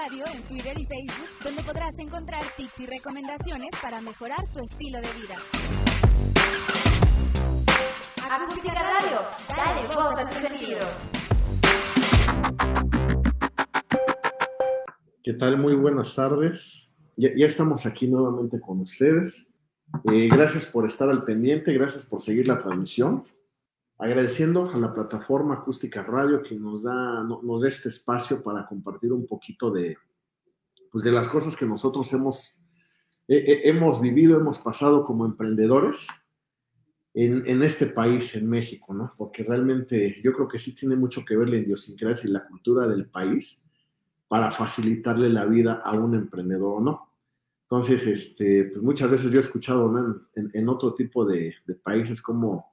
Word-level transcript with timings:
Radio 0.00 0.24
en 0.32 0.42
Twitter 0.42 0.78
y 0.78 0.86
Facebook, 0.86 1.28
donde 1.42 1.62
podrás 1.62 1.98
encontrar 1.98 2.44
tips 2.56 2.78
y 2.78 2.86
recomendaciones 2.86 3.70
para 3.82 4.00
mejorar 4.00 4.38
tu 4.52 4.60
estilo 4.60 4.98
de 5.00 5.08
vida. 5.14 5.34
Acústica 8.30 8.74
Radio, 8.74 9.18
dale 9.48 9.86
voz 9.88 10.18
a 10.18 10.28
tus 10.28 10.38
sentidos. 10.38 10.88
¿Qué 15.24 15.32
tal? 15.34 15.58
Muy 15.58 15.74
buenas 15.74 16.14
tardes. 16.14 16.94
Ya, 17.16 17.30
ya 17.36 17.46
estamos 17.46 17.84
aquí 17.84 18.06
nuevamente 18.06 18.60
con 18.60 18.80
ustedes. 18.80 19.52
Eh, 20.12 20.28
gracias 20.28 20.66
por 20.66 20.86
estar 20.86 21.10
al 21.10 21.24
pendiente, 21.24 21.72
gracias 21.72 22.04
por 22.04 22.22
seguir 22.22 22.46
la 22.46 22.58
transmisión. 22.58 23.24
Agradeciendo 23.98 24.70
a 24.70 24.76
la 24.78 24.94
plataforma 24.94 25.54
Acústica 25.56 26.02
Radio 26.04 26.42
que 26.42 26.54
nos 26.54 26.84
da, 26.84 27.24
no- 27.24 27.40
nos 27.42 27.62
da 27.62 27.68
este 27.68 27.88
espacio 27.88 28.42
para 28.42 28.64
compartir 28.66 29.12
un 29.12 29.26
poquito 29.26 29.70
de, 29.72 29.96
pues 30.90 31.02
de 31.04 31.10
las 31.12 31.26
cosas 31.28 31.56
que 31.56 31.66
nosotros 31.66 32.12
hemos, 32.12 32.64
hemos 33.26 34.00
vivido, 34.00 34.38
hemos 34.38 34.60
pasado 34.60 35.04
como 35.04 35.26
emprendedores 35.26 36.06
en, 37.14 37.42
en 37.48 37.62
este 37.62 37.86
país, 37.86 38.36
en 38.36 38.48
México, 38.48 38.94
¿no? 38.94 39.12
Porque 39.16 39.42
realmente 39.42 40.20
yo 40.22 40.32
creo 40.32 40.46
que 40.46 40.60
sí 40.60 40.74
tiene 40.76 40.94
mucho 40.94 41.24
que 41.24 41.36
ver 41.36 41.48
la 41.48 41.56
idiosincrasia 41.56 42.28
y 42.28 42.32
la 42.32 42.46
cultura 42.46 42.86
del 42.86 43.06
país 43.06 43.64
para 44.28 44.52
facilitarle 44.52 45.28
la 45.28 45.44
vida 45.44 45.82
a 45.84 45.92
un 45.98 46.14
emprendedor 46.14 46.76
o 46.76 46.80
no. 46.80 47.12
Entonces, 47.62 48.06
este, 48.06 48.64
pues 48.66 48.80
muchas 48.82 49.10
veces 49.10 49.30
yo 49.32 49.38
he 49.38 49.42
escuchado 49.42 49.90
¿no? 49.90 50.20
en, 50.36 50.50
en 50.54 50.68
otro 50.68 50.94
tipo 50.94 51.26
de, 51.26 51.54
de 51.66 51.74
países 51.74 52.22
como, 52.22 52.64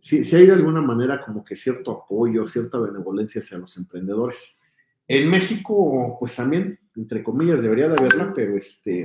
si, 0.00 0.24
si 0.24 0.36
hay 0.36 0.46
de 0.46 0.52
alguna 0.52 0.80
manera 0.80 1.20
como 1.24 1.44
que 1.44 1.56
cierto 1.56 1.90
apoyo, 1.90 2.46
cierta 2.46 2.78
benevolencia 2.78 3.40
hacia 3.40 3.58
los 3.58 3.76
emprendedores. 3.76 4.60
En 5.08 5.28
México, 5.28 6.16
pues 6.20 6.36
también, 6.36 6.78
entre 6.94 7.22
comillas, 7.22 7.62
debería 7.62 7.88
de 7.88 7.98
haberla, 7.98 8.32
pero 8.32 8.56
este, 8.56 9.04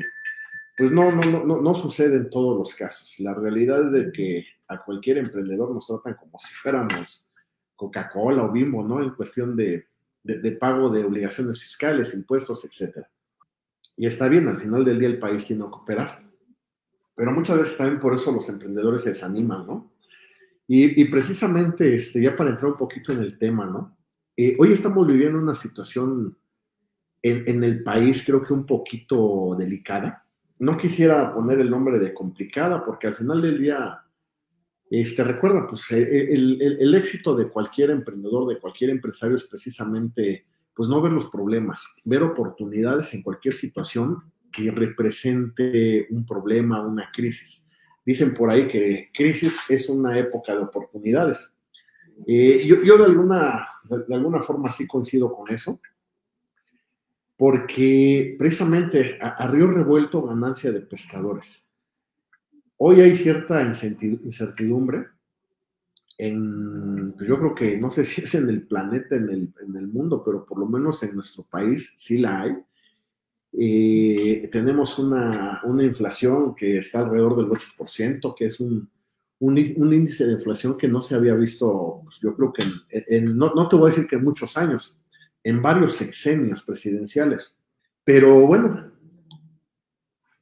pues 0.78 0.92
no, 0.92 1.12
no, 1.12 1.22
no, 1.24 1.44
no, 1.44 1.62
no 1.62 1.74
sucede 1.74 2.18
en 2.18 2.30
todos 2.30 2.58
los 2.58 2.76
casos. 2.76 3.20
La 3.20 3.34
realidad 3.34 3.88
es 3.88 3.92
de 4.06 4.12
que 4.12 4.46
a 4.68 4.84
cualquier 4.84 5.18
emprendedor 5.18 5.74
nos 5.74 5.88
tratan 5.88 6.16
como 6.16 6.38
si 6.38 6.54
fuéramos 6.54 7.32
Coca-Cola 7.76 8.44
o 8.44 8.52
Bimbo, 8.52 8.84
¿no? 8.84 9.02
En 9.02 9.12
cuestión 9.12 9.56
de, 9.56 9.88
de, 10.24 10.40
de 10.40 10.52
pago 10.52 10.90
de 10.90 11.04
obligaciones 11.04 11.62
fiscales, 11.62 12.14
impuestos, 12.14 12.64
etcétera. 12.66 13.10
Y 13.98 14.08
está 14.08 14.28
bien, 14.28 14.48
al 14.48 14.60
final 14.60 14.84
del 14.84 15.00
día 15.00 15.10
el 15.10 15.20
país 15.20 15.46
tiene 15.46 15.64
que 15.64 15.70
operar. 15.72 16.24
Pero 17.16 17.32
muchas 17.32 17.58
veces 17.58 17.78
también 17.78 18.00
por 18.00 18.14
eso 18.14 18.32
los 18.32 18.48
emprendedores 18.50 19.04
se 19.04 19.10
desaniman, 19.10 19.66
¿no? 19.66 19.95
Y, 20.68 21.06
precisamente, 21.06 21.96
este, 21.96 22.22
ya 22.22 22.36
para 22.36 22.50
entrar 22.50 22.72
un 22.72 22.78
poquito 22.78 23.14
en 23.14 23.20
el 23.20 23.38
tema, 23.38 23.66
¿no? 23.66 23.96
Eh, 24.36 24.56
hoy 24.58 24.74
estamos 24.74 25.06
viviendo 25.06 25.38
una 25.38 25.54
situación 25.54 26.36
en, 27.22 27.64
el 27.64 27.84
país, 27.84 28.24
creo 28.26 28.42
que 28.42 28.54
un 28.54 28.66
poquito 28.66 29.56
delicada. 29.58 30.26
No 30.60 30.78
quisiera 30.78 31.32
poner 31.32 31.60
el 31.60 31.70
nombre 31.70 32.00
de 32.00 32.14
complicada, 32.14 32.84
porque 32.84 33.08
al 33.08 33.16
final 33.16 33.42
del 33.42 33.60
día, 33.60 34.02
este, 34.90 35.24
recuerda, 35.24 35.68
pues 35.68 35.90
el, 35.92 36.62
el, 36.62 36.78
el 36.80 36.96
éxito 36.96 37.36
de 37.36 37.48
cualquier 37.48 37.92
emprendedor, 37.92 38.48
de 38.48 38.60
cualquier 38.60 38.90
empresario 38.90 39.36
es 39.36 39.44
precisamente 39.44 40.46
pues 40.76 40.90
no 40.90 41.02
ver 41.02 41.14
los 41.14 41.28
problemas, 41.28 41.96
ver 42.04 42.22
oportunidades 42.22 43.14
en 43.14 43.24
cualquier 43.24 43.54
situación 43.54 44.32
que 44.52 44.70
represente 44.72 46.08
un 46.10 46.26
problema, 46.26 46.86
una 46.86 47.10
crisis. 47.12 47.65
Dicen 48.06 48.34
por 48.34 48.50
ahí 48.52 48.68
que 48.68 49.10
crisis 49.14 49.62
es 49.70 49.90
una 49.90 50.18
época 50.18 50.54
de 50.54 50.62
oportunidades. 50.62 51.58
Eh, 52.28 52.66
yo, 52.66 52.82
yo 52.84 52.98
de, 52.98 53.06
alguna, 53.06 53.68
de, 53.84 54.16
alguna 54.16 54.42
forma 54.42 54.72
sí 54.72 54.88
coincido 54.88 55.34
con 55.36 55.52
eso, 55.52 55.82
porque 57.36 58.36
precisamente 58.38 59.18
a, 59.22 59.30
a 59.30 59.48
río 59.48 59.68
revuelto 59.68 60.22
ganancia 60.22 60.72
de 60.72 60.82
pescadores. 60.82 61.74
Hoy 62.78 63.02
hay 63.02 63.16
cierta 63.16 63.62
incertidumbre 63.62 65.08
en, 66.18 67.14
pues 67.14 67.28
yo 67.28 67.38
creo 67.38 67.56
que 67.56 67.78
no 67.78 67.90
sé 67.90 68.06
si 68.06 68.22
es 68.22 68.36
en 68.36 68.50
el 68.50 68.68
planeta, 68.68 69.16
en 69.16 69.30
el, 69.30 69.54
en 69.62 69.76
el 69.76 69.88
mundo, 69.88 70.24
pero 70.24 70.46
por 70.46 70.60
lo 70.60 70.66
menos 70.66 71.04
en 71.04 71.16
nuestro 71.16 71.44
país 71.44 71.94
sí 71.98 72.18
la 72.18 72.42
hay. 72.42 72.52
Eh, 73.58 74.50
tenemos 74.52 75.00
una, 75.00 75.62
una, 75.64 75.84
inflación 75.84 76.56
que 76.56 76.80
está 76.80 77.00
alrededor 77.00 77.38
del 77.38 77.48
8%, 77.48 78.36
que 78.36 78.48
es 78.48 78.60
un, 78.60 78.90
un, 79.40 79.74
un, 79.78 79.94
índice 79.94 80.26
de 80.26 80.34
inflación 80.34 80.78
que 80.78 80.88
no 80.88 81.02
se 81.02 81.16
había 81.16 81.34
visto, 81.36 82.02
pues 82.04 82.20
yo 82.22 82.36
creo 82.36 82.52
que 82.52 82.64
en, 82.64 82.74
en, 83.08 83.38
no, 83.38 83.54
no 83.54 83.68
te 83.68 83.76
voy 83.76 83.88
a 83.88 83.90
decir 83.92 84.08
que 84.08 84.18
en 84.18 84.24
muchos 84.24 84.58
años, 84.58 85.00
en 85.44 85.62
varios 85.62 85.94
sexenios 85.94 86.64
presidenciales. 86.64 87.56
Pero 88.04 88.46
bueno, 88.46 88.92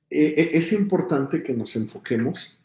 eh, 0.09 0.51
es 0.53 0.73
importante 0.73 1.43
que 1.43 1.53
nos 1.53 1.75
enfoquemos 1.75 2.59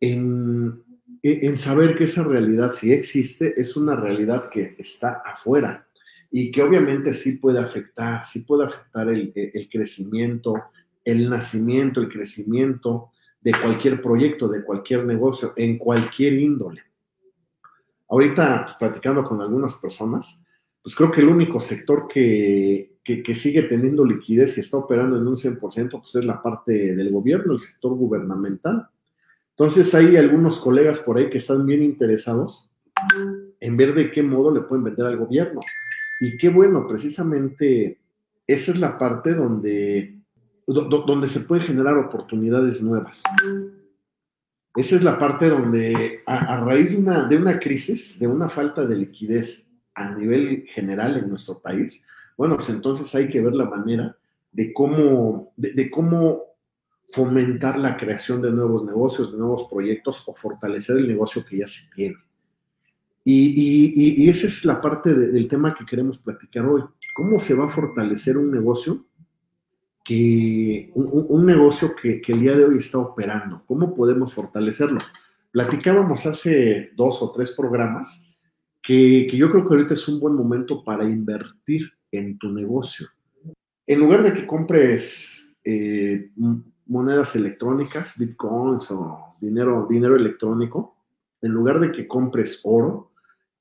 en 0.00 0.82
en 1.22 1.56
saber 1.56 1.94
que 1.94 2.04
esa 2.04 2.22
realidad, 2.22 2.72
si 2.72 2.92
existe, 2.92 3.60
es 3.60 3.76
una 3.76 3.94
realidad 3.94 4.48
que 4.50 4.74
está 4.78 5.22
afuera 5.24 5.86
y 6.30 6.50
que 6.50 6.62
obviamente 6.62 7.12
sí 7.12 7.38
puede 7.38 7.58
afectar, 7.58 8.24
sí 8.24 8.40
puede 8.40 8.64
afectar 8.64 9.08
el, 9.08 9.32
el 9.34 9.68
crecimiento, 9.68 10.54
el 11.04 11.28
nacimiento, 11.28 12.00
el 12.00 12.08
crecimiento 12.08 13.10
de 13.40 13.52
cualquier 13.52 14.00
proyecto, 14.00 14.48
de 14.48 14.64
cualquier 14.64 15.04
negocio, 15.04 15.52
en 15.56 15.78
cualquier 15.78 16.34
índole. 16.34 16.82
Ahorita, 18.08 18.64
pues, 18.64 18.76
platicando 18.76 19.24
con 19.24 19.40
algunas 19.40 19.74
personas, 19.76 20.42
pues 20.82 20.94
creo 20.94 21.10
que 21.10 21.20
el 21.20 21.28
único 21.28 21.60
sector 21.60 22.06
que, 22.08 22.96
que, 23.02 23.22
que, 23.22 23.34
sigue 23.34 23.62
teniendo 23.64 24.04
liquidez 24.04 24.56
y 24.56 24.60
está 24.60 24.78
operando 24.78 25.16
en 25.16 25.26
un 25.26 25.36
100%, 25.36 25.90
pues 25.90 26.14
es 26.16 26.24
la 26.24 26.42
parte 26.42 26.94
del 26.94 27.10
gobierno, 27.10 27.52
el 27.52 27.58
sector 27.58 27.94
gubernamental. 27.94 28.88
Entonces 29.50 29.94
hay 29.94 30.16
algunos 30.16 30.58
colegas 30.58 31.00
por 31.00 31.18
ahí 31.18 31.28
que 31.28 31.38
están 31.38 31.66
bien 31.66 31.82
interesados 31.82 32.70
en 33.60 33.76
ver 33.76 33.94
de 33.94 34.10
qué 34.10 34.22
modo 34.22 34.50
le 34.50 34.62
pueden 34.62 34.84
vender 34.84 35.06
al 35.06 35.18
gobierno. 35.18 35.60
Y 36.20 36.36
qué 36.36 36.50
bueno, 36.50 36.86
precisamente 36.86 37.98
esa 38.46 38.72
es 38.72 38.78
la 38.78 38.98
parte 38.98 39.32
donde, 39.34 40.18
donde 40.66 41.26
se 41.26 41.40
pueden 41.40 41.66
generar 41.66 41.96
oportunidades 41.96 42.82
nuevas. 42.82 43.22
Esa 44.76 44.96
es 44.96 45.02
la 45.02 45.18
parte 45.18 45.48
donde 45.48 46.20
a, 46.26 46.60
raíz 46.60 46.92
de 46.92 47.02
una, 47.02 47.24
de 47.24 47.36
una 47.36 47.58
crisis, 47.58 48.18
de 48.18 48.26
una 48.26 48.50
falta 48.50 48.86
de 48.86 48.96
liquidez 48.96 49.68
a 49.94 50.14
nivel 50.14 50.64
general 50.66 51.16
en 51.16 51.28
nuestro 51.28 51.58
país, 51.58 52.04
bueno, 52.36 52.56
pues 52.56 52.68
entonces 52.68 53.12
hay 53.14 53.28
que 53.28 53.40
ver 53.40 53.54
la 53.54 53.64
manera 53.64 54.16
de 54.52 54.72
cómo, 54.72 55.52
de 55.56 55.90
cómo 55.90 56.50
fomentar 57.08 57.78
la 57.78 57.96
creación 57.96 58.42
de 58.42 58.50
nuevos 58.50 58.84
negocios, 58.84 59.32
de 59.32 59.38
nuevos 59.38 59.68
proyectos 59.70 60.22
o 60.26 60.34
fortalecer 60.34 60.98
el 60.98 61.08
negocio 61.08 61.44
que 61.44 61.58
ya 61.58 61.66
se 61.66 61.88
tiene. 61.94 62.16
Y, 63.32 63.92
y, 63.94 64.24
y 64.24 64.28
esa 64.28 64.48
es 64.48 64.64
la 64.64 64.80
parte 64.80 65.14
de, 65.14 65.28
del 65.28 65.46
tema 65.46 65.72
que 65.72 65.86
queremos 65.86 66.18
platicar 66.18 66.66
hoy. 66.66 66.82
¿Cómo 67.14 67.38
se 67.38 67.54
va 67.54 67.66
a 67.66 67.68
fortalecer 67.68 68.36
un 68.36 68.50
negocio 68.50 69.06
que 70.02 70.90
un, 70.94 71.26
un 71.28 71.46
negocio 71.46 71.94
que, 71.94 72.20
que, 72.20 72.32
el 72.32 72.40
día 72.40 72.56
de 72.56 72.64
hoy 72.64 72.78
está 72.78 72.98
operando? 72.98 73.62
¿Cómo 73.66 73.94
podemos 73.94 74.34
fortalecerlo? 74.34 74.98
Platicábamos 75.52 76.26
hace 76.26 76.90
dos 76.96 77.22
o 77.22 77.30
tres 77.30 77.52
programas 77.52 78.28
que, 78.82 79.28
que 79.30 79.36
yo 79.36 79.48
creo 79.48 79.64
que 79.64 79.74
ahorita 79.74 79.94
es 79.94 80.08
un 80.08 80.18
buen 80.18 80.34
momento 80.34 80.82
para 80.82 81.04
invertir 81.04 81.88
en 82.10 82.36
tu 82.36 82.50
negocio. 82.50 83.06
En 83.86 84.00
lugar 84.00 84.24
de 84.24 84.34
que 84.34 84.44
compres 84.44 85.56
eh, 85.62 86.32
monedas 86.86 87.36
electrónicas, 87.36 88.18
bitcoins 88.18 88.90
o 88.90 89.26
dinero, 89.40 89.86
dinero 89.88 90.16
electrónico, 90.16 90.96
en 91.40 91.52
lugar 91.52 91.78
de 91.78 91.92
que 91.92 92.08
compres 92.08 92.60
oro, 92.64 93.09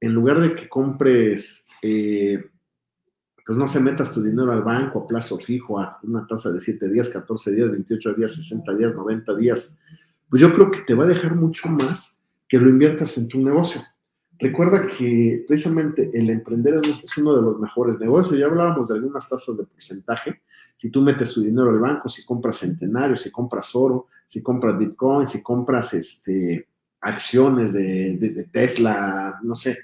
en 0.01 0.13
lugar 0.13 0.39
de 0.39 0.55
que 0.55 0.69
compres, 0.69 1.67
eh, 1.81 2.43
pues 3.45 3.57
no 3.57 3.67
se 3.67 3.79
metas 3.79 4.11
tu 4.11 4.21
dinero 4.21 4.51
al 4.51 4.63
banco 4.63 4.99
a 4.99 5.07
plazo 5.07 5.37
fijo, 5.39 5.79
a 5.79 5.99
una 6.03 6.25
tasa 6.27 6.51
de 6.51 6.61
7 6.61 6.89
días, 6.89 7.09
14 7.09 7.55
días, 7.55 7.71
28 7.71 8.13
días, 8.13 8.33
60 8.35 8.75
días, 8.75 8.93
90 8.93 9.35
días, 9.35 9.77
pues 10.29 10.41
yo 10.41 10.53
creo 10.53 10.69
que 10.69 10.81
te 10.81 10.93
va 10.93 11.05
a 11.05 11.07
dejar 11.07 11.35
mucho 11.35 11.69
más 11.69 12.21
que 12.47 12.57
lo 12.57 12.69
inviertas 12.69 13.17
en 13.17 13.27
tu 13.27 13.39
negocio. 13.39 13.81
Recuerda 14.37 14.87
que 14.87 15.43
precisamente 15.47 16.09
el 16.13 16.29
emprender 16.29 16.79
es 17.03 17.17
uno 17.17 17.35
de 17.35 17.41
los 17.41 17.59
mejores 17.59 17.99
negocios. 17.99 18.39
Ya 18.39 18.45
hablábamos 18.45 18.87
de 18.87 18.95
algunas 18.95 19.27
tasas 19.27 19.57
de 19.57 19.65
porcentaje, 19.65 20.41
si 20.77 20.89
tú 20.89 21.01
metes 21.01 21.33
tu 21.33 21.41
dinero 21.41 21.71
al 21.71 21.79
banco, 21.79 22.07
si 22.07 22.25
compras 22.25 22.59
centenarios, 22.59 23.21
si 23.21 23.31
compras 23.31 23.75
oro, 23.75 24.07
si 24.25 24.41
compras 24.41 24.77
bitcoin, 24.77 25.27
si 25.27 25.43
compras 25.43 25.93
este, 25.93 26.69
acciones 27.01 27.73
de, 27.73 28.47
Tesla, 28.51 29.39
no 29.43 29.55
sé. 29.55 29.77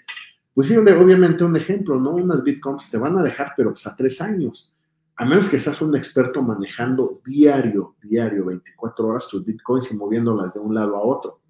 Pues 0.54 0.68
sí, 0.68 0.78
obviamente 0.78 1.44
un 1.44 1.56
ejemplo, 1.56 2.00
¿no? 2.00 2.12
Unas 2.12 2.44
bitcoins 2.44 2.90
te 2.90 2.98
van 2.98 3.18
a 3.18 3.24
dejar, 3.24 3.54
pero 3.56 3.72
pues 3.72 3.86
a 3.88 3.96
tres 3.96 4.22
años. 4.22 4.74
A 5.18 5.26
menos 5.26 5.50
que 5.50 5.60
seas 5.60 5.82
un 5.82 5.96
experto 5.96 6.42
manejando 6.42 7.22
diario, 7.26 7.96
diario, 8.02 8.46
24 8.46 9.08
horas 9.08 9.28
tus 9.28 9.46
bitcoins 9.46 9.92
y 9.92 9.98
moviéndolas 9.98 10.54
de 10.54 10.60
un 10.60 10.76
lado 10.76 10.96
a 10.96 11.02
otro. 11.02 11.42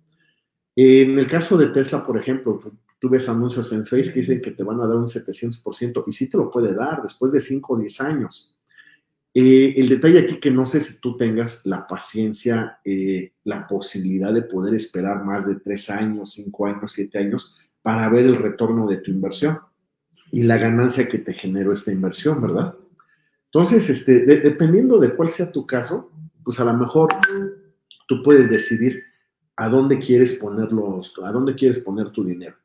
En 0.75 1.17
el 1.17 1.27
caso 1.27 1.57
de 1.57 1.67
Tesla, 1.67 2.03
por 2.03 2.17
ejemplo, 2.17 2.59
tú 2.99 3.09
ves 3.09 3.29
anuncios 3.29 3.71
en 3.71 3.85
Facebook 3.85 4.13
que 4.13 4.19
dicen 4.19 4.41
que 4.41 4.51
te 4.51 4.63
van 4.63 4.81
a 4.81 4.87
dar 4.87 4.97
un 4.97 5.07
700% 5.07 6.03
y 6.05 6.11
sí 6.11 6.29
te 6.29 6.37
lo 6.37 6.51
puede 6.51 6.73
dar 6.73 7.01
después 7.01 7.31
de 7.31 7.39
5 7.39 7.73
o 7.73 7.77
10 7.77 8.01
años. 8.01 8.54
Eh, 9.37 9.73
el 9.75 9.89
detalle 9.89 10.19
aquí 10.19 10.37
que 10.37 10.49
no 10.49 10.65
sé 10.65 10.79
si 10.79 10.97
tú 11.01 11.17
tengas 11.17 11.65
la 11.65 11.85
paciencia, 11.85 12.79
eh, 12.85 13.33
la 13.43 13.67
posibilidad 13.67 14.33
de 14.33 14.43
poder 14.43 14.73
esperar 14.73 15.25
más 15.25 15.45
de 15.45 15.55
tres 15.55 15.89
años, 15.89 16.31
cinco 16.31 16.67
años, 16.67 16.93
siete 16.93 17.17
años 17.17 17.57
para 17.81 18.07
ver 18.07 18.27
el 18.27 18.35
retorno 18.35 18.87
de 18.87 18.95
tu 18.95 19.11
inversión 19.11 19.59
y 20.31 20.43
la 20.43 20.57
ganancia 20.57 21.09
que 21.09 21.17
te 21.17 21.33
generó 21.33 21.73
esta 21.73 21.91
inversión, 21.91 22.41
¿verdad? 22.41 22.75
Entonces, 23.47 23.89
este, 23.89 24.25
dependiendo 24.25 24.99
de 24.99 25.13
cuál 25.13 25.27
sea 25.27 25.51
tu 25.51 25.67
caso, 25.67 26.11
pues 26.41 26.57
a 26.61 26.63
lo 26.63 26.73
mejor 26.73 27.09
tú 28.07 28.23
puedes 28.23 28.49
decidir 28.49 29.03
a 29.57 29.67
dónde 29.67 29.99
quieres 29.99 30.35
ponerlos, 30.35 31.13
a 31.21 31.33
dónde 31.33 31.55
quieres 31.55 31.79
poner 31.79 32.09
tu 32.11 32.23
dinero. 32.23 32.55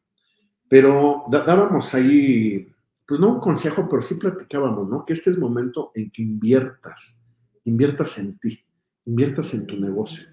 Pero 0.69 1.25
dábamos 1.28 1.93
ahí 1.96 2.72
pues 3.11 3.19
no 3.19 3.31
un 3.31 3.41
consejo, 3.41 3.89
pero 3.89 4.03
sí 4.03 4.15
platicábamos, 4.15 4.89
¿no? 4.89 5.05
Que 5.05 5.15
este 5.15 5.31
es 5.31 5.37
momento 5.37 5.91
en 5.97 6.12
que 6.12 6.23
inviertas, 6.23 7.21
inviertas 7.65 8.17
en 8.19 8.39
ti, 8.39 8.65
inviertas 9.05 9.53
en 9.53 9.67
tu 9.67 9.77
negocio. 9.81 10.29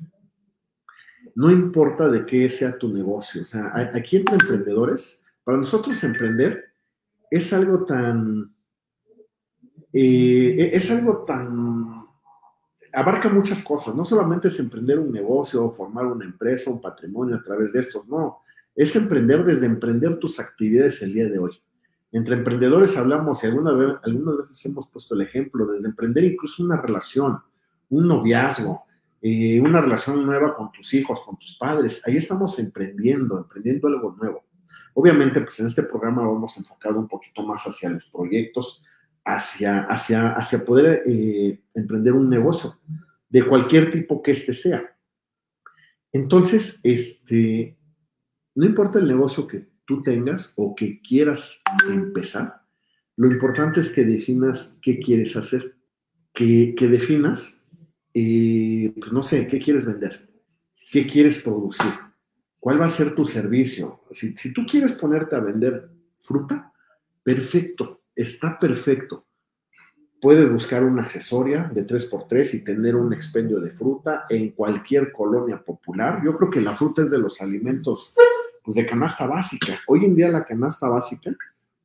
No 1.34 1.50
importa 1.50 2.08
de 2.08 2.24
qué 2.24 2.48
sea 2.50 2.78
tu 2.78 2.94
negocio, 2.94 3.42
o 3.42 3.46
sea, 3.46 3.72
aquí 3.96 4.18
entre 4.18 4.36
emprendedores, 4.36 5.26
para 5.44 5.58
nosotros 5.58 6.04
emprender 6.04 6.66
es 7.32 7.52
algo 7.52 7.84
tan, 7.84 8.54
eh, 9.92 10.70
es 10.72 10.92
algo 10.92 11.26
tan, 11.26 12.06
abarca 12.94 13.28
muchas 13.28 13.64
cosas, 13.64 13.96
no 13.96 14.06
solamente 14.06 14.50
es 14.50 14.60
emprender 14.60 15.00
un 15.00 15.12
negocio, 15.12 15.72
formar 15.72 16.06
una 16.06 16.26
empresa, 16.26 16.70
un 16.70 16.80
patrimonio 16.80 17.38
a 17.38 17.42
través 17.42 17.74
de 17.74 17.80
estos, 17.80 18.08
no, 18.08 18.42
es 18.76 18.96
emprender 18.96 19.44
desde 19.44 19.66
emprender 19.66 20.18
tus 20.18 20.40
actividades 20.40 21.02
el 21.02 21.16
día 21.16 21.28
de 21.28 21.40
hoy. 21.40 21.60
Entre 22.12 22.36
emprendedores 22.36 22.96
hablamos 22.98 23.44
y 23.44 23.48
algunas 23.48 23.78
veces, 23.78 23.96
algunas 24.04 24.38
veces 24.38 24.66
hemos 24.66 24.88
puesto 24.88 25.16
el 25.16 25.22
ejemplo, 25.22 25.66
desde 25.66 25.88
emprender 25.88 26.24
incluso 26.24 26.64
una 26.64 26.82
relación, 26.82 27.40
un 27.90 28.08
noviazgo, 28.08 28.86
eh, 29.22 29.60
una 29.60 29.82
relación 29.82 30.26
nueva 30.26 30.56
con 30.56 30.72
tus 30.72 30.94
hijos, 30.94 31.22
con 31.22 31.38
tus 31.38 31.58
padres. 31.58 32.02
Ahí 32.08 32.18
estamos 32.18 32.58
emprendiendo, 32.60 33.38
emprendiendo 33.38 33.88
algo 33.88 34.16
nuevo. 34.18 34.46
Obviamente, 34.94 35.42
pues 35.42 35.60
en 35.60 35.68
este 35.68 35.84
programa 35.84 36.26
vamos 36.26 36.58
enfocado 36.58 36.98
un 36.98 37.08
poquito 37.08 37.44
más 37.44 37.64
hacia 37.66 37.90
los 37.90 38.06
proyectos, 38.06 38.84
hacia, 39.26 39.82
hacia, 39.82 40.30
hacia 40.34 40.64
poder 40.64 41.04
eh, 41.06 41.62
emprender 41.76 42.14
un 42.14 42.30
negocio 42.30 42.80
de 43.30 43.46
cualquier 43.46 43.92
tipo 43.92 44.22
que 44.22 44.32
este 44.32 44.54
sea. 44.54 44.96
Entonces, 46.12 46.80
este, 46.84 47.78
no 48.56 48.66
importa 48.66 49.00
el 49.00 49.08
negocio 49.08 49.46
que 49.46 49.68
tú 49.88 50.04
tengas 50.04 50.54
o 50.58 50.76
que 50.76 51.02
quieras 51.02 51.64
empezar, 51.90 52.62
lo 53.16 53.32
importante 53.32 53.80
es 53.80 53.90
que 53.90 54.04
definas 54.04 54.78
qué 54.82 55.00
quieres 55.00 55.36
hacer, 55.36 55.76
que, 56.34 56.76
definas, 56.78 57.64
eh, 58.14 58.94
pues 59.00 59.12
no 59.12 59.24
sé, 59.24 59.48
qué 59.48 59.58
quieres 59.58 59.88
vender, 59.88 60.30
qué 60.92 61.08
quieres 61.08 61.40
producir, 61.40 61.92
cuál 62.60 62.80
va 62.80 62.86
a 62.86 62.90
ser 62.90 63.16
tu 63.16 63.26
servicio. 63.26 64.04
Si, 64.12 64.34
si 64.34 64.54
tú 64.54 64.68
quieres 64.70 64.94
ponerte 64.94 65.36
a 65.36 65.40
vender 65.40 65.90
fruta, 66.20 66.72
perfecto, 67.24 68.04
está 68.16 68.60
perfecto. 68.60 69.26
Puedes 70.22 70.52
buscar 70.52 70.84
una 70.84 71.04
accesoria 71.04 71.72
de 71.74 71.86
3x3 71.86 72.54
y 72.54 72.64
tener 72.64 72.96
un 72.96 73.14
expendio 73.14 73.60
de 73.60 73.72
fruta 73.72 74.26
en 74.30 74.52
cualquier 74.52 75.12
colonia 75.12 75.64
popular. 75.64 76.22
Yo 76.24 76.36
creo 76.36 76.50
que 76.50 76.62
la 76.62 76.76
fruta 76.76 77.04
es 77.04 77.10
de 77.10 77.20
los 77.20 77.42
alimentos 77.42 78.16
pues 78.68 78.76
de 78.76 78.86
canasta 78.86 79.26
básica. 79.26 79.80
Hoy 79.88 80.04
en 80.04 80.14
día 80.14 80.28
la 80.28 80.44
canasta 80.44 80.90
básica, 80.90 81.34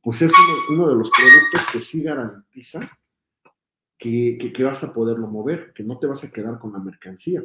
pues 0.01 0.21
es 0.21 0.33
uno, 0.69 0.89
de 0.89 0.95
los 0.95 1.09
productos 1.09 1.71
que 1.71 1.79
sí 1.79 2.03
garantiza 2.03 2.81
que, 3.97 4.51
vas 4.61 4.83
a 4.83 4.93
poderlo 4.93 5.27
mover, 5.27 5.71
que 5.71 5.81
no 5.81 5.97
te 5.97 6.07
vas 6.07 6.25
a 6.25 6.29
quedar 6.29 6.59
con 6.59 6.73
la 6.73 6.79
mercancía. 6.79 7.41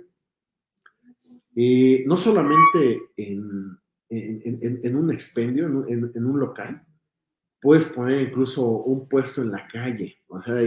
Eh, 1.54 2.02
no 2.04 2.16
solamente 2.16 3.12
en, 3.16 4.96
un 4.96 5.12
expendio, 5.12 5.86
en, 5.86 6.26
un 6.26 6.40
local, 6.40 6.84
puedes 7.60 7.86
poner 7.86 8.22
incluso 8.22 8.66
un 8.66 9.08
puesto 9.08 9.40
en 9.40 9.52
la 9.52 9.68
calle. 9.68 10.18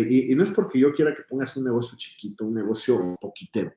y, 0.08 0.32
y, 0.32 0.36
no 0.36 0.46
es 0.46 0.52
porque 0.52 0.80
yo 0.80 0.94
quiera 0.94 1.14
que 1.14 1.24
pongas 1.24 1.58
un 1.58 1.66
negocio 1.66 1.98
chiquito, 1.98 2.46
un 2.46 2.54
negocio 2.54 3.18
poquitero. 3.20 3.74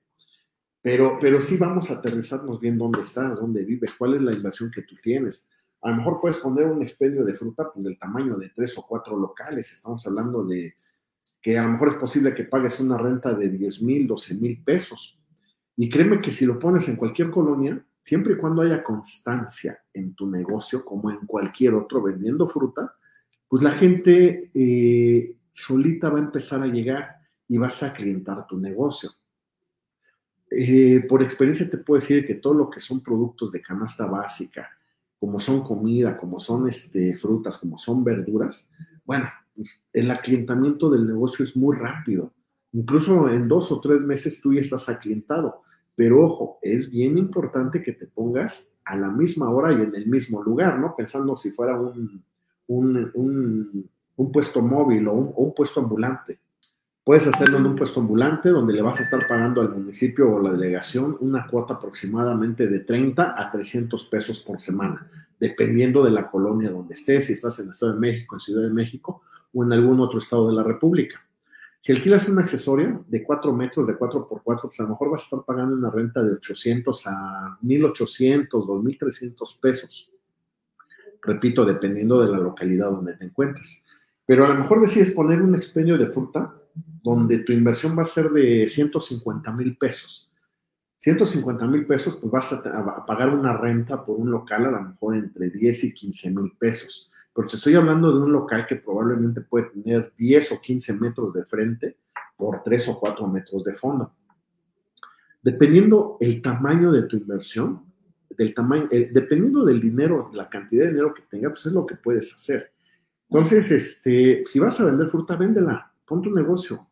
Pero, 0.84 1.16
pero 1.18 1.40
sí 1.40 1.56
vamos 1.56 1.90
a 1.90 1.94
aterrizarnos 1.94 2.60
bien 2.60 2.76
dónde 2.76 3.00
estás, 3.00 3.40
dónde 3.40 3.64
vives, 3.64 3.94
cuál 3.94 4.16
es 4.16 4.20
la 4.20 4.34
inversión 4.34 4.70
que 4.70 4.82
tú 4.82 4.94
tienes. 5.02 5.48
A 5.80 5.88
lo 5.88 5.96
mejor 5.96 6.20
puedes 6.20 6.36
poner 6.36 6.66
un 6.66 6.82
expendio 6.82 7.24
de 7.24 7.32
fruta 7.32 7.72
pues 7.72 7.86
del 7.86 7.98
tamaño 7.98 8.36
de 8.36 8.50
tres 8.50 8.76
o 8.76 8.86
cuatro 8.86 9.16
locales. 9.16 9.72
Estamos 9.72 10.06
hablando 10.06 10.44
de 10.44 10.74
que 11.40 11.56
a 11.56 11.62
lo 11.62 11.70
mejor 11.70 11.88
es 11.88 11.94
posible 11.94 12.34
que 12.34 12.44
pagues 12.44 12.80
una 12.80 12.98
renta 12.98 13.32
de 13.32 13.48
10 13.48 13.80
mil, 13.80 14.06
12 14.06 14.34
mil 14.34 14.62
pesos. 14.62 15.18
Y 15.74 15.88
créeme 15.88 16.20
que 16.20 16.30
si 16.30 16.44
lo 16.44 16.58
pones 16.58 16.86
en 16.90 16.96
cualquier 16.96 17.30
colonia, 17.30 17.82
siempre 18.02 18.34
y 18.34 18.36
cuando 18.36 18.60
haya 18.60 18.84
constancia 18.84 19.82
en 19.94 20.14
tu 20.14 20.28
negocio, 20.28 20.84
como 20.84 21.10
en 21.10 21.24
cualquier 21.24 21.72
otro 21.72 22.02
vendiendo 22.02 22.46
fruta, 22.46 22.94
pues 23.48 23.62
la 23.62 23.70
gente 23.70 24.50
eh, 24.52 25.34
solita 25.50 26.10
va 26.10 26.18
a 26.18 26.24
empezar 26.24 26.62
a 26.62 26.66
llegar 26.66 27.16
y 27.48 27.56
vas 27.56 27.82
a 27.82 27.94
clientar 27.94 28.46
tu 28.46 28.58
negocio. 28.58 29.12
Eh, 30.56 31.04
por 31.08 31.22
experiencia 31.22 31.68
te 31.68 31.78
puedo 31.78 32.00
decir 32.00 32.26
que 32.26 32.34
todo 32.34 32.54
lo 32.54 32.70
que 32.70 32.80
son 32.80 33.02
productos 33.02 33.52
de 33.52 33.60
canasta 33.60 34.06
básica, 34.06 34.68
como 35.18 35.40
son 35.40 35.62
comida, 35.62 36.16
como 36.16 36.38
son 36.38 36.68
este, 36.68 37.16
frutas, 37.16 37.58
como 37.58 37.78
son 37.78 38.04
verduras, 38.04 38.70
bueno, 39.04 39.28
el 39.92 40.10
aclientamiento 40.10 40.90
del 40.90 41.06
negocio 41.06 41.44
es 41.44 41.56
muy 41.56 41.76
rápido. 41.76 42.32
Incluso 42.72 43.28
en 43.28 43.48
dos 43.48 43.70
o 43.72 43.80
tres 43.80 44.00
meses 44.00 44.40
tú 44.40 44.52
ya 44.52 44.60
estás 44.60 44.88
aclientado. 44.88 45.62
Pero 45.94 46.24
ojo, 46.24 46.58
es 46.60 46.90
bien 46.90 47.18
importante 47.18 47.82
que 47.82 47.92
te 47.92 48.06
pongas 48.06 48.72
a 48.84 48.96
la 48.96 49.08
misma 49.08 49.50
hora 49.50 49.72
y 49.72 49.82
en 49.82 49.94
el 49.94 50.06
mismo 50.06 50.42
lugar, 50.42 50.78
¿no? 50.78 50.94
Pensando 50.96 51.36
si 51.36 51.52
fuera 51.52 51.78
un, 51.78 52.24
puesto 54.32 54.60
móvil 54.60 55.06
o 55.08 55.12
un 55.12 55.54
puesto 55.54 55.80
ambulante. 55.80 56.40
Puedes 57.04 57.26
hacerlo 57.26 57.58
en 57.58 57.66
un 57.66 57.76
puesto 57.76 58.00
ambulante 58.00 58.48
donde 58.48 58.72
le 58.72 58.80
vas 58.80 58.98
a 58.98 59.02
estar 59.02 59.28
pagando 59.28 59.60
al 59.60 59.68
municipio 59.68 60.32
o 60.32 60.40
la 60.40 60.50
delegación 60.50 61.18
una 61.20 61.46
cuota 61.46 61.74
aproximadamente 61.74 62.66
de 62.66 62.80
30 62.80 63.34
a 63.36 63.50
300 63.50 64.06
pesos 64.06 64.40
por 64.40 64.58
semana, 64.58 65.06
dependiendo 65.38 66.02
de 66.02 66.10
la 66.10 66.30
colonia 66.30 66.70
donde 66.70 66.94
estés, 66.94 67.26
si 67.26 67.34
estás 67.34 67.58
en 67.58 67.66
el 67.66 67.72
Estado 67.72 67.92
de 67.92 68.00
México, 68.00 68.36
en 68.36 68.40
Ciudad 68.40 68.62
de 68.62 68.72
México 68.72 69.20
o 69.52 69.62
en 69.62 69.74
algún 69.74 70.00
otro 70.00 70.18
estado 70.18 70.48
de 70.48 70.54
la 70.54 70.62
República. 70.62 71.20
Si 71.78 71.92
alquilas 71.92 72.26
una 72.30 72.40
accesoria 72.40 72.98
de 73.06 73.22
4 73.22 73.52
metros, 73.52 73.86
de 73.86 73.98
4 73.98 74.26
por 74.26 74.42
4, 74.42 74.70
pues 74.70 74.80
a 74.80 74.84
lo 74.84 74.88
mejor 74.88 75.10
vas 75.10 75.20
a 75.20 75.24
estar 75.24 75.44
pagando 75.44 75.76
una 75.76 75.90
renta 75.90 76.22
de 76.22 76.32
800 76.32 77.06
a 77.08 77.58
1800, 77.60 78.66
2300 78.66 79.58
pesos. 79.60 80.10
Repito, 81.20 81.66
dependiendo 81.66 82.18
de 82.22 82.32
la 82.32 82.38
localidad 82.38 82.90
donde 82.90 83.14
te 83.14 83.26
encuentres. 83.26 83.84
Pero 84.24 84.46
a 84.46 84.48
lo 84.48 84.54
mejor 84.54 84.80
decides 84.80 85.10
poner 85.10 85.42
un 85.42 85.54
expendio 85.54 85.98
de 85.98 86.06
fruta 86.06 86.54
donde 86.74 87.38
tu 87.38 87.52
inversión 87.52 87.96
va 87.96 88.02
a 88.02 88.06
ser 88.06 88.30
de 88.30 88.68
150 88.68 89.52
mil 89.52 89.76
pesos. 89.76 90.30
150 90.98 91.66
mil 91.66 91.86
pesos, 91.86 92.16
pues 92.16 92.32
vas 92.32 92.52
a, 92.52 93.04
pagar 93.04 93.28
una 93.28 93.56
renta 93.56 94.02
por 94.02 94.16
un 94.16 94.30
local 94.30 94.66
a 94.66 94.70
lo 94.70 94.82
mejor 94.82 95.16
entre 95.16 95.50
10 95.50 95.84
y 95.84 95.92
15 95.92 96.30
mil 96.30 96.52
pesos. 96.58 97.10
Pero 97.34 97.46
te 97.46 97.56
estoy 97.56 97.74
hablando 97.74 98.10
de 98.10 98.20
un 98.20 98.32
local 98.32 98.64
que 98.66 98.76
probablemente 98.76 99.42
puede 99.42 99.66
tener 99.66 100.12
10 100.16 100.52
o 100.52 100.60
15 100.60 100.94
metros 100.94 101.34
de 101.34 101.44
frente 101.44 101.98
por 102.36 102.62
3 102.62 102.88
o 102.88 102.98
4 102.98 103.26
metros 103.26 103.64
de 103.64 103.74
fondo. 103.74 104.14
Dependiendo 105.42 106.16
el 106.20 106.40
tamaño 106.40 106.90
de 106.90 107.02
tu 107.02 107.16
inversión, 107.16 107.84
del 108.30 108.54
tamaño, 108.54 108.88
eh, 108.90 109.10
dependiendo 109.12 109.62
del 109.64 109.80
dinero, 109.80 110.30
la 110.32 110.48
cantidad 110.48 110.84
de 110.84 110.92
dinero 110.92 111.12
que 111.12 111.22
tenga, 111.22 111.50
pues 111.50 111.66
es 111.66 111.72
lo 111.72 111.84
que 111.84 111.96
puedes 111.96 112.32
hacer. 112.34 112.72
Entonces, 113.28 113.70
este, 113.70 114.42
si 114.46 114.58
vas 114.58 114.80
a 114.80 114.86
vender 114.86 115.08
fruta, 115.08 115.36
véndela 115.36 115.93
pon 116.06 116.22
tu 116.22 116.30
negocio. 116.30 116.86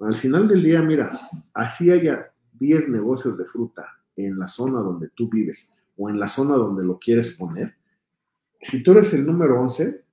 Al 0.00 0.14
final 0.14 0.48
del 0.48 0.62
día, 0.62 0.82
mira, 0.82 1.10
así 1.52 1.90
haya 1.90 2.32
10 2.54 2.88
negocios 2.88 3.36
de 3.36 3.44
fruta 3.44 3.86
en 4.16 4.38
la 4.38 4.48
zona 4.48 4.80
donde 4.80 5.08
tú 5.08 5.28
vives 5.28 5.74
o 5.96 6.08
en 6.08 6.18
la 6.18 6.28
zona 6.28 6.56
donde 6.56 6.84
lo 6.84 6.98
quieres 6.98 7.36
poner, 7.36 7.74
si 8.62 8.82
tú 8.82 8.92
eres 8.92 9.12
el 9.14 9.24
número 9.24 9.60
11, 9.60 10.04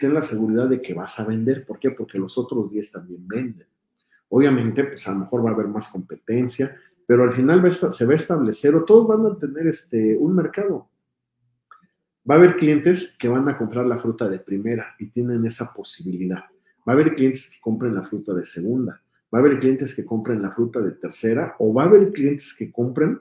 ten 0.00 0.14
la 0.14 0.22
seguridad 0.22 0.68
de 0.68 0.82
que 0.82 0.94
vas 0.94 1.18
a 1.18 1.26
vender. 1.26 1.64
¿Por 1.64 1.78
qué? 1.78 1.90
Porque 1.90 2.18
los 2.18 2.36
otros 2.36 2.70
10 2.70 2.92
también 2.92 3.26
venden. 3.26 3.66
Obviamente, 4.28 4.84
pues 4.84 5.06
a 5.08 5.12
lo 5.12 5.20
mejor 5.20 5.44
va 5.44 5.50
a 5.50 5.54
haber 5.54 5.68
más 5.68 5.88
competencia, 5.88 6.76
pero 7.06 7.24
al 7.24 7.32
final 7.32 7.72
se 7.72 8.06
va 8.06 8.12
a 8.12 8.16
establecer 8.16 8.74
o 8.74 8.84
todos 8.84 9.08
van 9.08 9.26
a 9.26 9.36
tener 9.38 9.66
este, 9.66 10.16
un 10.16 10.34
mercado. 10.34 10.88
Va 12.30 12.34
a 12.34 12.38
haber 12.38 12.56
clientes 12.56 13.16
que 13.18 13.28
van 13.28 13.48
a 13.48 13.58
comprar 13.58 13.86
la 13.86 13.98
fruta 13.98 14.28
de 14.28 14.38
primera 14.38 14.94
y 14.98 15.06
tienen 15.06 15.44
esa 15.46 15.72
posibilidad. 15.72 16.44
Va 16.88 16.92
a 16.92 16.96
haber 16.96 17.14
clientes 17.14 17.50
que 17.52 17.60
compren 17.60 17.94
la 17.94 18.02
fruta 18.02 18.34
de 18.34 18.44
segunda, 18.44 19.02
va 19.32 19.38
a 19.38 19.42
haber 19.42 19.58
clientes 19.60 19.94
que 19.94 20.04
compren 20.04 20.42
la 20.42 20.50
fruta 20.50 20.80
de 20.80 20.92
tercera 20.92 21.56
o 21.58 21.72
va 21.72 21.82
a 21.82 21.86
haber 21.86 22.12
clientes 22.12 22.54
que 22.54 22.72
compren 22.72 23.20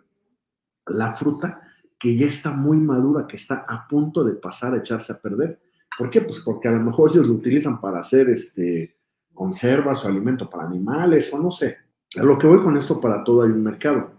la 0.87 1.15
fruta 1.15 1.61
que 1.97 2.15
ya 2.15 2.27
está 2.27 2.51
muy 2.51 2.77
madura, 2.77 3.27
que 3.27 3.35
está 3.35 3.65
a 3.67 3.87
punto 3.87 4.23
de 4.23 4.33
pasar 4.33 4.73
a 4.73 4.77
echarse 4.77 5.11
a 5.11 5.19
perder. 5.19 5.59
¿Por 5.97 6.09
qué? 6.09 6.21
Pues 6.21 6.39
porque 6.39 6.69
a 6.69 6.71
lo 6.71 6.79
mejor 6.79 7.11
ellos 7.11 7.27
lo 7.27 7.33
utilizan 7.33 7.81
para 7.81 7.99
hacer 7.99 8.29
este 8.29 8.95
conservas 9.39 10.03
o 10.03 10.09
alimento 10.09 10.49
para 10.49 10.65
animales 10.65 11.33
o 11.33 11.41
no 11.41 11.49
sé. 11.49 11.77
A 12.17 12.23
lo 12.23 12.37
que 12.37 12.45
voy 12.45 12.59
con 12.59 12.75
esto, 12.75 12.99
para 12.99 13.23
todo 13.23 13.43
hay 13.43 13.51
un 13.51 13.63
mercado. 13.63 14.11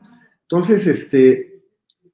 Entonces, 0.42 0.86
este, 0.86 1.62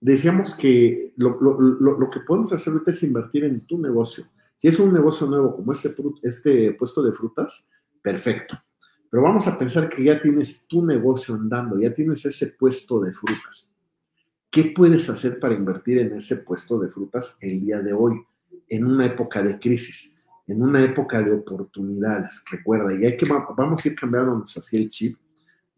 decíamos 0.01 0.55
que 0.57 1.13
lo, 1.17 2.11
que 2.11 2.21
podemos 2.21 2.53
hacer 2.53 2.73
ahorita 2.73 2.91
es 2.91 3.03
invertir 3.05 3.45
en 3.45 3.65
tu 3.67 3.79
negocio. 3.79 4.25
Si 4.57 4.69
es 4.69 4.79
un 4.81 4.93
negocio 4.93 5.27
nuevo 5.27 5.55
como 5.55 5.73
este, 5.73 5.95
este 6.23 6.73
puesto 6.73 7.03
de 7.03 7.13
frutas, 7.13 7.69
perfecto. 8.03 8.59
Pero 9.11 9.23
vamos 9.23 9.47
a 9.47 9.59
pensar 9.59 9.89
que 9.89 10.03
ya 10.03 10.21
tienes 10.21 10.67
tu 10.67 10.85
negocio 10.85 11.35
andando, 11.35 11.79
ya 11.79 11.93
tienes 11.93 12.25
ese 12.27 12.49
puesto 12.49 13.01
de 13.01 13.13
frutas. 13.13 13.73
¿Qué 14.51 14.73
puedes 14.75 15.09
hacer 15.11 15.39
para 15.39 15.55
invertir 15.55 15.99
en 15.99 16.13
ese 16.15 16.39
puesto 16.39 16.79
de 16.79 16.89
frutas 16.89 17.37
el 17.41 17.61
día 17.61 17.81
de 17.81 17.93
hoy, 17.93 18.15
en 18.69 18.87
una 18.87 19.07
época 19.07 19.43
de 19.43 19.59
crisis, 19.59 20.17
en 20.47 20.63
una 20.63 20.83
época 20.83 21.21
de 21.21 21.33
oportunidades? 21.33 22.43
Recuerda, 22.51 22.95
y 22.95 23.05
hay 23.05 23.17
que, 23.17 23.27
vamos 23.27 23.85
a 23.85 23.89
ir 23.89 23.95
cambiándonos 23.95 24.57
hacia 24.57 24.79
el 24.79 24.89
chip, 24.89 25.19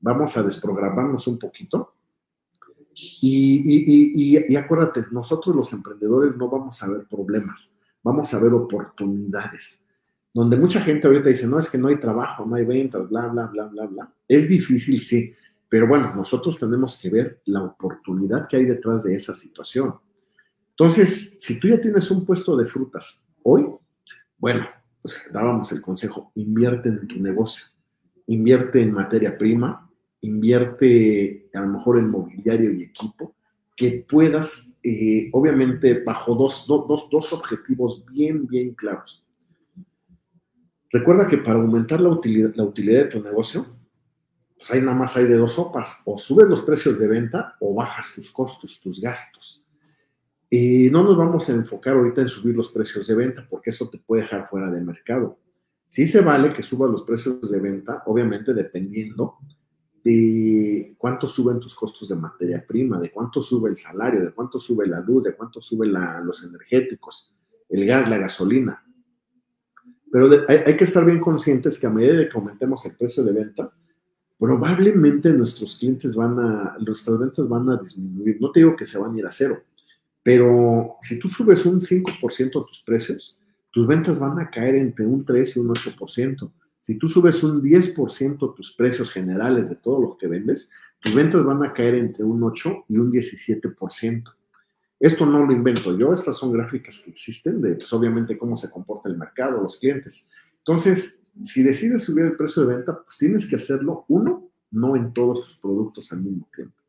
vamos 0.00 0.36
a 0.36 0.42
desprogramarnos 0.42 1.26
un 1.26 1.38
poquito. 1.38 1.94
Y, 3.20 4.46
y, 4.48 4.56
acuérdate, 4.56 5.04
nosotros 5.10 5.54
los 5.54 5.72
emprendedores 5.72 6.36
no 6.36 6.48
vamos 6.48 6.82
a 6.82 6.88
ver 6.88 7.06
problemas, 7.06 7.72
vamos 8.08 8.32
a 8.32 8.40
ver 8.40 8.52
oportunidades. 8.52 9.82
Donde 10.32 10.56
mucha 10.56 10.80
gente 10.80 11.06
ahorita 11.06 11.28
dice, 11.28 11.46
no, 11.46 11.58
es 11.58 11.68
que 11.68 11.78
no 11.78 11.88
hay 11.88 11.96
trabajo, 11.96 12.46
no 12.46 12.56
hay 12.56 12.64
ventas, 12.64 13.08
bla, 13.08 13.26
bla, 13.28 13.46
bla, 13.46 13.64
bla, 13.66 13.86
bla. 13.86 14.12
Es 14.26 14.48
difícil, 14.48 14.98
sí, 15.00 15.34
pero 15.68 15.86
bueno, 15.86 16.14
nosotros 16.14 16.56
tenemos 16.58 16.98
que 16.98 17.10
ver 17.10 17.42
la 17.46 17.62
oportunidad 17.62 18.46
que 18.48 18.56
hay 18.56 18.64
detrás 18.64 19.02
de 19.04 19.14
esa 19.14 19.34
situación. 19.34 19.94
Entonces, 20.70 21.36
si 21.40 21.58
tú 21.60 21.68
ya 21.68 21.80
tienes 21.80 22.10
un 22.10 22.24
puesto 22.24 22.56
de 22.56 22.66
frutas 22.66 23.26
hoy, 23.42 23.66
bueno, 24.38 24.66
pues 25.02 25.28
dábamos 25.32 25.72
el 25.72 25.82
consejo, 25.82 26.32
invierte 26.34 26.88
en 26.88 27.06
tu 27.06 27.20
negocio, 27.20 27.66
invierte 28.26 28.80
en 28.80 28.92
materia 28.92 29.36
prima, 29.36 29.90
invierte 30.20 31.50
a 31.52 31.60
lo 31.60 31.68
mejor 31.68 31.98
en 31.98 32.10
mobiliario 32.10 32.72
y 32.72 32.82
equipo, 32.82 33.34
que 33.76 34.06
puedas, 34.08 34.67
eh, 34.82 35.28
obviamente, 35.32 36.02
bajo 36.02 36.34
dos, 36.34 36.66
dos, 36.66 37.08
dos 37.10 37.32
objetivos 37.32 38.04
bien, 38.06 38.46
bien 38.46 38.74
claros. 38.74 39.24
Recuerda 40.90 41.28
que 41.28 41.38
para 41.38 41.58
aumentar 41.58 42.00
la 42.00 42.08
utilidad, 42.08 42.54
la 42.54 42.64
utilidad 42.64 43.04
de 43.04 43.10
tu 43.10 43.22
negocio, 43.22 43.66
pues 44.56 44.70
ahí 44.70 44.80
nada 44.80 44.96
más 44.96 45.16
hay 45.16 45.24
de 45.24 45.36
dos 45.36 45.52
sopas, 45.52 46.02
o 46.04 46.18
subes 46.18 46.48
los 46.48 46.62
precios 46.62 46.98
de 46.98 47.06
venta 47.06 47.56
o 47.60 47.74
bajas 47.74 48.12
tus 48.14 48.30
costos, 48.30 48.80
tus 48.80 49.00
gastos. 49.00 49.62
Y 50.50 50.88
no 50.90 51.04
nos 51.04 51.16
vamos 51.16 51.48
a 51.48 51.52
enfocar 51.52 51.94
ahorita 51.94 52.22
en 52.22 52.28
subir 52.28 52.56
los 52.56 52.70
precios 52.70 53.06
de 53.06 53.14
venta, 53.14 53.46
porque 53.48 53.70
eso 53.70 53.88
te 53.90 53.98
puede 53.98 54.22
dejar 54.22 54.48
fuera 54.48 54.70
de 54.70 54.80
mercado. 54.80 55.38
Sí 55.86 56.06
se 56.06 56.22
vale 56.22 56.52
que 56.52 56.62
subas 56.62 56.90
los 56.90 57.02
precios 57.02 57.50
de 57.50 57.60
venta, 57.60 58.02
obviamente 58.06 58.54
dependiendo 58.54 59.36
de 60.08 60.94
cuánto 60.96 61.28
suben 61.28 61.60
tus 61.60 61.74
costos 61.74 62.08
de 62.08 62.16
materia 62.16 62.64
prima, 62.66 62.98
de 62.98 63.10
cuánto 63.10 63.42
sube 63.42 63.68
el 63.68 63.76
salario, 63.76 64.24
de 64.24 64.32
cuánto 64.32 64.58
sube 64.58 64.86
la 64.86 65.00
luz, 65.00 65.24
de 65.24 65.36
cuánto 65.36 65.60
suben 65.60 65.92
los 66.24 66.44
energéticos, 66.44 67.34
el 67.68 67.84
gas, 67.84 68.08
la 68.08 68.16
gasolina. 68.16 68.82
Pero 70.10 70.30
hay, 70.48 70.76
que 70.76 70.84
estar 70.84 71.04
bien 71.04 71.20
conscientes 71.20 71.78
que 71.78 71.86
a 71.86 71.90
medida 71.90 72.26
que 72.26 72.38
aumentemos 72.38 72.86
el 72.86 72.96
precio 72.96 73.22
de 73.22 73.32
venta, 73.32 73.70
probablemente 74.38 75.30
nuestros 75.34 75.76
clientes 75.76 76.16
van 76.16 76.40
a, 76.40 76.78
nuestras 76.80 77.18
ventas 77.18 77.46
van 77.46 77.68
a 77.68 77.76
disminuir. 77.76 78.38
No 78.40 78.50
te 78.50 78.60
digo 78.60 78.74
que 78.74 78.86
se 78.86 78.96
van 78.96 79.14
a 79.14 79.18
ir 79.18 79.26
a 79.26 79.30
cero, 79.30 79.62
pero 80.22 80.96
si 81.02 81.18
tú 81.18 81.28
subes 81.28 81.66
un 81.66 81.82
5% 81.82 82.66
tus 82.66 82.82
precios, 82.82 83.38
tus 83.70 83.86
ventas 83.86 84.18
van 84.18 84.38
a 84.38 84.50
caer 84.50 84.76
entre 84.76 85.04
un 85.04 85.22
3 85.22 85.56
y 85.56 85.60
un 85.60 85.68
8%. 85.68 86.50
Si 86.88 86.94
tú 86.94 87.06
subes 87.06 87.44
un 87.44 87.62
10% 87.62 88.54
tus 88.54 88.74
precios 88.74 89.10
generales 89.10 89.68
de 89.68 89.74
todo 89.74 90.00
lo 90.00 90.16
que 90.16 90.26
vendes, 90.26 90.72
tus 90.98 91.14
ventas 91.14 91.44
van 91.44 91.62
a 91.62 91.74
caer 91.74 91.94
entre 91.96 92.24
un 92.24 92.42
8 92.42 92.86
y 92.88 92.96
un 92.96 93.12
17%. 93.12 94.24
Esto 94.98 95.26
no 95.26 95.44
lo 95.44 95.52
invento 95.52 95.98
yo, 95.98 96.14
estas 96.14 96.38
son 96.38 96.50
gráficas 96.50 97.02
que 97.04 97.10
existen 97.10 97.60
de, 97.60 97.74
pues, 97.74 97.92
obviamente, 97.92 98.38
cómo 98.38 98.56
se 98.56 98.70
comporta 98.70 99.10
el 99.10 99.18
mercado, 99.18 99.60
los 99.60 99.76
clientes. 99.76 100.30
Entonces, 100.60 101.20
si 101.44 101.62
decides 101.62 102.04
subir 102.04 102.24
el 102.24 102.36
precio 102.38 102.64
de 102.64 102.76
venta, 102.76 102.98
pues 103.04 103.18
tienes 103.18 103.46
que 103.46 103.56
hacerlo, 103.56 104.06
uno, 104.08 104.48
no 104.70 104.96
en 104.96 105.12
todos 105.12 105.42
tus 105.42 105.58
productos 105.58 106.10
al 106.12 106.22
mismo 106.22 106.48
tiempo. 106.56 106.82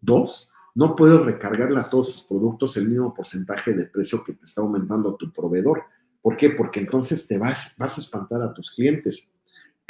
Dos, 0.00 0.48
no 0.76 0.94
puedes 0.94 1.20
recargarle 1.22 1.80
a 1.80 1.90
todos 1.90 2.12
tus 2.12 2.22
productos 2.22 2.76
el 2.76 2.88
mismo 2.88 3.12
porcentaje 3.12 3.72
de 3.72 3.84
precio 3.86 4.22
que 4.22 4.32
te 4.32 4.44
está 4.44 4.60
aumentando 4.60 5.16
tu 5.16 5.32
proveedor. 5.32 5.82
¿Por 6.22 6.36
qué? 6.36 6.50
Porque 6.50 6.78
entonces 6.78 7.26
te 7.26 7.36
vas, 7.36 7.74
vas 7.76 7.98
a 7.98 8.00
espantar 8.00 8.42
a 8.42 8.54
tus 8.54 8.70
clientes. 8.70 9.28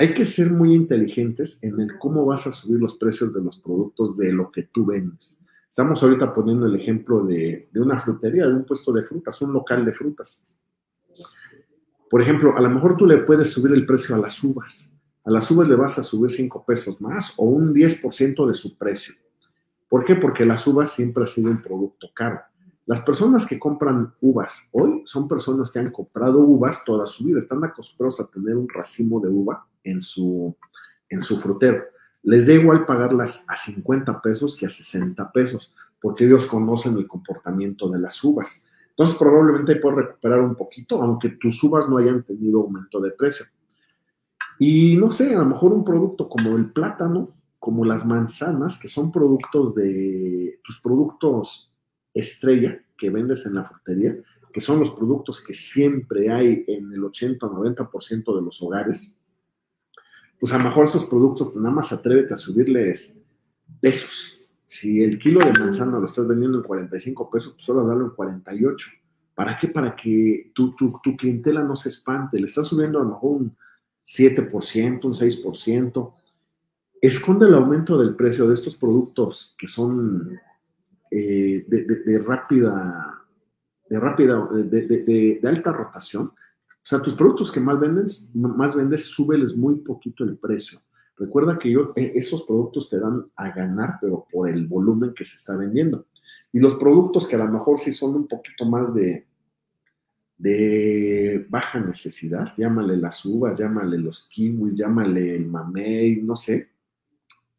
Hay 0.00 0.14
que 0.14 0.24
ser 0.24 0.50
muy 0.50 0.72
inteligentes 0.72 1.58
en 1.62 1.78
el 1.78 1.98
cómo 1.98 2.24
vas 2.24 2.46
a 2.46 2.52
subir 2.52 2.80
los 2.80 2.96
precios 2.96 3.34
de 3.34 3.42
los 3.42 3.58
productos 3.58 4.16
de 4.16 4.32
lo 4.32 4.50
que 4.50 4.62
tú 4.62 4.86
vendes. 4.86 5.42
Estamos 5.68 6.02
ahorita 6.02 6.32
poniendo 6.32 6.64
el 6.64 6.74
ejemplo 6.74 7.22
de, 7.26 7.68
de 7.70 7.80
una 7.80 8.00
frutería, 8.00 8.46
de 8.46 8.54
un 8.54 8.64
puesto 8.64 8.92
de 8.92 9.02
frutas, 9.04 9.42
un 9.42 9.52
local 9.52 9.84
de 9.84 9.92
frutas. 9.92 10.48
Por 12.08 12.22
ejemplo, 12.22 12.56
a 12.56 12.62
lo 12.62 12.70
mejor 12.70 12.96
tú 12.96 13.04
le 13.04 13.18
puedes 13.18 13.50
subir 13.50 13.72
el 13.72 13.84
precio 13.84 14.14
a 14.14 14.18
las 14.18 14.42
uvas. 14.42 14.96
A 15.22 15.30
las 15.30 15.50
uvas 15.50 15.68
le 15.68 15.76
vas 15.76 15.98
a 15.98 16.02
subir 16.02 16.30
5 16.30 16.64
pesos 16.64 16.98
más 16.98 17.34
o 17.36 17.44
un 17.44 17.74
10% 17.74 18.46
de 18.46 18.54
su 18.54 18.78
precio. 18.78 19.14
¿Por 19.86 20.06
qué? 20.06 20.14
Porque 20.14 20.46
las 20.46 20.66
uvas 20.66 20.92
siempre 20.92 21.24
ha 21.24 21.26
sido 21.26 21.50
un 21.50 21.60
producto 21.60 22.08
caro. 22.14 22.40
Las 22.86 23.02
personas 23.02 23.44
que 23.44 23.58
compran 23.58 24.14
uvas 24.22 24.66
hoy 24.72 25.02
son 25.04 25.28
personas 25.28 25.70
que 25.70 25.78
han 25.78 25.90
comprado 25.90 26.38
uvas 26.38 26.84
toda 26.86 27.04
su 27.04 27.22
vida, 27.24 27.38
están 27.38 27.62
acostumbrados 27.62 28.18
a 28.20 28.30
tener 28.30 28.56
un 28.56 28.66
racimo 28.66 29.20
de 29.20 29.28
uva 29.28 29.66
en 29.84 30.00
su, 30.00 30.56
en 31.08 31.22
su 31.22 31.38
frutero. 31.38 31.84
Les 32.22 32.46
da 32.46 32.52
igual 32.52 32.84
pagarlas 32.84 33.44
a 33.48 33.56
50 33.56 34.20
pesos 34.20 34.56
que 34.56 34.66
a 34.66 34.70
60 34.70 35.32
pesos, 35.32 35.72
porque 36.00 36.24
ellos 36.24 36.46
conocen 36.46 36.96
el 36.96 37.06
comportamiento 37.06 37.88
de 37.88 37.98
las 37.98 38.22
uvas. 38.22 38.66
Entonces 38.90 39.18
probablemente 39.18 39.76
puedes 39.76 39.98
recuperar 39.98 40.40
un 40.40 40.54
poquito, 40.54 41.02
aunque 41.02 41.30
tus 41.30 41.62
uvas 41.62 41.88
no 41.88 41.98
hayan 41.98 42.22
tenido 42.22 42.60
aumento 42.60 43.00
de 43.00 43.10
precio. 43.12 43.46
Y 44.58 44.96
no 44.96 45.10
sé, 45.10 45.34
a 45.34 45.38
lo 45.38 45.46
mejor 45.46 45.72
un 45.72 45.84
producto 45.84 46.28
como 46.28 46.56
el 46.56 46.70
plátano, 46.70 47.34
como 47.58 47.84
las 47.84 48.04
manzanas, 48.04 48.78
que 48.78 48.88
son 48.88 49.10
productos 49.10 49.74
de 49.74 50.60
tus 50.62 50.80
productos 50.80 51.72
estrella 52.12 52.82
que 52.96 53.10
vendes 53.10 53.46
en 53.46 53.54
la 53.54 53.64
frutería, 53.64 54.16
que 54.52 54.60
son 54.60 54.80
los 54.80 54.90
productos 54.90 55.44
que 55.44 55.54
siempre 55.54 56.30
hay 56.30 56.64
en 56.66 56.92
el 56.92 57.04
80 57.04 57.46
o 57.46 57.50
90% 57.50 58.36
de 58.36 58.42
los 58.42 58.62
hogares, 58.62 59.19
pues 60.40 60.52
a 60.52 60.58
lo 60.58 60.64
mejor 60.64 60.86
esos 60.86 61.04
productos, 61.04 61.54
nada 61.54 61.74
más 61.74 61.92
atrévete 61.92 62.34
a 62.34 62.38
subirles 62.38 63.20
pesos, 63.80 64.40
si 64.66 65.02
el 65.02 65.18
kilo 65.18 65.40
de 65.40 65.52
manzana 65.58 65.98
lo 65.98 66.06
estás 66.06 66.28
vendiendo 66.28 66.58
en 66.58 66.64
45 66.64 67.28
pesos, 67.28 67.52
pues 67.54 67.64
solo 67.64 67.84
dalo 67.84 68.04
en 68.04 68.10
48. 68.10 68.90
¿Para 69.34 69.56
qué? 69.56 69.66
Para 69.66 69.96
que 69.96 70.52
tu, 70.54 70.76
tu, 70.76 71.00
tu 71.02 71.16
clientela 71.16 71.62
no 71.62 71.74
se 71.74 71.88
espante. 71.88 72.38
Le 72.38 72.46
estás 72.46 72.68
subiendo 72.68 73.00
a 73.00 73.02
lo 73.02 73.08
mejor 73.08 73.30
un 73.32 73.56
7%, 74.06 75.04
un 75.04 75.12
6%. 75.12 76.12
Esconde 77.00 77.46
el 77.46 77.54
aumento 77.54 77.98
del 77.98 78.14
precio 78.14 78.46
de 78.46 78.54
estos 78.54 78.76
productos 78.76 79.56
que 79.58 79.66
son 79.66 80.38
eh, 81.10 81.64
de, 81.66 82.18
rápida, 82.18 83.24
de 83.88 83.98
rápida, 83.98 84.48
de, 84.52 85.40
alta 85.42 85.72
rotación. 85.72 86.32
Sea, 86.90 87.00
tus 87.00 87.14
productos 87.14 87.52
que 87.52 87.60
más 87.60 87.78
vendes, 87.78 88.28
más 88.34 88.74
vendes, 88.74 89.04
súbeles 89.04 89.54
muy 89.54 89.76
poquito 89.76 90.24
el 90.24 90.36
precio. 90.36 90.80
Recuerda 91.16 91.56
que 91.56 91.72
e, 91.72 92.12
esos 92.16 92.42
productos 92.42 92.90
te 92.90 92.98
dan 92.98 93.26
a 93.36 93.52
ganar, 93.52 93.98
pero 94.00 94.26
por 94.28 94.48
el 94.48 94.66
volumen 94.66 95.14
que 95.14 95.24
se 95.24 95.36
está 95.36 95.54
vendiendo. 95.56 96.06
Y 96.52 96.58
los 96.58 96.74
productos 96.74 97.28
que 97.28 97.36
a 97.36 97.44
lo 97.44 97.48
mejor 97.48 97.78
sí 97.78 97.92
son 97.92 98.16
un 98.16 98.26
poquito 98.26 98.64
más 98.64 98.92
de, 98.92 99.24
de 100.36 101.46
baja 101.48 101.78
necesidad, 101.78 102.54
llámale 102.56 102.96
las 102.96 103.24
uvas, 103.24 103.56
llámale 103.56 103.96
los 103.96 104.26
kiwis, 104.28 104.74
llámale 104.74 105.36
el 105.36 105.46
mamey, 105.46 106.20
no 106.22 106.34
sé, 106.34 106.70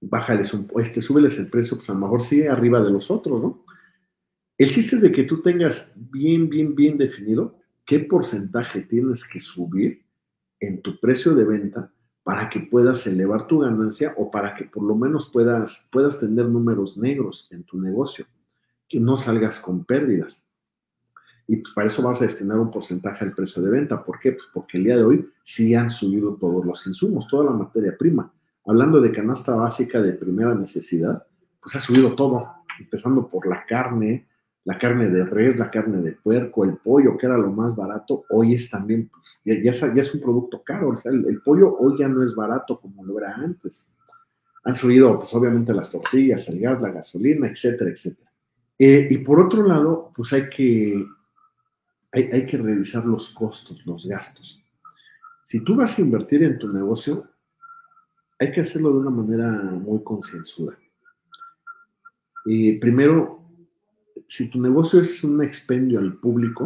bájales 0.02 0.54
un 0.54 0.68
este, 0.76 1.00
súbeles 1.00 1.40
el 1.40 1.48
precio, 1.48 1.78
pues 1.78 1.90
a 1.90 1.94
lo 1.94 2.00
mejor 2.00 2.22
sí 2.22 2.46
arriba 2.46 2.82
de 2.82 2.92
los 2.92 3.10
otros, 3.10 3.42
¿no? 3.42 3.64
El 4.58 4.70
chiste 4.72 4.98
es 4.98 5.02
de 5.02 5.12
que 5.14 5.24
tú 5.24 5.42
tengas 5.42 5.94
bien, 5.96 6.50
bien, 6.50 6.76
bien 6.76 6.98
definido 6.98 7.61
qué 7.92 8.00
porcentaje 8.00 8.84
tienes 8.84 9.28
que 9.28 9.42
subir 9.42 10.06
en 10.62 10.82
tu 10.82 10.98
precio 11.02 11.36
de 11.36 11.44
venta 11.44 11.92
para 12.24 12.48
que 12.48 12.62
puedas 12.62 13.06
elevar 13.06 13.48
tu 13.48 13.60
ganancia 13.60 14.14
o 14.16 14.32
para 14.32 14.56
que 14.56 14.64
por 14.64 14.84
lo 14.84 14.96
menos 14.96 15.30
puedas, 15.30 15.90
puedas 15.92 16.18
tener 16.18 16.48
números 16.48 16.98
negros 16.98 17.50
en 17.52 17.66
tu 17.66 17.82
negocio, 17.82 18.26
que 18.88 19.02
no 19.02 19.18
salgas 19.18 19.60
con 19.60 19.84
pérdidas. 19.84 20.48
Y 21.46 21.58
pues 21.58 21.74
para 21.74 21.88
eso 21.88 22.02
vas 22.02 22.22
a 22.22 22.24
destinar 22.24 22.60
un 22.60 22.72
porcentaje 22.72 23.26
al 23.26 23.34
precio 23.34 23.62
de 23.62 23.72
venta. 23.72 24.02
¿Por 24.06 24.20
qué? 24.20 24.32
Pues 24.32 24.48
porque 24.54 24.78
el 24.78 24.86
día 24.86 24.96
de 24.96 25.04
hoy 25.04 25.30
sí 25.44 25.76
han 25.76 25.90
subido 25.90 26.38
todos 26.38 26.66
los 26.66 26.88
insumos, 26.88 27.28
toda 27.28 27.44
la 27.44 27.52
materia 27.52 27.98
prima. 27.98 28.32
Hablando 28.66 29.02
de 29.02 29.12
canasta 29.12 29.54
básica 29.54 30.02
de 30.02 30.14
primera 30.14 30.56
necesidad, 30.56 31.28
pues 31.62 31.76
ha 31.76 31.82
subido 31.82 32.16
todo, 32.16 32.54
empezando 32.80 33.28
por 33.28 33.46
la 33.46 33.66
carne, 33.66 34.30
La 34.64 34.78
carne 34.78 35.10
de 35.10 35.26
res, 35.26 35.58
la 35.58 35.72
carne 35.72 36.02
de 36.02 36.12
puerco, 36.12 36.64
el 36.64 36.78
pollo, 36.78 37.18
que 37.18 37.26
era 37.26 37.38
lo 37.38 37.52
más 37.52 37.76
barato, 37.76 38.26
hoy 38.30 38.54
es 38.54 38.70
también, 38.70 39.10
ya, 39.44 39.72
es, 39.72 40.14
un 40.14 40.22
producto 40.22 40.62
caro. 40.64 40.94
El, 41.06 41.42
pollo 41.42 41.76
hoy 41.78 41.98
ya 41.98 42.08
no 42.08 42.24
es 42.24 42.36
barato 42.36 42.80
como 42.80 43.04
lo 43.04 43.18
era 43.18 43.36
antes. 43.36 43.90
Han 44.64 44.76
subido, 44.76 45.18
pues 45.18 45.34
obviamente, 45.34 45.74
las 45.74 45.90
tortillas, 45.90 46.48
el 46.50 46.60
gas, 46.60 46.80
la 46.82 46.92
gasolina, 46.92 47.48
etcétera, 47.48 47.90
etcétera. 47.90 48.32
Eh, 48.78 49.08
y 49.10 49.18
por 49.20 49.40
otro 49.40 49.66
lado, 49.66 50.12
pues 50.16 50.32
hay 50.34 50.50
que, 50.50 51.06
hay, 52.12 52.30
hay 52.32 52.46
que 52.46 52.58
revisar 52.58 53.06
los 53.06 53.30
costos, 53.30 53.86
los 53.86 54.06
gastos. 54.06 54.64
Si 55.44 55.64
tú 55.64 55.76
vas 55.76 55.98
a 55.98 56.02
invertir 56.02 56.44
en 56.44 56.60
tu 56.60 56.72
negocio, 56.72 57.28
hay 58.42 58.52
que 58.52 58.62
hacerlo 58.62 58.92
de 58.92 58.98
una 58.98 59.12
manera 59.12 59.50
muy 59.52 60.04
concienzuda. 60.04 60.76
Primero, 62.44 63.41
si 64.32 64.50
tu 64.50 64.62
negocio 64.62 65.02
es 65.02 65.26
un 65.26 65.44
expendio 65.44 66.00
al 66.00 66.14
público, 66.14 66.64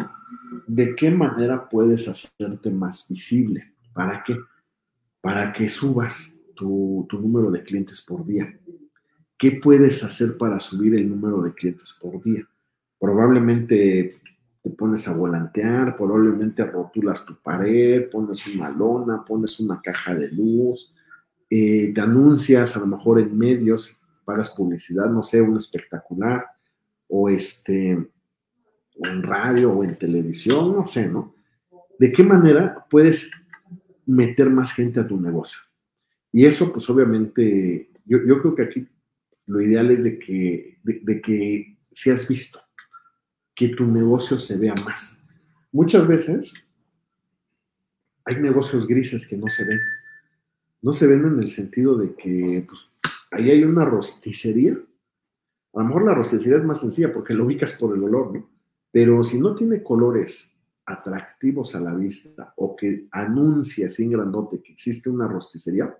¿de 0.67 0.93
qué 0.93 1.10
manera 1.10 1.67
puedes 1.67 2.07
hacerte 2.07 2.69
más 2.69 3.07
visible? 3.10 3.74
¿Para 3.91 4.22
qué? 4.22 4.38
Para 5.19 5.51
que 5.51 5.67
subas 5.67 6.39
tu, 6.53 7.07
número 7.12 7.50
de 7.50 7.63
clientes 7.63 8.03
por 8.03 8.24
día. 8.24 8.55
¿Qué 9.36 9.53
puedes 9.53 10.03
hacer 10.03 10.38
para 10.38 10.60
subir 10.60 10.93
el 10.93 11.10
número 11.10 11.41
de 11.41 11.55
clientes 11.55 11.98
por 12.00 12.22
día? 12.22 12.48
Probablemente 13.00 14.15
te 14.62 14.69
pones 14.69 15.07
a 15.07 15.17
volantear, 15.17 15.98
probablemente 15.98 16.63
rotulas 16.65 17.25
tu 17.25 17.36
pared, 17.41 18.12
pones 18.12 18.45
una 18.45 18.69
lona, 18.69 19.25
pones 19.25 19.60
una 19.60 19.81
caja 19.81 20.13
de 20.13 20.29
luz, 20.29 20.93
eh, 21.50 21.91
te 21.95 22.00
anuncias 22.00 22.77
a 22.77 22.79
lo 22.79 22.86
mejor 22.86 23.19
en 23.19 23.36
medios, 23.36 24.00
pagas 24.24 24.51
publicidad, 24.51 25.10
no 25.10 25.24
sé, 25.24 25.41
un 25.41 25.57
espectacular, 25.57 26.45
o 27.17 27.29
este, 27.29 27.91
en 27.91 29.24
radio 29.24 29.72
o 29.72 29.84
en 29.84 29.95
televisión, 29.95 30.74
no 30.75 30.86
sé, 30.86 31.07
¿no? 31.07 31.36
¿De 32.00 32.12
qué 32.12 32.24
manera 32.24 32.86
puedes 32.89 33.31
meter 34.05 34.50
más 34.50 34.74
gente 34.74 35.00
a 35.00 35.07
tu 35.07 35.19
negocio? 35.19 35.62
Y 36.31 36.45
eso, 36.45 36.72
pues 36.74 36.89
obviamente, 36.89 37.89
yo, 38.05 38.19
creo 38.24 38.55
que 38.55 38.63
aquí 38.63 38.88
lo 39.48 39.62
ideal 39.62 39.91
es 39.91 40.03
de 40.03 40.19
que, 40.19 40.79
de, 40.84 41.00
de 41.03 41.22
que 41.22 41.77
seas 41.93 42.27
visto, 42.27 42.60
que 43.53 43.69
tu 43.69 43.86
negocio 43.86 44.39
se 44.39 44.57
vea 44.57 44.75
más. 44.84 45.17
Muchas 45.72 46.07
veces 46.07 46.53
hay 48.25 48.38
negocios 48.38 48.88
grises 48.88 49.25
que 49.25 49.38
no 49.38 49.48
se 49.48 49.63
ven 49.63 49.79
no 50.86 50.93
se 50.93 51.07
ven 51.07 51.25
en 51.25 51.39
el 51.39 51.50
sentido 51.50 51.98
de 51.98 52.13
que 52.13 52.63
pues, 52.67 52.81
ahí 53.31 53.50
hay 53.50 53.63
una 53.63 53.86
rosticería. 53.86 54.77
A 55.75 55.79
lo 55.79 55.86
mejor 55.86 56.05
la 56.05 56.13
rosticería 56.13 56.58
es 56.58 56.63
más 56.63 56.79
sencilla 56.79 57.13
porque 57.13 57.34
lo 57.34 57.44
ubicas 57.46 57.74
por 57.74 57.96
el 57.96 58.03
olor, 58.03 58.34
¿no? 58.34 58.50
Pero 58.91 59.24
si 59.24 59.39
no 59.39 59.53
tiene 59.53 59.84
colores 59.84 60.58
atractivos 60.86 61.75
a 61.75 61.82
la 61.82 61.94
vista 61.94 62.53
o 62.55 62.75
que 62.75 63.08
anuncia 63.12 63.88
así 63.88 64.03
en 64.03 64.12
grandote 64.12 64.62
que 64.62 64.72
existe 64.72 65.10
una 65.10 65.27
rosticería, 65.27 65.94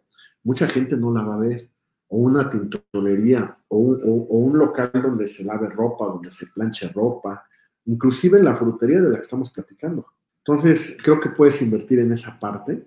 mucha 0.44 0.67
gente 0.67 0.96
no 0.96 1.12
la 1.12 1.24
va 1.24 1.36
a 1.36 1.39
ver. 1.39 1.70
O 2.08 2.20
una 2.20 2.50
tintorería, 2.50 3.58
o 3.67 3.79
un, 3.79 4.01
o 4.03 4.38
un 4.38 4.58
local 4.58 4.91
donde 4.94 5.27
se 5.27 5.44
lave 5.44 5.67
ropa, 5.70 6.05
donde 6.05 6.32
se 6.32 6.48
planche 6.48 6.88
ropa, 6.89 7.44
inclusive 7.86 8.38
en 8.38 8.46
la 8.46 8.55
frutería 8.55 9.01
de 9.01 9.10
la 9.10 9.15
que 9.15 9.24
estamos 9.24 9.51
platicando. 9.51 10.05
Entonces, 10.38 10.98
creo 11.03 11.20
que 11.20 11.29
puedes 11.29 11.62
invertir 11.62 12.00
en 12.00 12.12
esa 12.12 12.39
parte 12.39 12.86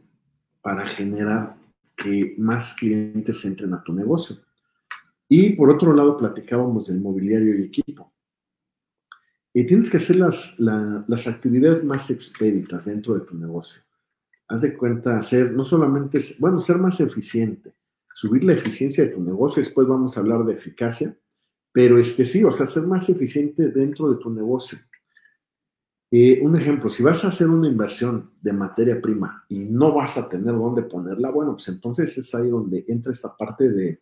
para 0.63 0.87
generar 0.87 1.57
que 1.97 2.35
más 2.39 2.75
clientes 2.75 3.45
entren 3.45 3.75
a 3.75 3.83
tu 3.83 3.93
negocio. 3.93 4.37
Y 5.29 5.51
por 5.51 5.71
otro 5.71 5.93
lado, 5.93 6.17
platicábamos 6.17 6.87
del 6.87 7.01
mobiliario 7.01 7.59
y 7.59 7.65
equipo. 7.65 8.13
Y 9.53 9.67
tienes 9.67 9.91
que 9.91 9.99
hacer 9.99 10.17
las, 10.17 10.59
las 10.59 11.27
actividades 11.27 11.85
más 11.85 12.11
expeditas 12.11 12.87
dentro 12.87 13.15
de 13.15 13.21
tu 13.27 13.37
negocio. 13.37 13.83
Haz 14.49 14.63
de 14.63 14.77
cuenta, 14.77 15.19
hacer, 15.19 15.53
no 15.53 15.65
solamente, 15.65 16.21
bueno, 16.39 16.61
ser 16.61 16.79
más 16.79 17.01
eficiente, 17.01 17.75
subir 18.15 18.45
la 18.45 18.55
eficiencia 18.55 19.05
de 19.05 19.11
tu 19.11 19.23
negocio, 19.23 19.63
después 19.63 19.87
vamos 19.87 20.17
a 20.17 20.21
hablar 20.21 20.45
de 20.45 20.55
eficacia, 20.55 21.17
pero 21.73 21.99
este 21.99 22.25
sí, 22.25 22.43
o 22.45 22.51
sea, 22.51 22.67
ser 22.67 22.87
más 22.87 23.09
eficiente 23.09 23.69
dentro 23.69 24.11
de 24.11 24.19
tu 24.19 24.31
negocio. 24.31 24.79
Eh, 26.11 26.41
un 26.43 26.57
ejemplo, 26.57 26.89
si 26.89 27.03
vas 27.03 27.23
a 27.25 27.29
hacer 27.29 27.49
una 27.49 27.69
inversión 27.69 28.33
de 28.41 28.55
materia 28.55 28.99
prima 29.01 29.45
y 29.49 29.59
no 29.59 29.93
vas 29.93 30.17
a 30.17 30.29
tener 30.29 30.55
dónde 30.55 30.83
ponerla, 30.83 31.31
bueno, 31.31 31.53
pues 31.53 31.69
entonces 31.69 32.17
es 32.17 32.35
ahí 32.35 32.49
donde 32.49 32.85
entra 32.89 33.13
esta 33.13 33.37
parte 33.37 33.69
de, 33.69 34.01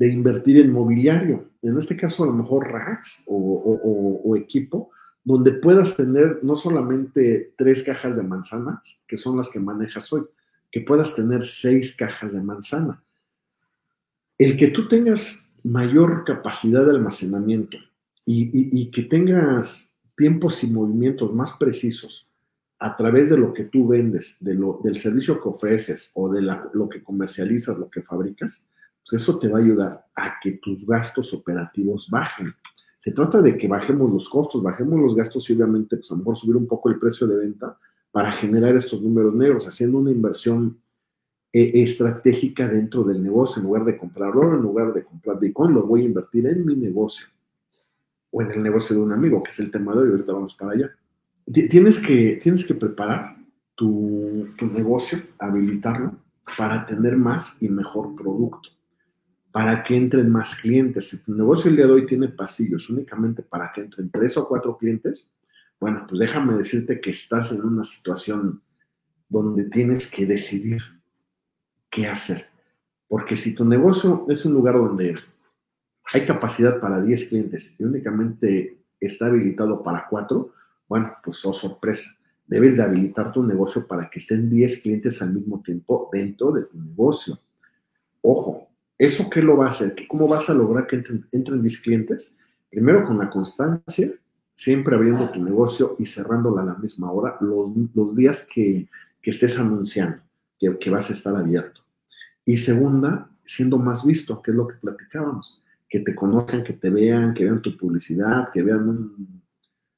de 0.00 0.10
invertir 0.10 0.56
en 0.56 0.72
mobiliario. 0.72 1.50
En 1.60 1.76
este 1.76 1.94
caso, 1.94 2.24
a 2.24 2.28
lo 2.28 2.32
mejor 2.32 2.72
racks 2.72 3.22
o, 3.26 4.34
equipo, 4.34 4.90
donde 5.22 5.52
puedas 5.52 5.94
tener 5.94 6.40
no 6.42 6.56
solamente 6.56 7.52
tres 7.54 7.82
cajas 7.82 8.16
de 8.16 8.22
manzanas, 8.22 9.02
que 9.06 9.18
son 9.18 9.36
las 9.36 9.50
que 9.50 9.60
manejas 9.60 10.10
hoy, 10.14 10.22
que 10.70 10.80
puedas 10.80 11.14
tener 11.14 11.44
seis 11.44 11.94
cajas 11.94 12.32
de 12.32 12.40
manzana. 12.40 13.04
El 14.38 14.56
que 14.56 14.68
tú 14.68 14.88
tengas 14.88 15.50
mayor 15.62 16.24
capacidad 16.24 16.86
de 16.86 16.92
almacenamiento 16.92 17.76
y 18.24 18.90
que 18.90 19.02
tengas 19.02 19.98
tiempos 20.16 20.64
y 20.64 20.72
movimientos 20.72 21.34
más 21.34 21.58
precisos 21.58 22.26
a 22.78 22.96
través 22.96 23.28
de 23.28 23.36
lo 23.36 23.52
que 23.52 23.64
tú 23.64 23.86
vendes, 23.86 24.38
de 24.40 24.54
lo, 24.54 24.80
del 24.82 24.96
servicio 24.96 25.42
que 25.42 25.48
ofreces 25.50 26.12
o 26.14 26.32
de 26.32 26.40
lo 26.40 26.88
que 26.88 27.02
comercializas, 27.02 27.76
lo 27.76 27.90
que 27.90 28.00
fabricas, 28.00 28.70
pues 29.04 29.22
eso 29.22 29.38
te 29.38 29.48
va 29.48 29.58
a 29.58 29.62
ayudar 29.62 30.06
a 30.14 30.34
que 30.42 30.52
tus 30.52 30.86
gastos 30.86 31.32
operativos 31.32 32.08
bajen. 32.10 32.46
Se 32.98 33.12
trata 33.12 33.40
de 33.40 33.56
que 33.56 33.66
bajemos 33.66 34.10
los 34.10 34.28
costos, 34.28 34.62
bajemos 34.62 35.00
los 35.00 35.14
gastos 35.14 35.48
y 35.48 35.54
obviamente, 35.54 35.96
pues 35.96 36.10
a 36.10 36.14
lo 36.14 36.18
mejor 36.18 36.36
subir 36.36 36.56
un 36.56 36.66
poco 36.66 36.90
el 36.90 36.98
precio 36.98 37.26
de 37.26 37.36
venta 37.36 37.78
para 38.12 38.30
generar 38.32 38.76
estos 38.76 39.00
números 39.00 39.34
negros, 39.34 39.66
haciendo 39.66 39.98
una 39.98 40.10
inversión 40.10 40.78
eh, 41.52 41.82
estratégica 41.82 42.68
dentro 42.68 43.02
del 43.02 43.22
negocio. 43.22 43.60
En 43.60 43.66
lugar 43.66 43.84
de 43.84 43.96
comprar 43.96 44.36
oro, 44.36 44.56
en 44.56 44.62
lugar 44.62 44.92
de 44.92 45.04
comprar 45.04 45.38
Bitcoin, 45.38 45.74
lo 45.74 45.84
voy 45.84 46.02
a 46.02 46.04
invertir 46.04 46.46
en 46.46 46.64
mi 46.64 46.76
negocio 46.76 47.26
o 48.30 48.42
en 48.42 48.50
el 48.52 48.62
negocio 48.62 48.94
de 48.96 49.02
un 49.02 49.12
amigo, 49.12 49.42
que 49.42 49.50
es 49.50 49.58
el 49.58 49.70
tema 49.70 49.92
de 49.92 50.00
hoy, 50.00 50.10
ahorita 50.10 50.32
vamos 50.32 50.54
para 50.54 50.72
allá. 50.72 50.90
Tienes 51.52 51.98
que, 51.98 52.38
tienes 52.40 52.64
que 52.64 52.74
preparar 52.74 53.36
tu, 53.74 54.48
tu 54.56 54.66
negocio, 54.66 55.18
habilitarlo 55.38 56.16
para 56.56 56.86
tener 56.86 57.16
más 57.16 57.60
y 57.60 57.68
mejor 57.68 58.14
producto, 58.14 58.70
para 59.52 59.82
que 59.82 59.96
entren 59.96 60.30
más 60.30 60.54
clientes. 60.56 61.08
Si 61.08 61.22
tu 61.22 61.34
negocio 61.34 61.70
el 61.70 61.76
día 61.76 61.86
de 61.86 61.92
hoy 61.92 62.06
tiene 62.06 62.28
pasillos 62.28 62.88
únicamente 62.88 63.42
para 63.42 63.72
que 63.72 63.82
entren 63.82 64.10
tres 64.10 64.36
o 64.36 64.46
cuatro 64.46 64.76
clientes, 64.76 65.32
bueno, 65.80 66.04
pues 66.08 66.20
déjame 66.20 66.54
decirte 66.54 67.00
que 67.00 67.10
estás 67.10 67.52
en 67.52 67.62
una 67.62 67.84
situación 67.84 68.62
donde 69.28 69.64
tienes 69.64 70.10
que 70.10 70.26
decidir 70.26 70.82
qué 71.88 72.06
hacer. 72.06 72.46
Porque 73.08 73.36
si 73.36 73.54
tu 73.54 73.64
negocio 73.64 74.26
es 74.28 74.44
un 74.44 74.52
lugar 74.52 74.76
donde 74.76 75.16
hay 76.12 76.26
capacidad 76.26 76.80
para 76.80 77.00
10 77.00 77.28
clientes 77.28 77.76
y 77.78 77.84
únicamente 77.84 78.78
está 79.00 79.26
habilitado 79.26 79.82
para 79.82 80.06
4, 80.08 80.52
bueno, 80.88 81.16
pues 81.24 81.44
oh 81.44 81.52
sorpresa. 81.52 82.10
Debes 82.46 82.76
de 82.76 82.82
habilitar 82.82 83.32
tu 83.32 83.42
negocio 83.44 83.86
para 83.86 84.10
que 84.10 84.18
estén 84.18 84.50
10 84.50 84.82
clientes 84.82 85.22
al 85.22 85.32
mismo 85.32 85.62
tiempo 85.62 86.08
dentro 86.12 86.52
de 86.52 86.62
tu 86.62 86.78
negocio. 86.78 87.38
Ojo, 88.22 88.69
¿eso 89.00 89.30
qué 89.30 89.40
lo 89.40 89.56
va 89.56 89.66
a 89.66 89.70
hacer? 89.70 89.94
¿Cómo 90.06 90.28
vas 90.28 90.50
a 90.50 90.54
lograr 90.54 90.86
que 90.86 90.96
entren, 90.96 91.26
entren 91.32 91.62
10 91.62 91.80
clientes? 91.80 92.36
Primero 92.70 93.04
con 93.04 93.18
la 93.18 93.30
constancia, 93.30 94.12
siempre 94.54 94.94
abriendo 94.94 95.30
tu 95.30 95.42
negocio 95.42 95.96
y 95.98 96.06
cerrándola 96.06 96.62
a 96.62 96.66
la 96.66 96.74
misma 96.74 97.10
hora 97.10 97.36
los, 97.40 98.14
días 98.14 98.46
que, 98.52 98.88
estés 99.22 99.58
anunciando 99.58 100.22
que, 100.58 100.78
que 100.78 100.90
vas 100.90 101.08
a 101.08 101.14
estar 101.14 101.34
abierto. 101.34 101.82
Y 102.44 102.58
segunda, 102.58 103.30
siendo 103.44 103.78
más 103.78 104.04
visto, 104.04 104.42
que 104.42 104.50
es 104.50 104.56
lo 104.56 104.68
que 104.68 104.76
platicábamos 104.76 105.62
que 105.90 105.98
te 105.98 106.14
conozcan, 106.14 106.62
que 106.62 106.74
te 106.74 106.88
vean, 106.88 107.34
que 107.34 107.44
vean 107.44 107.60
tu 107.60 107.76
publicidad, 107.76 108.48
que 108.52 108.62
vean 108.62 108.88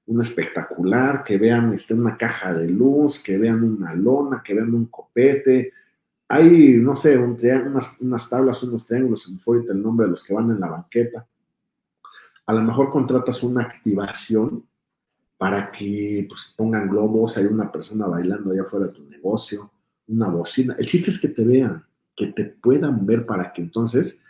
un, 0.07 0.21
espectacular, 0.21 1.23
que 1.23 1.39
vean 1.39 1.73
este, 1.73 1.95
una 1.95 2.17
caja 2.17 2.55
de 2.55 2.69
luz, 2.69 3.23
que 3.23 3.39
vean 3.39 3.63
una 3.63 3.95
lona, 3.95 4.43
que 4.45 4.55
vean 4.55 4.75
un 4.75 4.87
copete. 4.87 5.73
Hay, 6.35 6.79
no 6.79 6.97
sé, 6.97 7.19
unas, 7.19 8.01
unas, 8.01 8.31
tablas, 8.31 8.63
unos 8.63 8.87
triángulos, 8.87 9.29
en 9.29 9.35
me 9.37 9.71
el 9.71 9.83
nombre 9.83 10.07
de 10.07 10.13
los 10.13 10.25
que 10.25 10.33
van 10.33 10.51
en 10.51 10.61
la 10.61 10.71
banqueta. 10.71 11.29
A 12.47 12.55
lo 12.55 12.63
mejor 12.63 12.89
contratas 12.89 13.43
una 13.43 13.61
activación 13.61 14.65
para 15.37 15.71
que 15.71 16.25
pues, 16.27 16.55
pongan 16.57 16.89
globos, 16.89 17.37
hay 17.37 17.45
una 17.45 17.71
persona 17.71 18.07
bailando 18.07 18.51
allá 18.51 18.63
afuera 18.63 18.87
de 18.87 18.93
tu 18.93 19.05
negocio, 19.05 19.71
una 20.07 20.31
bocina. 20.31 20.75
El 20.79 20.87
chiste 20.87 21.11
es 21.11 21.21
que 21.21 21.29
te 21.29 21.45
vean, 21.45 21.85
que 22.17 22.29
te 22.29 22.47
puedan 22.47 23.05
ver 23.05 23.27
para 23.27 23.53
que 23.53 23.61
entonces 23.61 24.25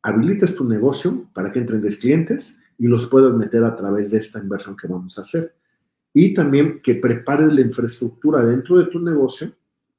habilitas 0.00 0.54
tu 0.54 0.66
negocio 0.66 1.28
para 1.34 1.50
que 1.50 1.58
entren 1.58 1.82
10 1.82 1.96
clientes 1.98 2.62
y 2.78 2.86
los 2.86 3.08
puedas 3.08 3.34
meter 3.34 3.62
a 3.64 3.76
través 3.76 4.12
de 4.12 4.20
esta 4.20 4.38
inversión 4.38 4.74
que 4.74 4.88
vamos 4.88 5.18
a 5.18 5.20
hacer. 5.20 5.54
Y 6.14 6.32
también 6.32 6.80
que 6.80 6.94
prepares 6.94 7.52
la 7.52 7.60
infraestructura 7.60 8.42
dentro 8.42 8.78
de 8.78 8.86
tu 8.86 9.00
negocio 9.00 9.52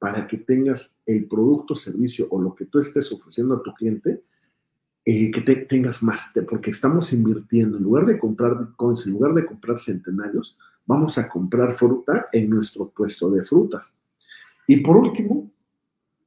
para 0.04 0.26
que 0.26 0.36
tengas 0.36 0.98
el 1.06 1.24
producto, 1.24 1.74
servicio 1.74 2.26
o 2.28 2.38
lo 2.38 2.54
que 2.54 2.66
tú 2.66 2.78
estés 2.78 3.10
ofreciendo 3.10 3.54
a 3.54 3.62
tu 3.62 3.72
cliente 3.72 4.20
eh, 5.02 5.30
que 5.30 5.40
tengas 5.40 6.02
más, 6.02 6.30
porque 6.46 6.72
estamos 6.72 7.10
invirtiendo, 7.14 7.78
en 7.78 7.84
lugar 7.84 8.04
de 8.04 8.18
comprar 8.18 8.58
bitcoins, 8.58 9.06
en 9.06 9.14
lugar 9.14 9.32
de 9.32 9.46
comprar 9.46 9.78
centenarios, 9.78 10.58
vamos 10.84 11.16
a 11.16 11.26
comprar 11.26 11.72
fruta 11.72 12.26
en 12.34 12.50
nuestro 12.50 12.90
puesto 12.90 13.30
de 13.30 13.46
frutas. 13.46 13.96
Y 14.66 14.76
por 14.76 14.98
último, 14.98 15.50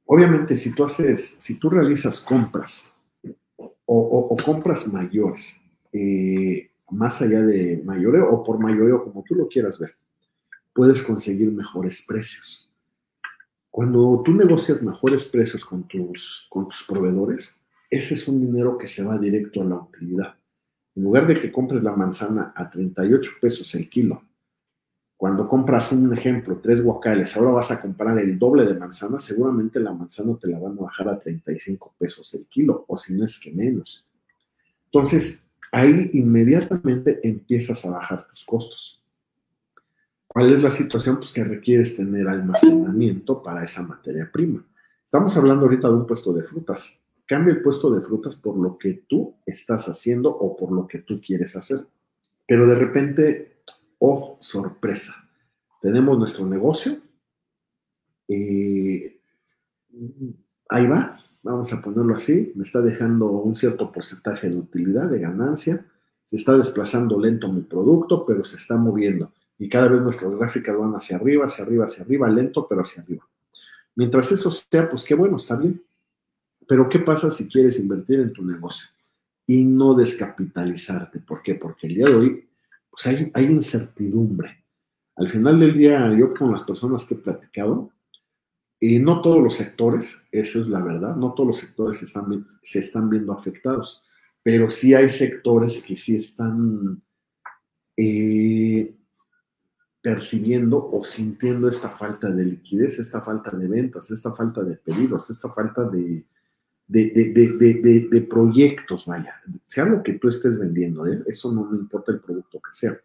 obviamente 0.06 0.56
si 0.56 0.74
tú 0.74 0.82
haces, 0.82 1.36
si 1.38 1.56
tú 1.56 1.70
realizas 1.70 2.20
compras 2.20 2.96
o, 3.84 4.36
compras 4.44 4.92
mayores, 4.92 5.62
eh, 5.92 6.68
más 6.90 7.22
allá 7.22 7.42
de 7.42 7.80
mayoreo 7.84 8.28
o 8.28 8.42
por 8.42 8.58
mayoreo, 8.58 9.04
como 9.04 9.22
tú 9.22 9.36
lo 9.36 9.46
quieras 9.46 9.78
ver, 9.78 9.94
puedes 10.72 11.00
conseguir 11.00 11.52
mejores 11.52 12.04
precios. 12.04 12.67
Cuando 13.70 14.22
tú 14.24 14.32
negocias 14.32 14.82
mejores 14.82 15.24
precios 15.24 15.64
con 15.64 15.86
tus, 15.86 16.46
con 16.48 16.68
tus 16.68 16.84
proveedores, 16.84 17.62
ese 17.90 18.14
es 18.14 18.28
un 18.28 18.40
dinero 18.40 18.76
que 18.76 18.86
se 18.86 19.04
va 19.04 19.18
directo 19.18 19.62
a 19.62 19.64
la 19.64 19.76
utilidad. 19.76 20.34
En 20.94 21.04
lugar 21.04 21.26
de 21.26 21.34
que 21.34 21.52
compres 21.52 21.82
la 21.82 21.94
manzana 21.94 22.52
a 22.56 22.68
38 22.68 23.30
pesos 23.40 23.74
el 23.74 23.88
kilo, 23.88 24.22
cuando 25.18 25.48
compras 25.48 25.90
un 25.90 26.12
ejemplo, 26.12 26.60
tres 26.62 26.80
guacales, 26.80 27.36
ahora 27.36 27.50
vas 27.50 27.72
a 27.72 27.80
comprar 27.80 28.16
el 28.18 28.38
doble 28.38 28.64
de 28.64 28.74
manzana, 28.74 29.18
seguramente 29.18 29.80
la 29.80 29.92
manzana 29.92 30.38
te 30.38 30.46
la 30.46 30.60
van 30.60 30.78
a 30.78 30.82
bajar 30.82 31.08
a 31.08 31.18
35 31.18 31.94
pesos 31.98 32.32
el 32.34 32.46
kilo, 32.46 32.84
o 32.86 32.96
si 32.96 33.14
no 33.14 33.24
es 33.24 33.40
que 33.40 33.50
menos. 33.50 34.06
Entonces, 34.84 35.48
ahí 35.72 36.10
inmediatamente 36.12 37.18
empiezas 37.24 37.84
a 37.84 37.90
bajar 37.90 38.28
tus 38.28 38.44
costos. 38.44 38.97
¿Cuál 40.38 40.52
es 40.52 40.62
la 40.62 40.70
situación? 40.70 41.16
Pues 41.16 41.32
que 41.32 41.42
requieres 41.42 41.96
tener 41.96 42.28
almacenamiento 42.28 43.42
para 43.42 43.64
esa 43.64 43.82
materia 43.82 44.30
prima. 44.32 44.64
Estamos 45.04 45.36
hablando 45.36 45.64
ahorita 45.64 45.88
de 45.88 45.94
un 45.94 46.06
puesto 46.06 46.32
de 46.32 46.44
frutas. 46.44 47.02
Cambia 47.26 47.54
el 47.54 47.60
puesto 47.60 47.90
de 47.90 48.00
frutas 48.00 48.36
por 48.36 48.56
lo 48.56 48.78
que 48.78 49.02
tú 49.08 49.34
estás 49.44 49.88
haciendo 49.88 50.30
o 50.30 50.54
por 50.54 50.70
lo 50.70 50.86
que 50.86 51.00
tú 51.00 51.20
quieres 51.20 51.56
hacer. 51.56 51.84
Pero 52.46 52.68
de 52.68 52.76
repente, 52.76 53.62
oh, 53.98 54.38
sorpresa, 54.40 55.28
tenemos 55.82 56.16
nuestro 56.16 56.46
negocio. 56.46 56.98
Eh, 58.28 59.20
ahí 60.68 60.86
va, 60.86 61.18
vamos 61.42 61.72
a 61.72 61.82
ponerlo 61.82 62.14
así, 62.14 62.52
me 62.54 62.62
está 62.62 62.80
dejando 62.80 63.28
un 63.28 63.56
cierto 63.56 63.90
porcentaje 63.90 64.50
de 64.50 64.56
utilidad, 64.56 65.10
de 65.10 65.18
ganancia, 65.18 65.84
se 66.24 66.36
está 66.36 66.56
desplazando 66.56 67.18
lento 67.18 67.52
mi 67.52 67.62
producto, 67.62 68.24
pero 68.24 68.44
se 68.44 68.54
está 68.54 68.76
moviendo. 68.76 69.32
Y 69.58 69.68
cada 69.68 69.88
vez 69.88 70.00
nuestras 70.00 70.36
gráficas 70.36 70.76
van 70.76 70.92
hacia 70.94 71.16
arriba, 71.16 71.46
hacia 71.46 71.64
arriba, 71.64 71.86
hacia 71.86 72.04
arriba, 72.04 72.28
lento, 72.28 72.66
pero 72.68 72.82
hacia 72.82 73.02
arriba. 73.02 73.26
Mientras 73.96 74.30
eso 74.30 74.50
sea, 74.50 74.88
pues 74.88 75.02
qué 75.04 75.14
bueno, 75.14 75.36
está 75.36 75.56
bien. 75.56 75.82
Pero 76.66 76.88
¿qué 76.88 77.00
pasa 77.00 77.30
si 77.30 77.48
quieres 77.48 77.78
invertir 77.78 78.20
en 78.20 78.32
tu 78.32 78.44
negocio 78.44 78.88
y 79.46 79.64
no 79.64 79.94
descapitalizarte? 79.94 81.20
¿Por 81.20 81.42
qué? 81.42 81.56
Porque 81.56 81.88
el 81.88 81.94
día 81.94 82.06
de 82.06 82.14
hoy 82.14 82.48
pues 82.90 83.06
hay, 83.06 83.30
hay 83.34 83.44
incertidumbre. 83.46 84.64
Al 85.16 85.28
final 85.28 85.58
del 85.58 85.76
día, 85.76 86.14
yo 86.16 86.32
con 86.32 86.52
las 86.52 86.62
personas 86.62 87.04
que 87.04 87.14
he 87.14 87.18
platicado, 87.18 87.90
y 88.80 89.00
no 89.00 89.20
todos 89.20 89.42
los 89.42 89.54
sectores, 89.54 90.22
eso 90.30 90.60
es 90.60 90.68
la 90.68 90.80
verdad, 90.80 91.16
no 91.16 91.34
todos 91.34 91.48
los 91.48 91.58
sectores 91.58 91.98
se 91.98 92.04
están, 92.04 92.46
se 92.62 92.78
están 92.78 93.10
viendo 93.10 93.32
afectados, 93.32 94.02
pero 94.42 94.70
sí 94.70 94.94
hay 94.94 95.10
sectores 95.10 95.82
que 95.82 95.96
sí 95.96 96.16
están 96.16 97.02
eh, 97.96 98.94
percibiendo 100.00 100.90
o 100.92 101.04
sintiendo 101.04 101.68
esta 101.68 101.90
falta 101.90 102.30
de 102.30 102.44
liquidez, 102.44 102.98
esta 102.98 103.20
falta 103.20 103.50
de 103.50 103.66
ventas, 103.66 104.10
esta 104.10 104.32
falta 104.32 104.62
de 104.62 104.76
pedidos, 104.76 105.28
esta 105.30 105.50
falta 105.50 105.84
de, 105.84 106.24
de, 106.86 108.08
de, 108.10 108.20
proyectos, 108.22 109.06
vaya, 109.06 109.34
sea 109.66 109.84
lo 109.84 110.02
que 110.02 110.14
tú 110.14 110.28
estés 110.28 110.58
vendiendo, 110.58 111.06
¿eh? 111.06 111.22
eso 111.26 111.52
no 111.52 111.64
me 111.64 111.76
importa 111.76 112.12
el 112.12 112.20
producto 112.20 112.58
que 112.60 112.72
sea. 112.72 112.98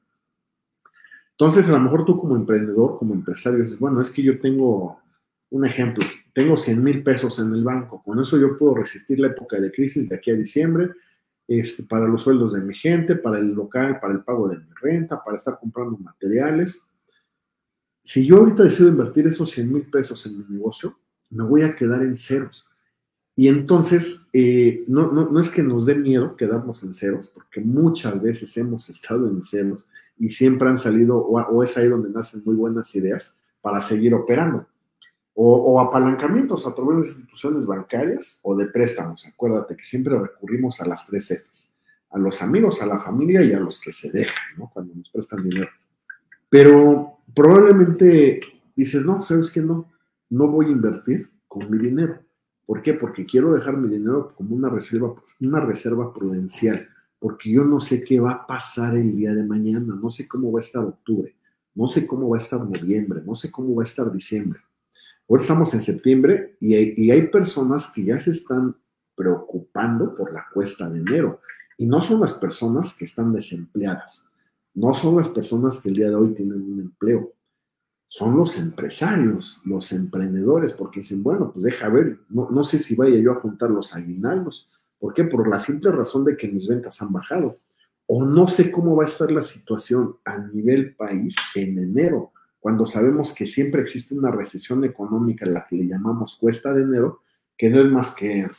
Entonces, 1.32 1.68
a 1.68 1.74
lo 1.74 1.80
mejor 1.80 2.06
tú 2.06 2.18
como 2.18 2.36
emprendedor, 2.36 2.98
como 2.98 3.14
empresario, 3.14 3.60
dices, 3.60 3.80
bueno, 3.80 4.00
es 4.00 4.10
que 4.12 4.22
yo 4.22 4.40
tengo 4.40 5.00
un 5.50 5.66
ejemplo, 5.66 6.06
tengo 6.32 6.56
100 6.56 6.84
mil 6.84 7.04
pesos 7.04 7.40
en 7.40 7.54
el 7.54 7.64
banco, 7.64 8.02
con 8.04 8.20
eso 8.20 8.38
yo 8.38 8.58
puedo 8.58 8.76
resistir 8.76 9.20
la 9.20 9.28
época 9.28 9.60
de 9.60 9.72
crisis 9.72 10.10
de 10.10 10.16
aquí 10.16 10.32
a 10.32 10.36
diciembre, 10.36 10.92
este, 11.48 11.84
para 11.84 12.08
los 12.08 12.22
sueldos 12.22 12.54
de 12.54 12.62
mi 12.62 12.76
gente, 12.76 13.16
para 13.16 13.40
el 13.40 13.52
local, 13.54 14.00
para 14.00 14.14
el 14.14 14.24
pago 14.24 14.48
de 14.48 14.58
mi 14.58 14.70
renta, 14.82 15.24
para 15.24 15.38
estar 15.38 15.60
comprando 15.60 15.98
materiales. 15.98 16.86
Si 18.02 18.26
yo 18.26 18.38
ahorita 18.38 18.64
decido 18.64 18.90
invertir 18.90 19.28
esos 19.28 19.50
100 19.52 19.72
mil 19.72 19.90
pesos 19.90 20.26
en 20.26 20.38
mi 20.40 20.46
negocio, 20.56 20.98
me 21.30 21.44
voy 21.44 21.64
a 21.64 21.76
quedar 21.76 22.04
en 22.04 22.18
ceros 22.18 22.68
y 23.36 23.48
entonces, 23.48 24.30
eh, 24.32 24.84
no, 24.88 25.12
no, 25.12 25.40
es 25.40 25.50
que 25.50 25.64
nos 25.64 25.88
dé 25.88 25.96
miedo 25.96 26.36
quedarnos 26.36 26.84
en 26.84 26.94
ceros, 26.94 27.30
porque 27.30 27.62
muchas 27.62 28.22
veces 28.22 28.56
hemos 28.58 28.90
estado 28.90 29.28
en 29.28 29.42
ceros 29.42 29.90
y 30.20 30.30
siempre 30.30 30.70
han 30.70 30.78
salido, 30.78 31.18
o, 31.18 31.64
es 31.64 31.76
ahí 31.78 31.88
donde 31.88 32.10
nacen 32.10 32.44
muy 32.46 32.56
buenas 32.56 32.96
ideas 32.96 33.36
para 33.62 33.82
seguir 33.82 34.14
operando. 34.14 34.68
O, 35.36 35.82
apalancamientos 35.82 36.68
a 36.68 36.76
través 36.76 36.96
de 36.96 37.08
instituciones 37.08 37.66
bancarias 37.66 38.40
o 38.44 38.56
de 38.56 38.68
préstamos. 38.68 39.26
Acuérdate 39.26 39.76
que 39.76 39.86
siempre 39.86 40.18
recurrimos 40.18 40.80
a 40.80 40.86
las 40.86 41.08
tres 41.08 41.28
Fs, 41.28 41.74
a 42.12 42.20
los 42.20 42.42
amigos, 42.44 42.82
a 42.82 42.86
la 42.86 43.00
familia 43.00 43.42
y 43.44 43.52
a 43.52 43.60
los 43.60 43.82
que 43.82 43.92
se 43.92 44.12
dejan, 44.12 44.58
¿no? 44.58 44.70
Cuando 44.72 44.94
nos 44.94 45.10
prestan 45.10 45.44
dinero. 45.44 45.72
Pero 46.50 47.18
probablemente 47.34 48.42
dices, 48.76 49.04
no, 49.04 49.24
¿sabes 49.24 49.50
qué? 49.50 49.62
No, 49.62 49.92
no 50.30 50.48
voy 50.48 50.68
a 50.68 50.72
invertir 50.72 51.32
con 51.48 51.70
mi 51.72 51.80
dinero 51.80 52.20
¿Por 52.66 52.82
qué? 52.82 52.94
Porque 52.94 53.26
quiero 53.26 53.54
dejar 53.54 53.78
mi 53.78 53.90
dinero 53.90 54.30
como 54.36 54.56
una 54.56 54.70
reserva, 54.70 55.14
una 55.42 55.60
reserva 55.60 56.14
prudencial, 56.14 56.88
porque 57.20 57.52
yo 57.52 57.64
no 57.66 57.80
sé 57.80 58.04
qué 58.04 58.20
va 58.20 58.32
a 58.32 58.48
pasar 58.48 58.96
el 58.96 59.16
día 59.16 59.34
de 59.34 59.44
mañana, 59.44 59.96
no 59.96 60.10
sé 60.10 60.28
cómo 60.28 60.52
va 60.52 60.60
a 60.60 60.62
estar 60.62 60.84
octubre, 60.84 61.36
no 61.76 61.88
sé 61.88 62.08
cómo 62.08 62.30
va 62.30 62.38
a 62.38 62.40
estar 62.40 62.62
noviembre, 62.62 63.22
no 63.26 63.36
sé 63.36 63.52
cómo 63.52 63.76
va 63.76 63.84
a 63.84 63.86
estar 63.86 64.12
diciembre. 64.12 64.62
Ahora 65.30 65.42
estamos 65.42 65.74
en 65.74 65.82
septiembre 65.82 66.58
y 66.60 67.10
hay, 67.12 67.28
personas 67.28 67.92
que 67.94 68.04
ya 68.04 68.20
se 68.20 68.32
están 68.32 68.76
preocupando 69.16 70.16
por 70.16 70.34
la 70.34 70.46
cuesta 70.54 70.90
de 70.90 71.00
enero. 71.00 71.40
Y 71.78 71.86
no 71.86 72.02
son 72.02 72.20
las 72.20 72.34
personas 72.34 72.96
que 72.96 73.06
están 73.06 73.34
desempleadas, 73.34 74.30
no 74.74 74.94
son 74.94 75.16
las 75.18 75.30
personas 75.30 75.80
que 75.80 75.90
el 75.90 75.96
día 75.96 76.10
de 76.10 76.16
hoy 76.16 76.34
tienen 76.34 76.62
un 76.62 76.80
empleo, 76.80 77.34
son 78.06 78.38
los 78.38 78.60
empresarios, 78.60 79.60
los 79.66 79.92
emprendedores, 79.92 80.74
porque 80.74 81.00
dicen, 81.00 81.24
bueno, 81.24 81.52
pues 81.52 81.66
deja 81.66 81.90
ver, 81.90 82.20
no, 82.30 82.50
no 82.52 82.64
sé 82.64 82.78
si 82.78 82.96
vaya 82.96 83.18
yo 83.18 83.32
a 83.32 83.40
juntar 83.40 83.72
los 83.72 83.96
aguinaldos. 83.96 84.70
¿Por 85.00 85.14
qué? 85.16 85.24
Por 85.24 85.48
la 85.48 85.58
simple 85.58 85.92
razón 85.92 86.24
de 86.24 86.38
que 86.38 86.48
mis 86.48 86.68
ventas 86.68 87.02
han 87.02 87.12
bajado. 87.12 87.58
O 88.06 88.24
no 88.24 88.48
sé 88.48 88.72
cómo 88.72 88.96
va 88.96 89.04
a 89.04 89.08
estar 89.08 89.32
la 89.32 89.42
situación 89.42 90.18
a 90.26 90.38
nivel 90.38 90.96
país 90.96 91.36
en 91.56 91.80
enero, 91.80 92.34
cuando 92.64 92.86
sabemos 92.86 93.36
que 93.36 93.46
siempre 93.46 93.82
existe 93.82 94.16
una 94.16 94.32
recesión 94.32 94.86
económica, 94.86 95.46
la 95.46 95.68
que 95.68 95.76
le 95.76 95.86
llamamos 95.86 96.38
cuesta 96.38 96.74
de 96.74 96.84
enero, 96.84 97.20
que 97.58 97.70
no 97.70 97.82
es 97.82 97.92
más 97.92 98.16
que 98.16 98.50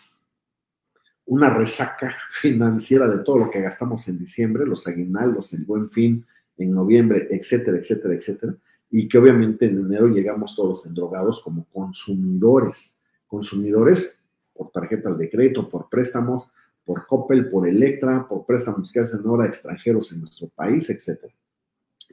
una 1.25 1.49
resaca 1.49 2.15
financiera 2.31 3.09
de 3.09 3.25
todo 3.25 3.39
lo 3.39 3.51
que 3.51 3.63
gastamos 3.63 4.07
en 4.09 4.19
diciembre, 4.19 4.67
los 4.67 4.87
aguinaldos, 4.87 5.55
el 5.55 5.65
buen 5.65 5.89
fin, 5.89 6.27
en 6.59 6.75
noviembre, 6.75 7.29
etcétera, 7.31 7.79
etcétera, 7.79 8.15
etcétera 8.15 8.55
y 8.97 9.09
que 9.09 9.19
obviamente 9.19 9.67
en 9.67 9.77
enero 9.77 10.07
llegamos 10.07 10.55
todos 10.55 10.87
endrogados 10.87 11.41
como 11.43 11.67
consumidores, 11.73 12.97
consumidores 13.27 14.21
por 14.53 14.71
tarjetas 14.71 15.19
de 15.19 15.29
crédito, 15.29 15.69
por 15.69 15.89
préstamos, 15.89 16.53
por 16.85 17.05
Coppel, 17.05 17.51
por 17.51 17.67
Electra, 17.67 18.29
por 18.29 18.47
préstamos 18.47 18.93
que 18.93 19.01
hacen 19.01 19.23
ahora 19.27 19.47
extranjeros 19.47 20.13
en 20.13 20.21
nuestro 20.21 20.49
país, 20.49 20.89
etc. 20.91 21.25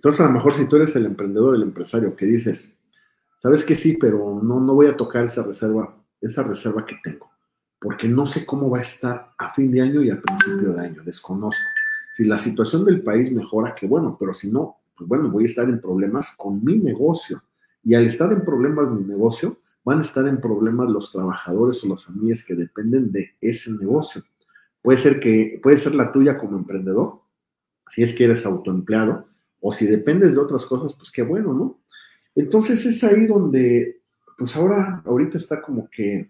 Entonces, 0.01 0.21
a 0.21 0.25
lo 0.25 0.31
mejor 0.31 0.55
si 0.55 0.65
tú 0.65 0.77
eres 0.77 0.95
el 0.95 1.05
emprendedor, 1.05 1.53
el 1.53 1.61
empresario 1.61 2.15
que 2.15 2.25
dices, 2.25 2.75
sabes 3.37 3.63
que 3.63 3.75
sí, 3.75 3.97
pero 4.01 4.41
no, 4.41 4.59
no 4.59 4.73
voy 4.73 4.87
a 4.87 4.97
tocar 4.97 5.25
esa 5.25 5.43
reserva, 5.43 5.95
esa 6.19 6.41
reserva 6.41 6.87
que 6.87 6.95
tengo, 7.03 7.29
porque 7.79 8.09
no 8.09 8.25
sé 8.25 8.43
cómo 8.43 8.67
va 8.67 8.79
a 8.79 8.81
estar 8.81 9.33
a 9.37 9.53
fin 9.53 9.71
de 9.71 9.79
año 9.79 10.01
y 10.01 10.09
a 10.09 10.19
principio 10.19 10.73
de 10.73 10.81
año, 10.81 11.03
desconozco. 11.03 11.61
Si 12.15 12.25
la 12.25 12.39
situación 12.39 12.83
del 12.83 13.03
país 13.03 13.31
mejora, 13.31 13.75
que 13.75 13.85
bueno, 13.85 14.17
pero 14.19 14.33
si 14.33 14.51
no, 14.51 14.77
pues 14.97 15.07
bueno, 15.07 15.29
voy 15.29 15.43
a 15.43 15.45
estar 15.45 15.69
en 15.69 15.79
problemas 15.79 16.35
con 16.35 16.65
mi 16.65 16.79
negocio. 16.79 17.43
Y 17.83 17.93
al 17.93 18.07
estar 18.07 18.33
en 18.33 18.43
problemas 18.43 18.89
mi 18.89 19.03
negocio, 19.03 19.59
van 19.83 19.99
a 19.99 20.01
estar 20.01 20.27
en 20.27 20.41
problemas 20.41 20.89
los 20.89 21.11
trabajadores 21.11 21.83
o 21.83 21.87
las 21.87 22.05
familias 22.05 22.43
que 22.43 22.55
dependen 22.55 23.11
de 23.11 23.35
ese 23.39 23.71
negocio. 23.73 24.23
Puede 24.81 24.97
ser 24.97 25.19
que, 25.19 25.59
puede 25.61 25.77
ser 25.77 25.93
la 25.93 26.11
tuya 26.11 26.39
como 26.39 26.57
emprendedor, 26.57 27.21
si 27.85 28.01
es 28.01 28.15
que 28.15 28.23
eres 28.23 28.47
autoempleado, 28.47 29.29
o 29.61 29.71
si 29.71 29.85
dependes 29.85 30.35
de 30.35 30.41
otras 30.41 30.65
cosas, 30.65 30.93
pues 30.95 31.11
qué 31.11 31.21
bueno, 31.21 31.53
¿no? 31.53 31.81
Entonces 32.35 32.85
es 32.85 33.03
ahí 33.03 33.27
donde, 33.27 34.01
pues 34.37 34.55
ahora, 34.55 35.01
ahorita 35.05 35.37
está 35.37 35.61
como 35.61 35.87
que, 35.89 36.29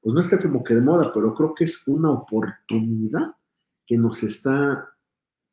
pues 0.00 0.14
no 0.14 0.20
está 0.20 0.40
como 0.40 0.64
que 0.64 0.74
de 0.74 0.80
moda, 0.80 1.12
pero 1.12 1.34
creo 1.34 1.54
que 1.54 1.64
es 1.64 1.86
una 1.86 2.10
oportunidad 2.10 3.36
que 3.86 3.96
nos 3.96 4.22
está 4.22 4.90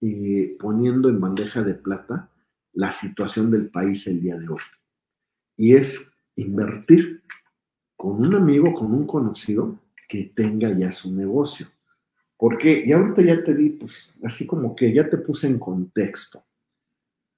eh, 0.02 0.56
poniendo 0.60 1.10
en 1.10 1.20
bandeja 1.20 1.62
de 1.62 1.74
plata 1.74 2.30
la 2.74 2.92
situación 2.92 3.52
del 3.52 3.70
país 3.70 4.08
el 4.08 4.22
día 4.22 4.38
de 4.38 4.48
hoy. 4.48 4.62
Y 5.58 5.76
es 5.76 6.12
invertir 6.36 7.22
con 7.98 8.26
un 8.26 8.34
amigo, 8.34 8.74
con 8.74 8.94
un 8.94 9.06
conocido 9.06 9.78
que 10.08 10.32
tenga 10.34 10.72
ya 10.72 10.92
su 10.92 11.14
negocio. 11.14 11.68
Porque, 12.38 12.84
y 12.86 12.94
ahorita 12.94 13.22
ya 13.22 13.44
te 13.44 13.54
di, 13.54 13.72
pues, 13.72 14.14
así 14.24 14.48
como 14.48 14.74
que 14.74 14.94
ya 14.94 15.10
te 15.10 15.18
puse 15.18 15.48
en 15.48 15.60
contexto. 15.60 16.42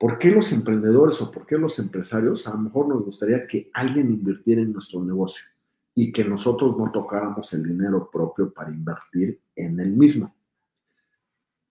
¿Por 0.02 0.18
qué 0.18 0.32
los 0.32 0.52
emprendedores 0.52 1.22
o 1.22 1.30
por 1.30 1.46
qué 1.46 1.60
los 1.60 1.78
empresarios 1.78 2.48
a 2.48 2.52
lo 2.56 2.58
mejor 2.58 2.88
nos 2.88 3.06
gustaría 3.06 3.46
que 3.46 3.70
alguien 3.72 4.10
invirtiera 4.10 4.60
en 4.60 4.74
nuestro 4.74 5.06
negocio 5.06 5.46
y 5.94 6.12
que 6.12 6.26
nosotros 6.26 6.76
no 6.76 6.92
tocáramos 6.92 7.54
el 7.54 7.62
dinero 7.62 8.10
propio 8.12 8.52
para 8.52 8.72
invertir 8.72 9.40
en 9.56 9.80
el 9.80 9.92
mismo? 9.92 10.36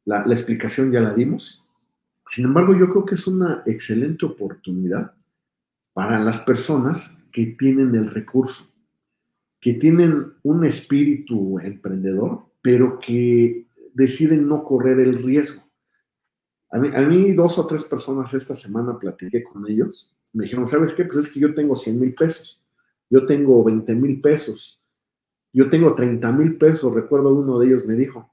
La, 0.05 0.25
la 0.25 0.33
explicación 0.33 0.93
ya 0.93 1.01
la 1.01 1.13
dimos. 1.13 1.67
Sin 2.25 2.45
embargo, 2.45 2.73
yo 2.79 2.89
creo 2.91 3.05
que 3.05 3.17
es 3.17 3.27
una 3.27 3.65
excelente 3.67 4.25
oportunidad 4.27 5.13
para 5.93 6.21
las 6.21 6.39
personas 6.39 7.19
que 7.33 7.47
tienen 7.47 7.97
el 7.97 8.07
recurso, 8.07 8.71
que 9.61 9.75
tienen 9.75 10.35
un 10.45 10.65
espíritu 10.65 11.59
emprendedor, 11.59 12.47
pero 12.63 13.01
que 13.01 13.67
deciden 13.93 14.47
no 14.47 14.63
correr 14.63 15.01
el 15.01 15.21
riesgo. 15.21 15.69
A 16.71 16.79
mí, 16.79 17.33
dos 17.33 17.59
o 17.59 17.67
tres 17.67 17.85
personas 17.85 18.33
esta 18.33 18.55
semana 18.55 18.99
platiqué 18.99 19.43
con 19.43 19.69
ellos, 19.69 20.15
me 20.33 20.45
dijeron, 20.45 20.69
¿sabes 20.69 20.95
qué? 20.95 21.05
Pues 21.05 21.27
es 21.27 21.33
que 21.33 21.41
yo 21.41 21.53
tengo 21.53 21.75
100 21.75 21.99
mil 21.99 22.15
pesos, 22.15 22.63
yo 23.09 23.27
tengo 23.27 23.65
20 23.65 23.93
mil 23.97 24.21
pesos, 24.21 24.81
yo 25.53 25.69
tengo 25.69 25.95
30 25.95 26.31
mil 26.31 26.57
pesos, 26.57 26.95
recuerdo 26.95 27.35
uno 27.35 27.59
de 27.59 27.67
ellos 27.67 27.85
me 27.85 27.95
dijo, 27.95 28.33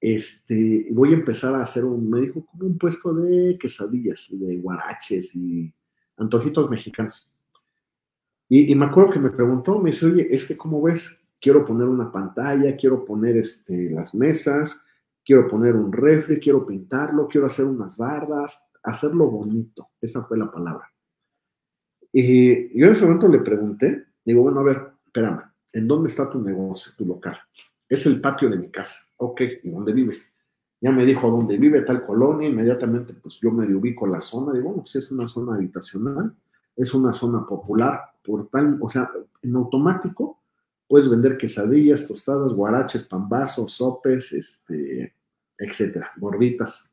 este, 0.00 0.88
voy 0.90 1.12
a 1.12 1.16
empezar 1.16 1.54
a 1.54 1.62
hacer 1.62 1.84
un, 1.84 2.10
me 2.10 2.20
dijo, 2.20 2.44
como 2.44 2.66
un 2.66 2.76
puesto 2.76 3.14
de 3.14 3.56
quesadillas, 3.56 4.28
de 4.32 4.56
guaraches 4.56 5.32
y 5.36 5.72
antojitos 6.16 6.68
mexicanos. 6.68 7.30
Y, 8.48 8.74
me 8.74 8.84
acuerdo 8.84 9.12
que 9.12 9.20
me 9.20 9.30
preguntó, 9.30 9.78
me 9.78 9.92
dice, 9.92 10.06
oye, 10.06 10.26
es 10.30 10.44
que, 10.46 10.56
¿cómo 10.56 10.82
ves? 10.82 11.22
Quiero 11.40 11.64
poner 11.64 11.86
una 11.86 12.10
pantalla, 12.10 12.76
quiero 12.76 13.04
poner 13.04 13.36
este, 13.36 13.90
las 13.90 14.12
mesas, 14.12 14.84
quiero 15.24 15.46
poner 15.46 15.74
un 15.76 15.92
refri, 15.92 16.38
quiero 16.40 16.66
pintarlo, 16.66 17.28
quiero 17.28 17.46
hacer 17.46 17.66
unas 17.66 17.96
bardas, 17.96 18.64
hacerlo 18.82 19.30
bonito. 19.30 19.90
Esa 20.00 20.24
fue 20.24 20.38
la 20.38 20.50
palabra. 20.50 20.90
Y 22.12 22.78
yo 22.78 22.86
en 22.86 22.92
ese 22.92 23.04
momento 23.04 23.28
le 23.28 23.38
pregunté, 23.38 24.06
digo, 24.24 24.42
bueno, 24.42 24.60
a 24.60 24.64
ver, 24.64 24.92
espérame, 25.06 25.42
¿en 25.72 25.88
dónde 25.88 26.08
está 26.08 26.28
tu 26.28 26.40
negocio, 26.40 26.92
tu 26.96 27.06
local? 27.06 27.38
Es 27.88 28.04
el 28.06 28.20
patio 28.20 28.50
de 28.50 28.58
mi 28.58 28.70
casa. 28.70 29.00
Ok, 29.16 29.40
¿y 29.62 29.70
dónde 29.70 29.92
vives? 29.92 30.34
Ya 30.80 30.90
me 30.90 31.06
dijo 31.06 31.30
dónde 31.30 31.58
vive 31.58 31.82
tal 31.82 32.04
colonia, 32.04 32.48
inmediatamente 32.48 33.14
pues 33.14 33.38
yo 33.40 33.52
me 33.52 33.72
ubico 33.72 34.06
la 34.06 34.20
zona, 34.20 34.52
digo, 34.52 34.68
bueno, 34.70 34.82
pues 34.82 34.96
es 34.96 35.10
una 35.10 35.28
zona 35.28 35.54
habitacional, 35.54 36.34
es 36.74 36.92
una 36.92 37.12
zona 37.12 37.46
popular, 37.46 38.00
por 38.24 38.48
tal, 38.48 38.78
o 38.80 38.88
sea, 38.88 39.10
en 39.42 39.56
automático 39.56 40.41
puedes 40.92 41.08
vender 41.08 41.38
quesadillas, 41.38 42.06
tostadas, 42.06 42.52
guaraches, 42.52 43.02
pambazos, 43.02 43.72
sopes, 43.72 44.30
este, 44.34 45.14
etcétera, 45.56 46.10
gorditas. 46.18 46.92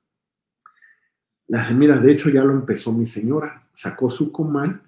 La, 1.47 1.69
mira, 1.71 1.99
de 1.99 2.13
hecho 2.13 2.29
ya 2.29 2.45
lo 2.45 2.53
empezó 2.53 2.93
mi 2.93 3.05
señora, 3.05 3.67
sacó 3.73 4.09
su 4.09 4.31
comal, 4.31 4.81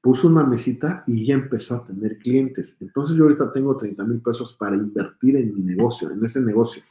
puso 0.00 0.28
una 0.28 0.44
mesita 0.44 1.04
y 1.06 1.26
ya 1.26 1.34
empezó 1.34 1.74
a 1.74 1.84
tener 1.84 2.16
clientes. 2.16 2.78
Entonces 2.80 3.16
yo 3.16 3.24
ahorita 3.24 3.52
tengo 3.52 3.76
30 3.76 4.02
mil 4.04 4.22
pesos 4.22 4.54
para 4.54 4.76
invertir 4.76 5.36
en 5.36 5.54
mi 5.54 5.60
negocio, 5.60 6.10
en 6.10 6.24
ese 6.24 6.40
negocio. 6.40 6.82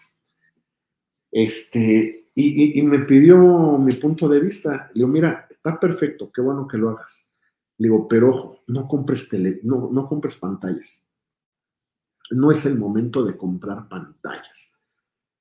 Este, 1.32 2.30
y, 2.36 2.84
me 2.84 3.00
pidió 3.00 3.80
mi 3.80 3.94
punto 3.94 4.30
de 4.30 4.42
vista. 4.42 4.92
Le 4.94 5.00
digo, 5.00 5.08
mira, 5.08 5.48
está 5.50 5.80
perfecto, 5.80 6.32
qué 6.32 6.40
bueno 6.40 6.68
que 6.68 6.78
lo 6.78 6.92
hagas. 6.92 7.34
Le 7.80 7.88
digo, 7.88 8.08
pero 8.08 8.30
ojo, 8.30 8.64
no 8.68 8.88
compres 8.88 9.28
tele, 9.28 9.60
no, 9.64 9.90
no 9.92 10.06
compres 10.06 10.38
pantallas. 10.38 11.07
No 12.32 12.52
es 12.52 12.66
el 12.66 12.78
momento 12.78 13.24
de 13.24 13.38
comprar 13.38 13.88
pantallas. 13.88 14.74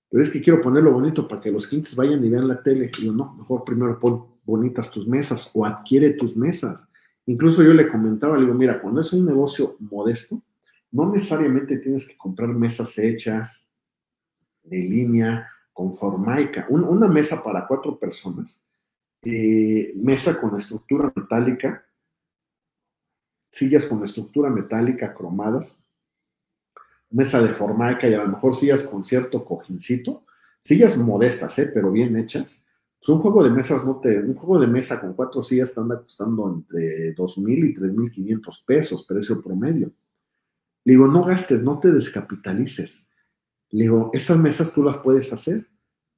Pero 0.09 0.23
es 0.23 0.31
que 0.31 0.41
quiero 0.41 0.61
ponerlo 0.61 0.93
bonito 0.93 1.27
para 1.27 1.41
que 1.41 1.51
los 1.51 1.67
clientes 1.67 1.97
vayan 1.97 2.25
y 2.25 2.29
vean 2.29 2.49
la 2.49 2.63
tele. 2.63 2.91
Y 2.99 3.07
yo, 3.07 3.13
no, 3.13 3.35
mejor 3.35 3.65
primero 3.65 3.99
pon 3.99 4.27
bonitas 4.45 4.91
tus 4.91 5.07
mesas 5.07 5.51
o 5.55 5.67
adquiere 5.67 6.11
tus 6.11 6.37
mesas. 6.37 6.89
Incluso 7.27 7.63
yo 7.63 7.75
le 7.75 7.89
comentaba, 7.89 8.37
le 8.37 8.45
digo, 8.45 8.55
mira, 8.55 8.81
cuando 8.81 9.01
es 9.01 9.13
un 9.13 9.27
negocio 9.27 9.77
modesto, 9.81 10.41
no 10.93 11.11
necesariamente 11.11 11.79
tienes 11.79 12.07
que 12.07 12.17
comprar 12.17 12.49
mesas 12.51 12.97
hechas 12.99 13.69
de 14.63 14.79
línea, 14.79 15.49
con 15.77 15.95
formaica. 15.95 16.67
una 16.71 17.07
mesa 17.07 17.45
para 17.45 17.67
cuatro 17.67 17.99
personas, 17.99 18.67
eh, 19.23 19.93
mesa 19.95 20.41
con 20.41 20.57
estructura 20.57 21.13
metálica, 21.15 21.87
sillas 23.51 23.85
con 23.85 24.03
estructura 24.03 24.49
metálica 24.49 25.13
cromadas, 25.13 25.85
mesa 27.11 27.43
de 27.43 27.55
formaica 27.55 28.09
y 28.09 28.15
a 28.15 28.23
lo 28.23 28.29
mejor 28.29 28.55
sillas 28.55 28.83
con 28.83 29.05
cierto 29.05 29.45
cojincito, 29.45 30.25
sillas 30.59 30.97
modestas, 30.97 31.59
¿eh? 31.59 31.71
pero 31.73 31.91
bien 31.91 32.17
hechas. 32.17 32.67
Pues 32.99 33.09
un 33.11 33.19
juego 33.19 33.45
de 33.45 33.51
mesas 33.51 33.85
no 33.85 34.01
te, 34.01 34.19
un 34.19 34.35
juego 34.35 34.59
de 34.59 34.67
mesa 34.67 35.01
con 35.01 35.15
cuatro 35.15 35.43
sillas 35.43 35.75
te 35.75 35.81
anda 35.81 36.01
costando 36.01 36.53
entre 36.53 37.15
mil 37.39 37.65
y 37.65 37.75
3.500 37.75 38.65
pesos, 38.65 39.07
precio 39.07 39.43
promedio. 39.43 39.93
Le 40.85 40.93
digo, 40.93 41.09
no 41.09 41.23
gastes, 41.23 41.63
no 41.63 41.79
te 41.79 41.93
descapitalices. 41.93 43.11
Le 43.71 43.85
digo, 43.85 44.11
estas 44.13 44.39
mesas 44.39 44.73
tú 44.73 44.83
las 44.83 44.99
puedes 44.99 45.33
hacer. 45.33 45.67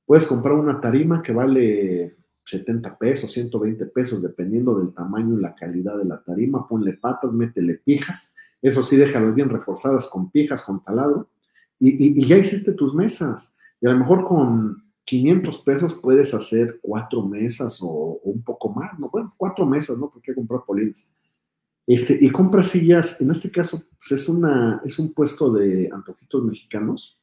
Puedes 0.05 0.27
comprar 0.27 0.55
una 0.55 0.81
tarima 0.81 1.23
que 1.23 1.33
vale 1.33 2.17
70 2.49 2.97
pesos, 2.99 3.31
120 3.33 3.87
pesos, 3.87 4.23
dependiendo 4.23 4.79
del 4.79 4.95
tamaño 4.95 5.39
y 5.39 5.43
la 5.43 5.55
calidad 5.55 5.99
de 5.99 6.07
la 6.07 6.23
tarima. 6.23 6.67
Ponle 6.67 6.95
patas, 6.95 7.33
métele 7.33 7.75
pijas. 7.75 8.35
Eso 8.63 8.83
sí, 8.83 8.97
déjalas 8.97 9.35
bien 9.35 9.51
reforzadas 9.51 10.07
con 10.07 10.31
pijas, 10.31 10.63
con 10.63 10.83
taladro. 10.83 11.29
Y, 11.79 12.27
ya 12.27 12.39
hiciste 12.39 12.73
tus 12.73 12.95
mesas. 12.95 13.53
Y 13.81 13.87
a 13.87 13.91
lo 13.91 13.99
mejor 13.99 14.27
con 14.27 14.83
500 15.05 15.59
pesos 15.59 15.95
puedes 15.95 16.33
hacer 16.33 16.79
cuatro 16.81 17.23
mesas 17.23 17.81
o, 17.83 18.21
un 18.23 18.43
poco 18.43 18.71
más. 18.71 18.99
No, 18.99 19.11
bueno, 19.11 19.31
cuatro 19.37 19.67
mesas, 19.67 19.99
¿no? 19.99 20.11
Porque 20.11 20.35
comprar 20.35 20.63
polines. 20.67 21.13
Este, 21.87 22.19
y 22.21 22.31
compra 22.31 22.63
sillas, 22.63 23.21
en 23.21 23.31
este 23.31 23.51
caso, 23.51 23.83
pues 23.99 24.21
es, 24.21 24.29
una, 24.29 24.81
es 24.85 24.99
un 24.99 25.13
puesto 25.13 25.51
de 25.53 25.89
antojitos 25.93 26.45
mexicanos 26.45 27.18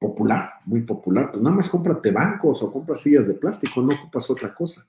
popular, 0.00 0.54
muy 0.64 0.80
popular, 0.80 1.30
pues 1.30 1.42
nada 1.42 1.54
más 1.54 1.68
cómprate 1.68 2.10
bancos 2.10 2.62
o 2.62 2.72
compra 2.72 2.96
sillas 2.96 3.28
de 3.28 3.34
plástico, 3.34 3.82
no 3.82 3.94
ocupas 3.94 4.30
otra 4.30 4.52
cosa. 4.54 4.88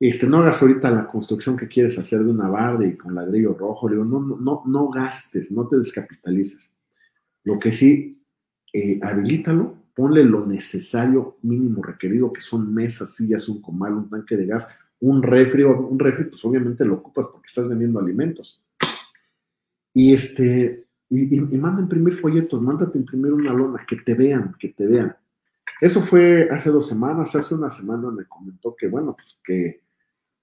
Este, 0.00 0.26
no 0.26 0.38
hagas 0.38 0.60
ahorita 0.60 0.90
la 0.90 1.06
construcción 1.06 1.56
que 1.56 1.68
quieres 1.68 1.96
hacer 1.98 2.24
de 2.24 2.30
una 2.30 2.48
barda 2.48 2.86
y 2.86 2.96
con 2.96 3.14
ladrillo 3.14 3.54
rojo, 3.54 3.88
digo, 3.88 4.04
no, 4.04 4.20
no, 4.20 4.62
no 4.66 4.88
gastes, 4.88 5.50
no 5.52 5.68
te 5.68 5.76
descapitalices. 5.76 6.76
Lo 7.44 7.58
que 7.58 7.70
sí, 7.70 8.20
eh, 8.72 8.98
habilítalo, 9.00 9.76
ponle 9.94 10.24
lo 10.24 10.44
necesario 10.44 11.38
mínimo 11.42 11.82
requerido, 11.82 12.32
que 12.32 12.40
son 12.40 12.72
mesas, 12.74 13.14
sillas, 13.14 13.48
un 13.48 13.60
comal, 13.60 13.92
un 13.92 14.10
tanque 14.10 14.36
de 14.36 14.46
gas, 14.46 14.74
un 15.00 15.22
refri, 15.22 15.62
un 15.62 15.98
refri, 15.98 16.24
pues 16.24 16.44
obviamente 16.44 16.84
lo 16.84 16.94
ocupas 16.94 17.26
porque 17.30 17.46
estás 17.46 17.68
vendiendo 17.68 18.00
alimentos. 18.00 18.64
Y 19.94 20.14
este, 20.14 20.86
y, 21.10 21.34
y, 21.34 21.58
manda 21.58 21.80
a 21.80 21.82
imprimir 21.82 22.14
folletos, 22.14 22.62
mándate 22.62 22.96
imprimir 22.96 23.32
una 23.32 23.52
lona, 23.52 23.84
que 23.84 23.96
te 23.96 24.14
vean, 24.14 24.54
que 24.58 24.68
te 24.68 24.86
vean. 24.86 25.16
Eso 25.80 26.00
fue 26.00 26.48
hace 26.50 26.70
dos 26.70 26.88
semanas, 26.88 27.34
hace 27.34 27.54
una 27.54 27.70
semana 27.70 28.10
me 28.10 28.26
comentó 28.26 28.76
que, 28.76 28.86
bueno, 28.86 29.16
pues 29.16 29.36
que 29.42 29.80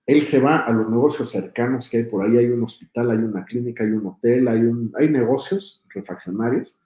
él 0.06 0.22
se 0.22 0.42
va 0.42 0.58
a 0.58 0.72
los 0.74 0.90
negocios 0.90 1.30
cercanos 1.30 1.90
que 1.90 1.98
hay 1.98 2.04
por 2.04 2.26
ahí, 2.26 2.38
hay 2.38 2.48
un 2.48 2.64
hospital, 2.64 3.12
hay 3.12 3.18
una 3.18 3.46
clínica, 3.46 3.86
hay 3.86 3.92
un 3.92 4.08
hotel, 4.08 4.48
hay, 4.50 4.62
hay 4.96 5.10
negocios 5.10 5.84
refaccionarios, 5.90 6.82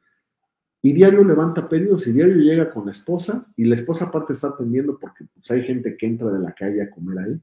y 0.83 0.93
diario 0.93 1.23
levanta 1.23 1.67
pedidos 1.67 2.07
y 2.07 2.13
diario 2.13 2.35
llega 2.35 2.69
con 2.69 2.85
la 2.85 2.91
esposa, 2.91 3.47
y 3.55 3.65
la 3.65 3.75
esposa 3.75 4.05
aparte 4.05 4.33
está 4.33 4.49
atendiendo 4.49 4.99
porque 4.99 5.25
pues, 5.33 5.49
hay 5.49 5.63
gente 5.63 5.97
que 5.97 6.05
entra 6.05 6.31
de 6.31 6.39
la 6.39 6.53
calle 6.53 6.83
a 6.83 6.91
comer 6.91 7.17
ahí, 7.17 7.41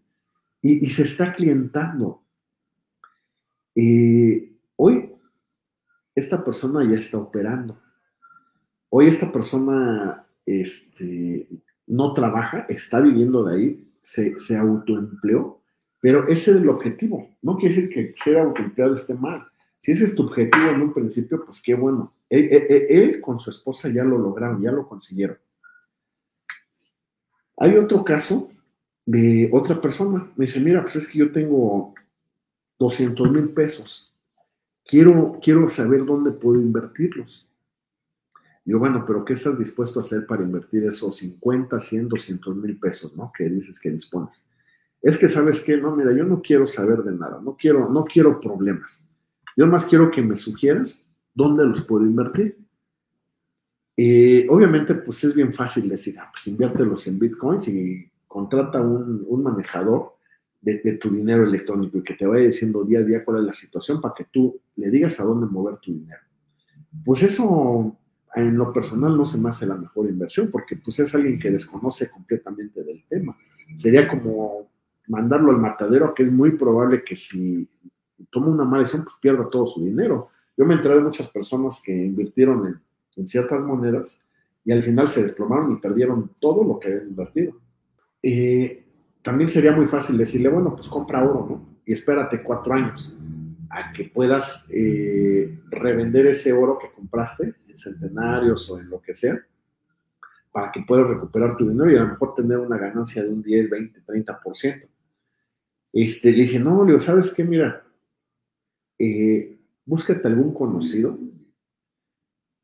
y, 0.63 0.85
y 0.85 0.89
se 0.89 1.03
está 1.03 1.33
clientando. 1.33 2.23
Eh, 3.75 4.53
hoy 4.77 5.18
esta 6.19 6.45
persona 6.45 6.89
ya 6.89 6.99
está 6.99 7.19
operando. 7.19 7.79
Hoy 8.91 9.07
esta 9.07 9.31
persona 9.31 10.27
este, 10.47 11.49
no 11.87 12.13
trabaja, 12.15 12.67
está 12.69 13.01
viviendo 13.01 13.45
de 13.45 13.55
ahí, 13.55 13.93
se, 14.03 14.39
se 14.39 14.57
autoempleó, 14.57 15.61
pero 16.01 16.27
ese 16.29 16.53
es 16.53 16.57
el 16.59 16.69
objetivo. 16.69 17.29
No 17.43 17.57
quiere 17.57 17.75
decir 17.75 17.91
que 17.91 18.15
ser 18.17 18.39
autoempleado 18.39 18.95
esté 18.95 19.15
mal. 19.15 19.47
Si 19.79 19.93
ese 19.93 20.05
es 20.05 20.15
tu 20.15 20.25
objetivo 20.25 20.71
en 20.71 20.83
un 20.83 20.93
principio, 20.93 21.45
pues 21.45 21.63
qué 21.63 21.75
bueno. 21.75 22.13
Él, 22.29 22.49
él, 22.89 23.21
con 23.21 23.39
su 23.39 23.51
esposa 23.51 23.89
ya 23.89 24.05
lo 24.05 24.19
lograron, 24.19 24.61
ya 24.61 24.73
lo 24.73 24.87
consiguieron. 24.87 25.39
Hay 27.57 27.77
otro 27.77 28.05
caso 28.05 28.51
de 29.07 29.49
otra 29.53 29.81
persona. 29.81 30.31
Me 30.37 30.47
dice, 30.47 30.61
mira, 30.61 30.83
pues 30.83 30.97
es 30.97 31.09
que 31.09 31.19
yo 31.19 31.33
tengo 31.33 31.95
200 32.79 33.31
mil 33.31 33.51
pesos 33.51 34.13
quiero, 34.89 35.39
quiero 35.41 35.69
saber 35.69 36.05
dónde 36.05 36.33
puedo 36.33 36.61
invertirlos. 36.61 37.47
Yo, 38.65 38.79
bueno, 38.79 39.05
pero 39.07 39.25
¿qué 39.25 39.35
estás 39.35 39.59
dispuesto 39.59 40.01
a 40.01 40.03
hacer 40.03 40.27
para 40.27 40.43
invertir 40.43 40.85
esos 40.85 41.17
50, 41.17 41.79
100, 41.79 42.09
200 42.09 42.57
mil 42.57 42.79
pesos, 42.79 43.15
¿no? 43.17 43.31
Que 43.37 43.49
dices 43.49 43.79
que 43.79 43.91
dispones. 43.91 44.49
Es 45.01 45.17
que, 45.17 45.29
¿sabes 45.29 45.61
qué? 45.61 45.77
No, 45.77 45.95
mira, 45.95 46.13
yo 46.13 46.25
no 46.25 46.43
quiero 46.43 46.67
saber 46.67 47.03
de 47.03 47.13
nada, 47.13 47.41
no 47.41 47.57
quiero, 47.57 47.89
no 47.89 48.05
quiero 48.05 48.41
problemas. 48.41 49.09
Yo 49.57 49.67
más 49.67 49.85
quiero 49.85 50.11
que 50.11 50.23
me 50.23 50.37
sugieras 50.37 51.07
dónde 51.35 51.65
los 51.65 51.83
puedo 51.85 52.05
invertir. 52.05 52.59
Obviamente, 54.49 54.95
pues 54.97 55.25
es 55.25 55.35
bien 55.35 55.53
fácil 55.53 55.89
decir, 55.89 56.19
ah, 56.19 56.29
pues 56.31 56.47
inviértelos 56.47 57.07
en 57.07 57.19
bitcoins 57.19 57.69
y 57.69 58.11
contrata 58.27 58.81
un, 58.81 59.25
un 59.27 59.43
manejador 59.43 60.18
de, 60.61 60.81
de, 60.83 60.95
tu 60.95 61.09
dinero 61.11 61.45
electrónico 61.45 61.99
y 61.99 62.03
que 62.03 62.15
te 62.15 62.27
vaya 62.27 62.47
diciendo 62.47 62.85
día 62.85 63.01
a 63.01 63.03
día 63.03 63.25
cuál 63.25 63.39
es 63.39 63.45
la 63.45 63.53
situación 63.53 64.01
para 64.01 64.15
que 64.15 64.25
tú 64.25 64.61
le 64.77 64.91
digas 64.91 65.21
a 65.21 65.25
dónde 65.25 65.47
mover 65.47 65.77
tu 65.79 65.93
dinero. 65.93 66.21
Pues 67.05 67.23
eso 67.23 67.97
en 68.35 68.57
lo 68.57 68.73
personal 68.73 69.17
no 69.17 69.25
se 69.25 69.39
me 69.39 69.49
hace 69.49 69.67
la 69.67 69.77
mejor 69.77 70.09
inversión 70.09 70.51
porque 70.51 70.77
pues 70.77 70.99
es 70.99 71.15
alguien 71.15 71.39
que 71.39 71.51
desconoce 71.51 72.11
completamente 72.11 72.83
del 72.83 73.05
tema. 73.09 73.37
Sería 73.77 74.09
como 74.09 74.69
mandarlo 75.07 75.51
al 75.51 75.59
matadero, 75.59 76.15
que 76.15 76.25
es 76.25 76.33
muy 76.33 76.53
probable 76.53 77.03
que 77.03 77.17
si 77.17 77.69
toma 78.31 78.49
una 78.49 78.65
mala 78.65 78.83
decisión, 78.83 79.05
pues 79.05 79.17
pierda 79.21 79.49
todo 79.49 79.67
su 79.67 79.83
dinero. 79.85 80.29
Yo 80.57 80.65
me 80.65 80.75
enteré 80.75 80.97
de 80.97 81.03
muchas 81.03 81.29
personas 81.29 81.81
que 81.85 81.93
invirtieron 81.93 82.67
en, 82.67 82.81
en 83.17 83.27
ciertas 83.27 83.63
monedas 83.63 84.25
y 84.65 84.73
al 84.73 84.83
final 84.83 85.09
se 85.09 85.23
desplomaron 85.23 85.73
y 85.73 85.77
perdieron 85.77 86.33
todo 86.39 86.65
lo 86.65 86.79
que 86.79 86.89
habían 86.89 87.09
invertido. 87.09 87.57
Eh, 88.23 88.85
también 89.23 89.49
sería 89.49 89.73
muy 89.73 89.87
fácil 89.87 90.17
decirle, 90.17 90.49
bueno, 90.49 90.75
pues 90.75 90.89
compra 90.89 91.23
oro, 91.23 91.47
¿no? 91.49 91.79
Y 91.85 91.93
espérate 91.93 92.43
cuatro 92.43 92.75
años 92.75 93.17
a 93.71 93.93
que 93.93 94.05
puedas 94.05 94.67
eh, 94.71 95.59
revender 95.71 96.27
ese 96.27 96.53
oro 96.53 96.79
que 96.79 96.91
compraste 96.91 97.55
en 97.67 97.79
centenarios 97.79 98.71
o 98.71 98.79
en 98.79 98.89
lo 98.89 99.01
que 99.01 99.15
sea, 99.15 99.39
para 100.51 100.73
que 100.73 100.83
puedas 100.83 101.07
recuperar 101.07 101.57
tu 101.57 101.69
dinero 101.69 101.91
y 101.91 101.97
a 101.97 102.01
lo 102.01 102.09
mejor 102.09 102.35
tener 102.35 102.59
una 102.59 102.79
ganancia 102.79 103.23
de 103.23 103.29
un 103.29 103.43
10, 103.43 103.71
20, 103.71 104.05
30%. 104.05 104.89
Este, 105.93 106.33
le 106.33 106.43
dije, 106.43 106.59
no, 106.59 106.85
Leo, 106.85 106.99
¿sabes 106.99 107.33
qué? 107.33 107.45
Mira, 107.45 107.85
eh, 108.99 109.59
búscate 109.85 110.27
algún 110.29 110.53
conocido 110.53 111.19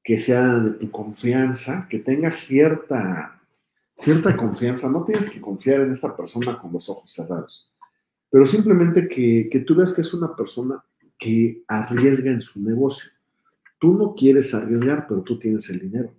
que 0.03 0.19
sea 0.19 0.59
de 0.59 0.73
tu 0.73 0.91
confianza, 0.91 1.87
que 1.89 1.99
tenga 1.99 2.31
cierta, 2.31 3.34
cierta 3.95 4.37
confianza. 4.37 4.91
No 4.91 5.05
tienes 5.05 5.31
que 5.31 5.41
confiar 5.41 5.81
en 5.81 5.93
esta 5.93 6.15
persona 6.17 6.59
con 6.59 6.73
los 6.73 6.89
ojos 6.89 7.11
cerrados, 7.11 7.73
pero 8.31 8.45
simplemente 8.47 9.09
que, 9.09 9.49
que 9.51 9.61
tú 9.61 9.75
veas 9.75 9.93
que 9.93 10.01
es 10.01 10.13
una 10.13 10.35
persona 10.35 10.83
que 11.19 11.63
arriesga 11.69 12.31
en 12.31 12.43
su 12.43 12.61
negocio. 12.61 13.11
Tú 13.79 13.95
no 13.95 14.15
quieres 14.15 14.55
arriesgar, 14.55 15.07
pero 15.07 15.23
tú 15.23 15.39
tienes 15.39 15.69
el 15.71 15.81
dinero. 15.81 16.13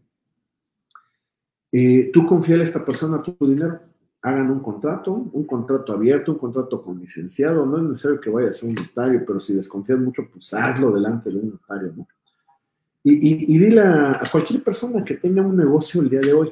Eh, 1.71 2.09
tú 2.13 2.25
confías 2.25 2.59
a 2.61 2.63
esta 2.63 2.85
persona 2.85 3.21
tu 3.21 3.35
dinero. 3.45 3.81
Hagan 4.21 4.49
un 4.49 4.59
contrato, 4.61 5.11
un 5.11 5.43
contrato 5.45 5.93
abierto, 5.93 6.31
un 6.31 6.37
contrato 6.37 6.81
con 6.81 6.99
licenciado. 6.99 7.65
No 7.65 7.77
es 7.77 7.83
necesario 7.83 8.19
que 8.19 8.29
vaya 8.29 8.49
a 8.49 8.53
ser 8.53 8.69
un 8.69 8.75
notario, 8.75 9.23
pero 9.25 9.39
si 9.39 9.53
desconfías 9.53 9.99
mucho, 9.99 10.27
pues 10.31 10.53
hazlo 10.53 10.91
delante 10.91 11.29
de 11.29 11.37
un 11.37 11.49
notario, 11.49 11.93
¿no? 11.95 12.07
Y, 13.03 13.53
y, 13.53 13.59
dile 13.59 13.81
a 13.81 14.21
cualquier 14.31 14.63
persona 14.63 15.03
que 15.03 15.13
tenga 15.15 15.43
un 15.43 15.55
negocio 15.55 16.01
el 16.01 16.09
día 16.09 16.21
de 16.21 16.33
hoy, 16.33 16.51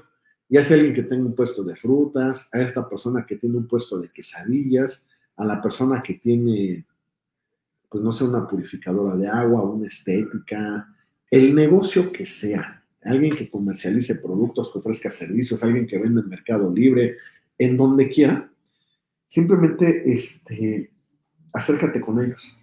ya 0.49 0.63
sea 0.63 0.77
alguien 0.77 0.93
que 0.93 1.03
tenga 1.03 1.25
un 1.25 1.35
puesto 1.35 1.63
de 1.63 1.75
frutas, 1.75 2.49
a 2.51 2.61
esta 2.61 2.87
persona 2.87 3.25
que 3.25 3.37
tiene 3.37 3.57
un 3.57 3.67
puesto 3.67 3.99
de 3.99 4.09
quesadillas, 4.09 5.05
a 5.35 5.45
la 5.45 5.61
persona 5.61 6.01
que 6.03 6.15
tiene 6.15 6.85
pues 7.93 8.03
no 8.03 8.11
sé, 8.11 8.23
una 8.23 8.47
purificadora 8.47 9.15
de 9.15 9.27
agua, 9.27 9.69
una 9.69 9.87
estética, 9.87 10.91
el 11.29 11.53
negocio 11.53 12.11
que 12.11 12.25
sea, 12.25 12.83
alguien 13.03 13.35
que 13.35 13.47
comercialice 13.47 14.15
productos, 14.15 14.71
que 14.71 14.79
ofrezca 14.79 15.11
servicios, 15.11 15.63
alguien 15.63 15.85
que 15.85 15.99
venda 15.99 16.21
en 16.21 16.27
Mercado 16.27 16.73
Libre, 16.73 17.17
en 17.55 17.77
donde 17.77 18.09
quiera, 18.09 18.51
simplemente 19.27 20.11
este, 20.11 20.91
acércate 21.53 22.01
con 22.01 22.19
ellos. 22.19 22.57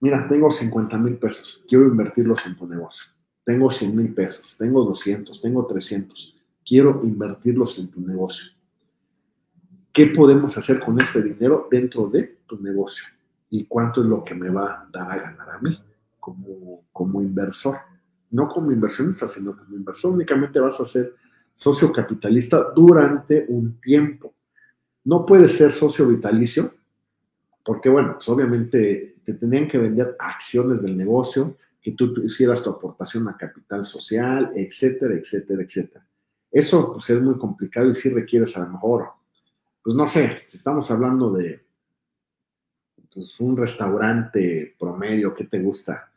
Mira, 0.00 0.26
tengo 0.26 0.50
50 0.50 0.98
mil 0.98 1.16
pesos, 1.16 1.64
quiero 1.68 1.86
invertirlos 1.86 2.44
en 2.46 2.56
tu 2.56 2.66
negocio. 2.66 3.12
Tengo 3.48 3.70
100 3.70 3.96
mil 3.96 4.12
pesos, 4.12 4.56
tengo 4.58 4.84
200, 4.84 5.40
tengo 5.40 5.66
300, 5.66 6.36
quiero 6.66 7.00
invertirlos 7.02 7.78
en 7.78 7.88
tu 7.88 8.00
negocio. 8.00 8.52
¿Qué 9.90 10.08
podemos 10.08 10.58
hacer 10.58 10.78
con 10.78 11.00
este 11.00 11.22
dinero 11.22 11.66
dentro 11.70 12.08
de 12.08 12.40
tu 12.46 12.60
negocio? 12.60 13.06
y 13.50 13.64
cuánto 13.64 14.02
es 14.02 14.06
lo 14.06 14.22
que 14.22 14.34
me 14.34 14.50
va 14.50 14.64
a 14.64 14.88
dar 14.92 15.10
a 15.10 15.16
ganar 15.16 15.50
a 15.50 15.58
mí 15.58 15.78
como, 16.20 16.84
como 16.92 17.22
inversor. 17.22 17.76
No 18.30 18.48
como 18.48 18.70
inversionista, 18.70 19.26
sino 19.26 19.56
como 19.56 19.74
inversor. 19.74 20.12
Únicamente 20.12 20.60
vas 20.60 20.78
a 20.80 20.84
ser 20.84 21.14
socio 21.54 21.90
capitalista 21.90 22.70
durante 22.74 23.46
un 23.48 23.80
tiempo. 23.80 24.34
No 25.04 25.24
puedes 25.24 25.56
ser 25.56 25.72
socio 25.72 26.06
vitalicio, 26.06 26.74
porque 27.64 27.88
bueno, 27.88 28.14
pues 28.14 28.28
obviamente 28.28 29.16
te 29.24 29.32
tenían 29.32 29.66
que 29.66 29.78
vender 29.78 30.14
acciones 30.18 30.82
del 30.82 30.96
negocio, 30.96 31.56
que 31.90 31.96
tú 31.96 32.22
hicieras 32.22 32.62
tu 32.62 32.70
aportación 32.70 33.28
a 33.28 33.36
capital 33.36 33.84
social, 33.84 34.52
etcétera, 34.54 35.14
etcétera, 35.14 35.62
etcétera. 35.62 36.06
Eso 36.50 36.92
pues 36.92 37.10
es 37.10 37.20
muy 37.20 37.36
complicado 37.38 37.90
y 37.90 37.94
sí 37.94 38.10
requieres 38.10 38.56
a 38.56 38.64
lo 38.64 38.70
mejor, 38.70 39.08
pues 39.82 39.96
no 39.96 40.06
sé, 40.06 40.32
estamos 40.32 40.90
hablando 40.90 41.32
de 41.32 41.60
pues, 43.12 43.38
un 43.40 43.56
restaurante 43.56 44.74
promedio, 44.78 45.34
¿qué 45.34 45.44
te 45.44 45.60
gusta? 45.60 46.10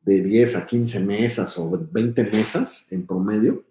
De 0.00 0.20
10 0.20 0.56
a 0.56 0.66
15 0.66 1.00
mesas 1.00 1.58
o 1.58 1.70
20 1.70 2.24
mesas 2.24 2.86
en 2.90 3.06
promedio, 3.06 3.62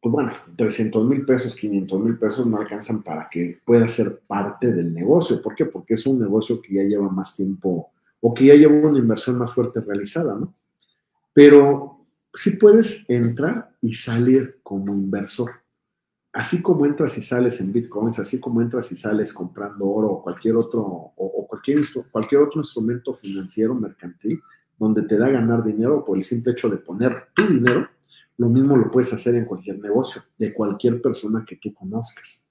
pues 0.00 0.12
bueno, 0.12 0.32
300 0.56 1.06
mil 1.06 1.24
pesos, 1.24 1.54
500 1.54 2.00
mil 2.00 2.18
pesos 2.18 2.44
no 2.44 2.58
alcanzan 2.58 3.02
para 3.02 3.28
que 3.30 3.60
pueda 3.64 3.86
ser 3.86 4.18
parte 4.26 4.72
del 4.72 4.92
negocio. 4.92 5.40
¿Por 5.40 5.54
qué? 5.54 5.64
Porque 5.64 5.94
es 5.94 6.04
un 6.06 6.18
negocio 6.18 6.60
que 6.60 6.74
ya 6.74 6.82
lleva 6.82 7.08
más 7.08 7.36
tiempo 7.36 7.91
o 8.22 8.32
que 8.32 8.46
ya 8.46 8.54
lleva 8.54 8.88
una 8.88 8.98
inversión 8.98 9.36
más 9.36 9.52
fuerte 9.52 9.80
realizada, 9.80 10.34
¿no? 10.34 10.54
Pero 11.34 12.06
sí 12.32 12.56
puedes 12.56 13.04
entrar 13.10 13.76
y 13.82 13.92
salir 13.92 14.60
como 14.62 14.94
inversor 14.94 15.62
así 16.32 16.62
como 16.62 16.86
entras 16.86 17.16
y 17.18 17.22
sales 17.22 17.60
en 17.60 17.72
bitcoins, 17.72 18.18
así 18.18 18.40
como 18.40 18.62
entras 18.62 18.90
y 18.90 18.96
sales 18.96 19.32
comprando 19.32 19.86
oro 19.86 20.08
o 20.08 20.22
cualquier 20.22 20.56
otro, 20.56 20.82
o, 20.82 21.46
cualquier, 21.46 21.80
cualquier 22.10 22.40
otro 22.40 22.60
instrumento 22.60 23.14
financiero 23.14 23.74
mercantil 23.74 24.40
donde 24.78 25.02
te 25.02 25.18
da 25.18 25.28
ganar 25.28 25.62
dinero 25.62 26.04
por 26.04 26.16
el 26.16 26.24
simple 26.24 26.52
hecho 26.52 26.68
de 26.68 26.78
poner 26.78 27.28
tu 27.34 27.46
dinero, 27.46 27.88
lo 28.38 28.48
mismo 28.48 28.76
lo 28.76 28.90
puedes 28.90 29.12
hacer 29.12 29.34
en 29.34 29.44
cualquier 29.44 29.78
negocio, 29.78 30.22
de 30.38 30.52
cualquier 30.52 31.00
persona 31.00 31.44
que 31.46 31.56
tú 31.56 31.72
conozcas. 31.72 32.44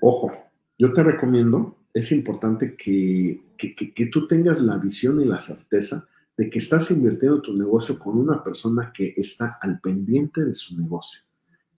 Ojo, 0.00 0.32
yo 0.78 0.92
te 0.92 1.02
recomiendo, 1.02 1.76
es 1.98 2.12
importante 2.12 2.76
que, 2.76 3.40
que, 3.56 3.74
que, 3.74 3.92
que 3.92 4.06
tú 4.06 4.26
tengas 4.26 4.60
la 4.60 4.76
visión 4.76 5.20
y 5.20 5.24
la 5.24 5.40
certeza 5.40 6.06
de 6.36 6.50
que 6.50 6.58
estás 6.58 6.90
invirtiendo 6.90 7.40
tu 7.40 7.54
negocio 7.54 7.98
con 7.98 8.18
una 8.18 8.42
persona 8.44 8.92
que 8.94 9.12
está 9.16 9.58
al 9.60 9.80
pendiente 9.80 10.44
de 10.44 10.54
su 10.54 10.76
negocio 10.76 11.26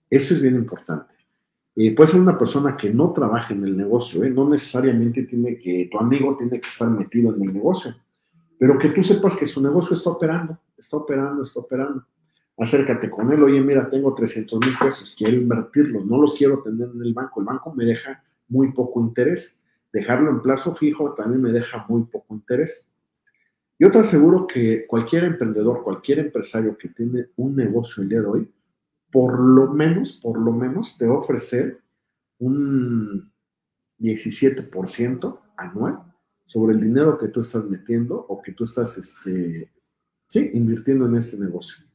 eso 0.09 0.33
es 0.33 0.41
bien 0.41 0.55
importante. 0.55 1.13
Eh, 1.75 1.95
puede 1.95 2.11
ser 2.11 2.21
una 2.21 2.37
persona 2.37 2.75
que 2.75 2.89
no 2.89 3.13
trabaja 3.13 3.53
en 3.53 3.63
el 3.63 3.77
negocio, 3.77 4.23
¿eh? 4.23 4.29
no 4.29 4.49
necesariamente 4.49 5.23
tiene 5.23 5.57
que, 5.57 5.87
tu 5.89 5.97
amigo 5.99 6.35
tiene 6.35 6.59
que 6.59 6.67
estar 6.67 6.89
metido 6.89 7.33
en 7.33 7.43
el 7.43 7.53
negocio, 7.53 7.95
pero 8.57 8.77
que 8.77 8.89
tú 8.89 9.03
sepas 9.03 9.35
que 9.35 9.47
su 9.47 9.61
negocio 9.61 9.95
está 9.95 10.09
operando, 10.09 10.59
está 10.77 10.97
operando, 10.97 11.43
está 11.43 11.59
operando. 11.59 12.05
Acércate 12.57 13.09
con 13.09 13.31
él, 13.31 13.41
oye, 13.41 13.61
mira, 13.61 13.89
tengo 13.89 14.13
300 14.13 14.59
mil 14.59 14.77
pesos, 14.77 15.15
quiero 15.17 15.37
invertirlos, 15.37 16.05
no 16.05 16.19
los 16.19 16.33
quiero 16.33 16.61
tener 16.61 16.89
en 16.93 17.01
el 17.01 17.13
banco, 17.13 17.39
el 17.39 17.45
banco 17.45 17.73
me 17.73 17.85
deja 17.85 18.21
muy 18.49 18.73
poco 18.73 18.99
interés. 18.99 19.57
Dejarlo 19.91 20.29
en 20.29 20.41
plazo 20.41 20.75
fijo 20.75 21.13
también 21.13 21.41
me 21.41 21.51
deja 21.51 21.85
muy 21.89 22.03
poco 22.03 22.35
interés. 22.35 22.89
Yo 23.79 23.89
te 23.89 23.99
aseguro 23.99 24.45
que 24.45 24.85
cualquier 24.85 25.23
emprendedor, 25.23 25.83
cualquier 25.83 26.19
empresario 26.19 26.77
que 26.77 26.89
tiene 26.89 27.27
un 27.37 27.55
negocio 27.55 28.03
el 28.03 28.09
día 28.09 28.19
de 28.19 28.27
hoy, 28.27 28.51
por 29.09 29.39
lo 29.39 29.73
menos, 29.73 30.19
por 30.21 30.37
lo 30.37 30.51
menos 30.51 30.97
te 30.97 31.07
va 31.07 31.15
a 31.15 31.19
ofrecer 31.19 31.79
un 32.39 33.31
17% 33.97 35.39
anual 35.57 36.03
sobre 36.45 36.73
el 36.73 36.81
dinero 36.81 37.17
que 37.17 37.29
tú 37.29 37.41
estás 37.41 37.65
metiendo 37.65 38.15
o 38.27 38.41
que 38.41 38.51
tú 38.51 38.63
estás 38.63 38.97
este, 38.97 39.71
sí, 40.27 40.49
invirtiendo 40.53 41.05
en 41.05 41.15
este 41.15 41.37
negocio. 41.37 41.85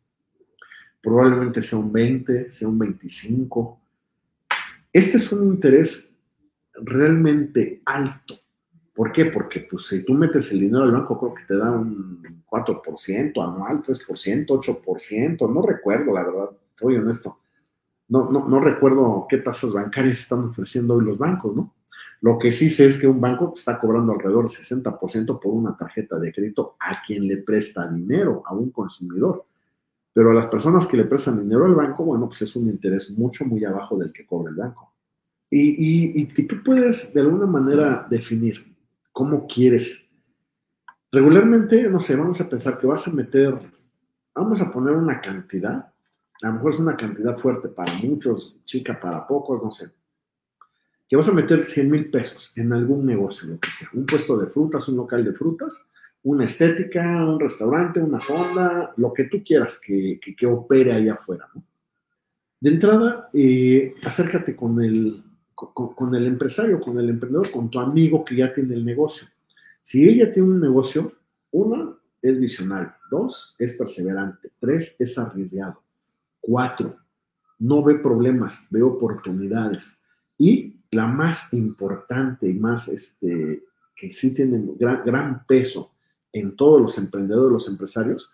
Probablemente 1.02 1.60
sea 1.60 1.78
un 1.78 1.92
20, 1.92 2.52
sea 2.52 2.68
un 2.68 2.78
25. 2.78 3.80
Este 4.92 5.16
es 5.18 5.32
un 5.32 5.44
interés 5.48 6.13
realmente 6.82 7.82
alto. 7.84 8.34
¿Por 8.94 9.12
qué? 9.12 9.26
Porque 9.26 9.66
pues, 9.68 9.86
si 9.86 10.04
tú 10.04 10.14
metes 10.14 10.52
el 10.52 10.60
dinero 10.60 10.84
al 10.84 10.92
banco, 10.92 11.18
creo 11.18 11.34
que 11.34 11.44
te 11.44 11.56
da 11.56 11.72
un 11.72 12.44
4% 12.46 13.42
anual, 13.42 13.82
3%, 13.82 14.46
8%, 14.46 15.52
no 15.52 15.62
recuerdo 15.62 16.12
la 16.12 16.22
verdad 16.22 16.50
soy 16.74 16.96
honesto, 16.96 17.40
no, 18.08 18.30
no, 18.30 18.48
no 18.48 18.60
recuerdo 18.60 19.26
qué 19.28 19.38
tasas 19.38 19.72
bancarias 19.72 20.18
están 20.18 20.44
ofreciendo 20.44 20.94
hoy 20.94 21.04
los 21.04 21.18
bancos, 21.18 21.54
¿no? 21.54 21.74
Lo 22.20 22.38
que 22.38 22.52
sí 22.52 22.70
sé 22.70 22.86
es 22.86 22.98
que 22.98 23.06
un 23.06 23.20
banco 23.20 23.52
está 23.54 23.78
cobrando 23.78 24.12
alrededor 24.12 24.48
del 24.48 24.56
60% 24.56 25.40
por 25.40 25.52
una 25.52 25.76
tarjeta 25.76 26.18
de 26.18 26.32
crédito 26.32 26.76
a 26.80 27.02
quien 27.02 27.26
le 27.28 27.38
presta 27.38 27.86
dinero, 27.86 28.42
a 28.46 28.54
un 28.54 28.70
consumidor. 28.70 29.44
Pero 30.12 30.30
a 30.30 30.34
las 30.34 30.46
personas 30.46 30.86
que 30.86 30.96
le 30.96 31.04
prestan 31.04 31.42
dinero 31.42 31.66
al 31.66 31.74
banco, 31.74 32.04
bueno, 32.04 32.26
pues 32.26 32.40
es 32.42 32.56
un 32.56 32.68
interés 32.68 33.10
mucho, 33.10 33.44
muy 33.44 33.64
abajo 33.64 33.98
del 33.98 34.12
que 34.12 34.24
cobra 34.24 34.50
el 34.50 34.56
banco. 34.56 34.93
Y, 35.54 35.60
y, 35.60 36.20
y, 36.20 36.28
y 36.36 36.42
tú 36.46 36.62
puedes 36.64 37.14
de 37.14 37.20
alguna 37.20 37.46
manera 37.46 38.06
definir 38.10 38.74
cómo 39.12 39.46
quieres. 39.46 40.08
Regularmente, 41.12 41.88
no 41.88 42.00
sé, 42.00 42.16
vamos 42.16 42.40
a 42.40 42.48
pensar 42.48 42.78
que 42.78 42.86
vas 42.86 43.06
a 43.06 43.12
meter 43.12 43.54
vamos 44.34 44.60
a 44.60 44.70
poner 44.70 44.94
una 44.94 45.20
cantidad, 45.20 45.92
a 46.42 46.46
lo 46.46 46.52
mejor 46.54 46.72
es 46.72 46.78
una 46.78 46.96
cantidad 46.96 47.36
fuerte 47.36 47.68
para 47.68 47.92
muchos, 47.98 48.56
chica 48.64 48.98
para 48.98 49.26
pocos, 49.26 49.62
no 49.62 49.70
sé, 49.70 49.86
que 51.08 51.16
vas 51.16 51.28
a 51.28 51.32
meter 51.32 51.62
100 51.62 51.90
mil 51.90 52.10
pesos 52.10 52.52
en 52.56 52.72
algún 52.72 53.06
negocio, 53.06 53.48
lo 53.48 53.60
que 53.60 53.70
sea, 53.70 53.88
un 53.92 54.06
puesto 54.06 54.36
de 54.36 54.48
frutas, 54.48 54.88
un 54.88 54.96
local 54.96 55.24
de 55.24 55.32
frutas, 55.32 55.88
una 56.22 56.46
estética, 56.46 57.24
un 57.24 57.38
restaurante, 57.38 58.00
una 58.00 58.20
fonda, 58.20 58.92
lo 58.96 59.12
que 59.12 59.24
tú 59.24 59.42
quieras 59.44 59.78
que, 59.78 60.18
que, 60.18 60.46
opere 60.46 60.92
ahí 60.92 61.08
afuera. 61.08 61.48
¿no? 61.54 61.62
De 62.60 62.70
entrada, 62.70 63.28
eh, 63.34 63.94
acércate 64.02 64.56
con 64.56 64.82
el, 64.82 65.22
con, 65.72 66.14
el 66.14 66.26
empresario, 66.26 66.80
con 66.80 66.98
el 66.98 67.08
emprendedor, 67.08 67.50
con 67.50 67.70
tu 67.70 67.78
amigo 67.78 68.24
que 68.24 68.36
ya 68.36 68.52
tiene 68.52 68.74
el 68.74 68.84
negocio. 68.84 69.28
Si 69.80 70.08
ella 70.08 70.30
tiene 70.30 70.48
un 70.48 70.60
negocio, 70.60 71.12
uno 71.52 71.98
es 72.20 72.38
visionario, 72.38 72.92
dos 73.10 73.54
es 73.58 73.74
perseverante, 73.74 74.50
tres 74.58 74.96
es 74.98 75.16
arriesgado, 75.18 75.82
cuatro 76.40 76.96
no 77.58 77.82
ve 77.82 77.94
problemas, 77.96 78.66
ve 78.70 78.82
oportunidades 78.82 79.98
y 80.36 80.76
la 80.90 81.06
más 81.06 81.52
importante 81.52 82.48
y 82.48 82.54
más 82.54 82.88
este, 82.88 83.64
que 83.94 84.10
sí 84.10 84.32
tiene 84.32 84.62
gran, 84.78 85.04
gran 85.04 85.46
peso 85.46 85.92
en 86.32 86.56
todos 86.56 86.80
los 86.80 86.98
emprendedores, 86.98 87.52
los 87.52 87.68
empresarios, 87.68 88.32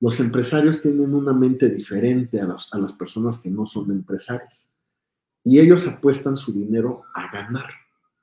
los 0.00 0.18
empresarios 0.20 0.80
tienen 0.80 1.14
una 1.14 1.32
mente 1.32 1.68
diferente 1.68 2.40
a, 2.40 2.56
a 2.72 2.78
las 2.78 2.92
personas 2.92 3.38
que 3.38 3.50
no 3.50 3.66
son 3.66 3.90
empresarios. 3.90 4.70
Y 5.44 5.60
ellos 5.60 5.86
apuestan 5.86 6.36
su 6.36 6.52
dinero 6.52 7.04
a 7.14 7.30
ganar 7.30 7.70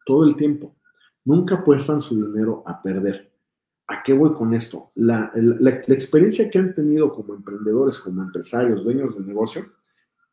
todo 0.05 0.26
el 0.26 0.36
tiempo. 0.36 0.76
Nunca 1.24 1.55
apuestan 1.55 1.99
su 1.99 2.16
dinero 2.16 2.63
a 2.66 2.82
perder. 2.82 3.32
¿A 3.88 4.03
qué 4.03 4.13
voy 4.13 4.34
con 4.34 4.53
esto? 4.53 4.91
La, 4.95 5.32
la, 5.36 5.70
experiencia 5.70 6.49
que 6.49 6.57
han 6.57 6.74
tenido 6.74 7.11
como 7.11 7.36
emprendedores, 7.36 7.99
como 7.99 8.22
empresarios, 8.22 8.84
dueños 8.84 9.18
de 9.18 9.24
negocio, 9.26 9.66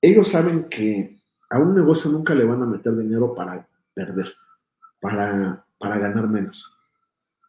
ellos 0.00 0.28
saben 0.28 0.68
que 0.68 1.20
a 1.50 1.58
un 1.58 1.74
negocio 1.74 2.10
nunca 2.10 2.34
le 2.34 2.44
van 2.44 2.62
a 2.62 2.66
meter 2.66 2.96
dinero 2.96 3.34
para 3.34 3.66
perder, 3.94 4.34
para, 5.00 5.64
para 5.78 5.98
ganar 5.98 6.28
menos 6.28 6.72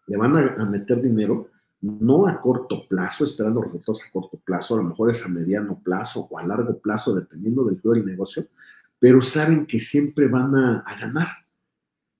le 0.07 0.17
van 0.17 0.35
a, 0.35 0.65
meter 0.65 1.01
dinero 1.01 1.49
no 1.81 2.27
a 2.27 2.39
corto 2.39 2.87
plazo, 2.87 3.23
esperando 3.23 3.61
resultados 3.61 4.03
a 4.03 4.11
corto 4.11 4.37
plazo, 4.37 4.75
a 4.75 4.77
lo 4.77 4.83
mejor 4.83 5.11
es 5.11 5.25
a 5.25 5.29
mediano 5.29 5.79
plazo 5.83 6.27
o 6.29 6.37
a 6.37 6.45
largo 6.45 6.79
plazo, 6.79 7.13
dependiendo 7.13 7.65
del 7.65 7.79
giro 7.79 7.93
del 7.93 8.05
negocio, 8.05 8.45
pero 9.03 9.21
saben 9.21 9.65
que 9.65 9.81
siempre 9.81 10.29
van 10.29 10.55
a, 10.55 10.79
a, 10.79 10.97
ganar. 10.97 11.27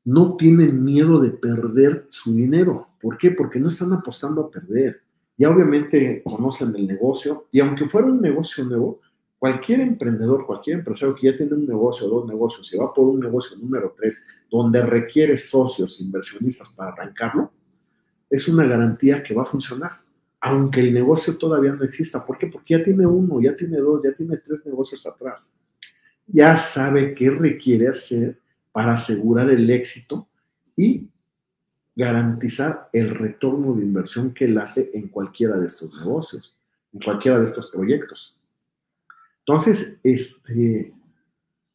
No 0.03 0.35
tienen 0.35 0.83
miedo 0.83 1.17
de 1.21 1.29
perder 1.29 2.07
su 2.09 2.35
dinero. 2.35 2.89
¿Por 2.99 3.17
qué? 3.17 3.31
Porque 3.31 3.57
no 3.57 3.69
están 3.69 3.93
apostando 3.93 4.41
a 4.41 4.51
perder. 4.51 5.01
Ya 5.37 5.49
obviamente 5.49 6.21
conocen 6.25 6.75
el 6.75 6.85
negocio 6.85 7.47
y 7.53 7.61
aunque 7.61 7.87
fuera 7.87 8.07
un 8.07 8.19
negocio 8.19 8.65
nuevo, 8.65 8.99
cualquier 9.39 9.79
emprendedor, 9.79 10.45
cualquier 10.45 10.79
empresario 10.79 11.15
que 11.15 11.31
ya 11.31 11.37
tiene 11.37 11.53
un 11.53 11.65
negocio, 11.65 12.05
dos 12.09 12.27
negocios, 12.27 12.73
y 12.73 12.77
va 12.77 12.93
por 12.93 13.07
un 13.07 13.21
negocio 13.21 13.55
número 13.55 13.95
tres, 13.95 14.27
donde 14.51 14.85
requiere 14.85 15.37
socios, 15.37 16.01
inversionistas 16.01 16.69
para 16.71 16.91
arrancarlo, 16.91 17.53
es 18.29 18.49
una 18.49 18.65
garantía 18.65 19.23
que 19.23 19.33
va 19.33 19.43
a 19.43 19.45
funcionar, 19.45 20.01
aunque 20.41 20.81
el 20.81 20.93
negocio 20.93 21.37
todavía 21.37 21.71
no 21.71 21.85
exista. 21.85 22.25
¿Por 22.25 22.37
qué? 22.37 22.47
Porque 22.47 22.77
ya 22.77 22.83
tiene 22.83 23.05
uno, 23.05 23.39
ya 23.39 23.55
tiene 23.55 23.77
dos, 23.77 24.03
ya 24.03 24.11
tiene 24.11 24.35
tres 24.35 24.65
negocios 24.65 25.07
atrás. 25.07 25.53
Ya 26.33 26.57
sabe 26.57 27.13
qué 27.13 27.29
requiere 27.29 27.87
hacer 27.87 28.39
para 28.71 28.93
asegurar 28.93 29.51
el 29.51 29.69
éxito 29.69 30.27
y 30.75 31.07
garantizar 31.95 32.89
el 32.91 33.11
retorno 33.11 33.75
de 33.75 33.83
inversión 33.83 34.33
que 34.33 34.45
él 34.45 34.57
hace 34.57 34.89
en 34.95 35.09
cualquiera 35.09 35.57
de 35.57 35.67
estos 35.67 35.95
negocios, 35.99 36.57
en 36.91 37.01
cualquiera 37.01 37.37
de 37.39 37.45
estos 37.45 37.69
proyectos. 37.69 38.35
Entonces, 39.45 39.99
este, 40.01 40.91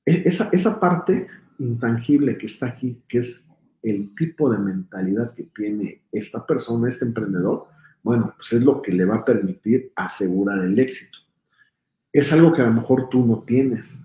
e-, 0.04 0.22
esa, 0.24 0.48
esa 0.50 0.80
parte 0.80 1.28
intangible 1.61 2.36
que 2.36 2.46
está 2.46 2.66
aquí, 2.66 3.00
que 3.06 3.18
es 3.18 3.46
el 3.84 4.12
tipo 4.16 4.50
de 4.50 4.59
mentalidad 4.59 5.34
que 5.34 5.44
tiene 5.44 6.02
esta 6.11 6.44
persona, 6.44 6.88
este 6.88 7.04
emprendedor, 7.04 7.68
bueno, 8.02 8.34
pues 8.36 8.54
es 8.54 8.62
lo 8.62 8.82
que 8.82 8.90
le 8.90 9.04
va 9.04 9.18
a 9.18 9.24
permitir 9.24 9.92
asegurar 9.94 10.59
el 10.64 10.76
éxito. 10.80 11.16
Es 12.12 12.32
algo 12.32 12.52
que 12.52 12.62
a 12.62 12.66
lo 12.66 12.72
mejor 12.72 13.09
tú 13.09 13.24
no 13.24 13.38
tienes. 13.38 14.04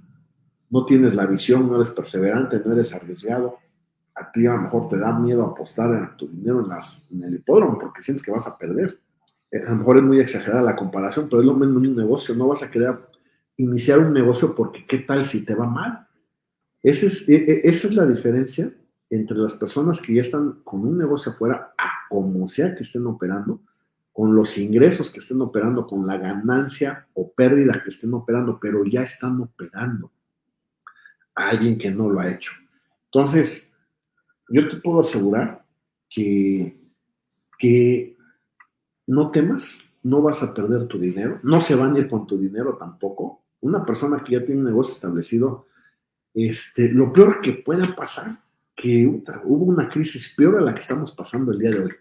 No 0.73 0.87
tienes 0.87 1.13
la 1.13 1.27
visión, 1.27 1.67
no 1.67 1.75
eres 1.75 1.91
perseverante, 1.91 2.59
no 2.65 2.73
eres 2.73 2.95
arriesgado. 2.95 3.59
A 4.15 4.31
ti 4.31 4.47
a 4.47 4.55
lo 4.55 4.63
mejor 4.63 4.87
te 4.87 4.97
da 4.97 5.13
miedo 5.13 5.43
apostar 5.43 6.17
tu 6.17 6.27
dinero 6.27 6.65
en, 6.65 6.71
en 7.11 7.23
el 7.27 7.35
hipódromo 7.35 7.77
porque 7.77 8.01
sientes 8.01 8.25
que 8.25 8.31
vas 8.31 8.47
a 8.47 8.57
perder. 8.57 8.99
Eh, 9.51 9.61
a 9.67 9.69
lo 9.69 9.75
mejor 9.75 9.97
es 9.97 10.03
muy 10.03 10.19
exagerada 10.19 10.63
la 10.63 10.75
comparación, 10.75 11.27
pero 11.29 11.41
es 11.41 11.45
lo 11.47 11.53
mismo 11.53 11.77
en 11.77 11.91
un 11.91 11.95
negocio. 11.95 12.33
No 12.33 12.47
vas 12.47 12.63
a 12.63 12.71
querer 12.71 12.97
iniciar 13.55 13.99
un 13.99 14.13
negocio 14.13 14.55
porque 14.55 14.83
qué 14.87 14.97
tal 14.97 15.25
si 15.25 15.45
te 15.45 15.53
va 15.53 15.67
mal. 15.67 16.07
Ese 16.81 17.05
es, 17.05 17.29
e, 17.29 17.35
e, 17.35 17.61
esa 17.65 17.87
es 17.87 17.93
la 17.93 18.07
diferencia 18.07 18.73
entre 19.11 19.37
las 19.37 19.53
personas 19.53 20.01
que 20.01 20.15
ya 20.15 20.21
están 20.21 20.61
con 20.63 20.87
un 20.87 20.97
negocio 20.97 21.33
afuera, 21.33 21.75
a 21.77 21.89
como 22.09 22.47
sea 22.47 22.73
que 22.73 22.81
estén 22.81 23.05
operando, 23.05 23.61
con 24.11 24.35
los 24.35 24.57
ingresos 24.57 25.11
que 25.11 25.19
estén 25.19 25.39
operando, 25.39 25.85
con 25.85 26.07
la 26.07 26.17
ganancia 26.17 27.05
o 27.13 27.31
pérdida 27.31 27.79
que 27.83 27.89
estén 27.89 28.11
operando, 28.15 28.57
pero 28.59 28.83
ya 28.85 29.03
están 29.03 29.39
operando. 29.39 30.11
A 31.35 31.49
alguien 31.49 31.77
que 31.77 31.91
no 31.91 32.09
lo 32.09 32.19
ha 32.19 32.29
hecho. 32.29 32.53
Entonces, 33.05 33.73
yo 34.49 34.67
te 34.67 34.77
puedo 34.77 35.01
asegurar 35.01 35.65
que, 36.09 36.77
que 37.57 38.15
no 39.07 39.31
temas, 39.31 39.89
no 40.03 40.21
vas 40.21 40.43
a 40.43 40.53
perder 40.53 40.87
tu 40.87 40.99
dinero, 40.99 41.39
no 41.43 41.59
se 41.59 41.75
van 41.75 41.95
a 41.95 41.99
ir 41.99 42.07
con 42.07 42.27
tu 42.27 42.37
dinero 42.37 42.77
tampoco. 42.77 43.43
Una 43.61 43.85
persona 43.85 44.23
que 44.23 44.33
ya 44.33 44.45
tiene 44.45 44.61
un 44.61 44.67
negocio 44.67 44.93
establecido, 44.93 45.67
este, 46.33 46.89
lo 46.89 47.13
peor 47.13 47.39
que 47.41 47.53
pueda 47.53 47.95
pasar 47.95 48.43
que 48.75 49.07
hubo 49.07 49.65
una 49.65 49.87
crisis 49.87 50.33
peor 50.35 50.57
a 50.57 50.61
la 50.61 50.73
que 50.73 50.81
estamos 50.81 51.11
pasando 51.11 51.51
el 51.51 51.59
día 51.59 51.71
de 51.71 51.79
hoy. 51.79 51.91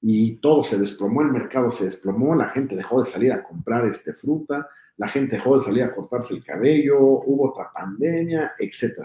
Y 0.00 0.36
todo 0.36 0.64
se 0.64 0.78
desplomó, 0.78 1.22
el 1.22 1.30
mercado 1.30 1.70
se 1.70 1.86
desplomó, 1.86 2.34
la 2.34 2.48
gente 2.48 2.76
dejó 2.76 3.00
de 3.02 3.10
salir 3.10 3.32
a 3.32 3.42
comprar 3.42 3.86
este, 3.86 4.12
fruta, 4.12 4.68
la 4.96 5.08
gente 5.08 5.36
dejó 5.36 5.58
de 5.58 5.82
a 5.82 5.94
cortarse 5.94 6.34
el 6.34 6.44
cabello, 6.44 6.98
hubo 7.00 7.50
otra 7.50 7.70
pandemia, 7.72 8.52
etc. 8.58 9.00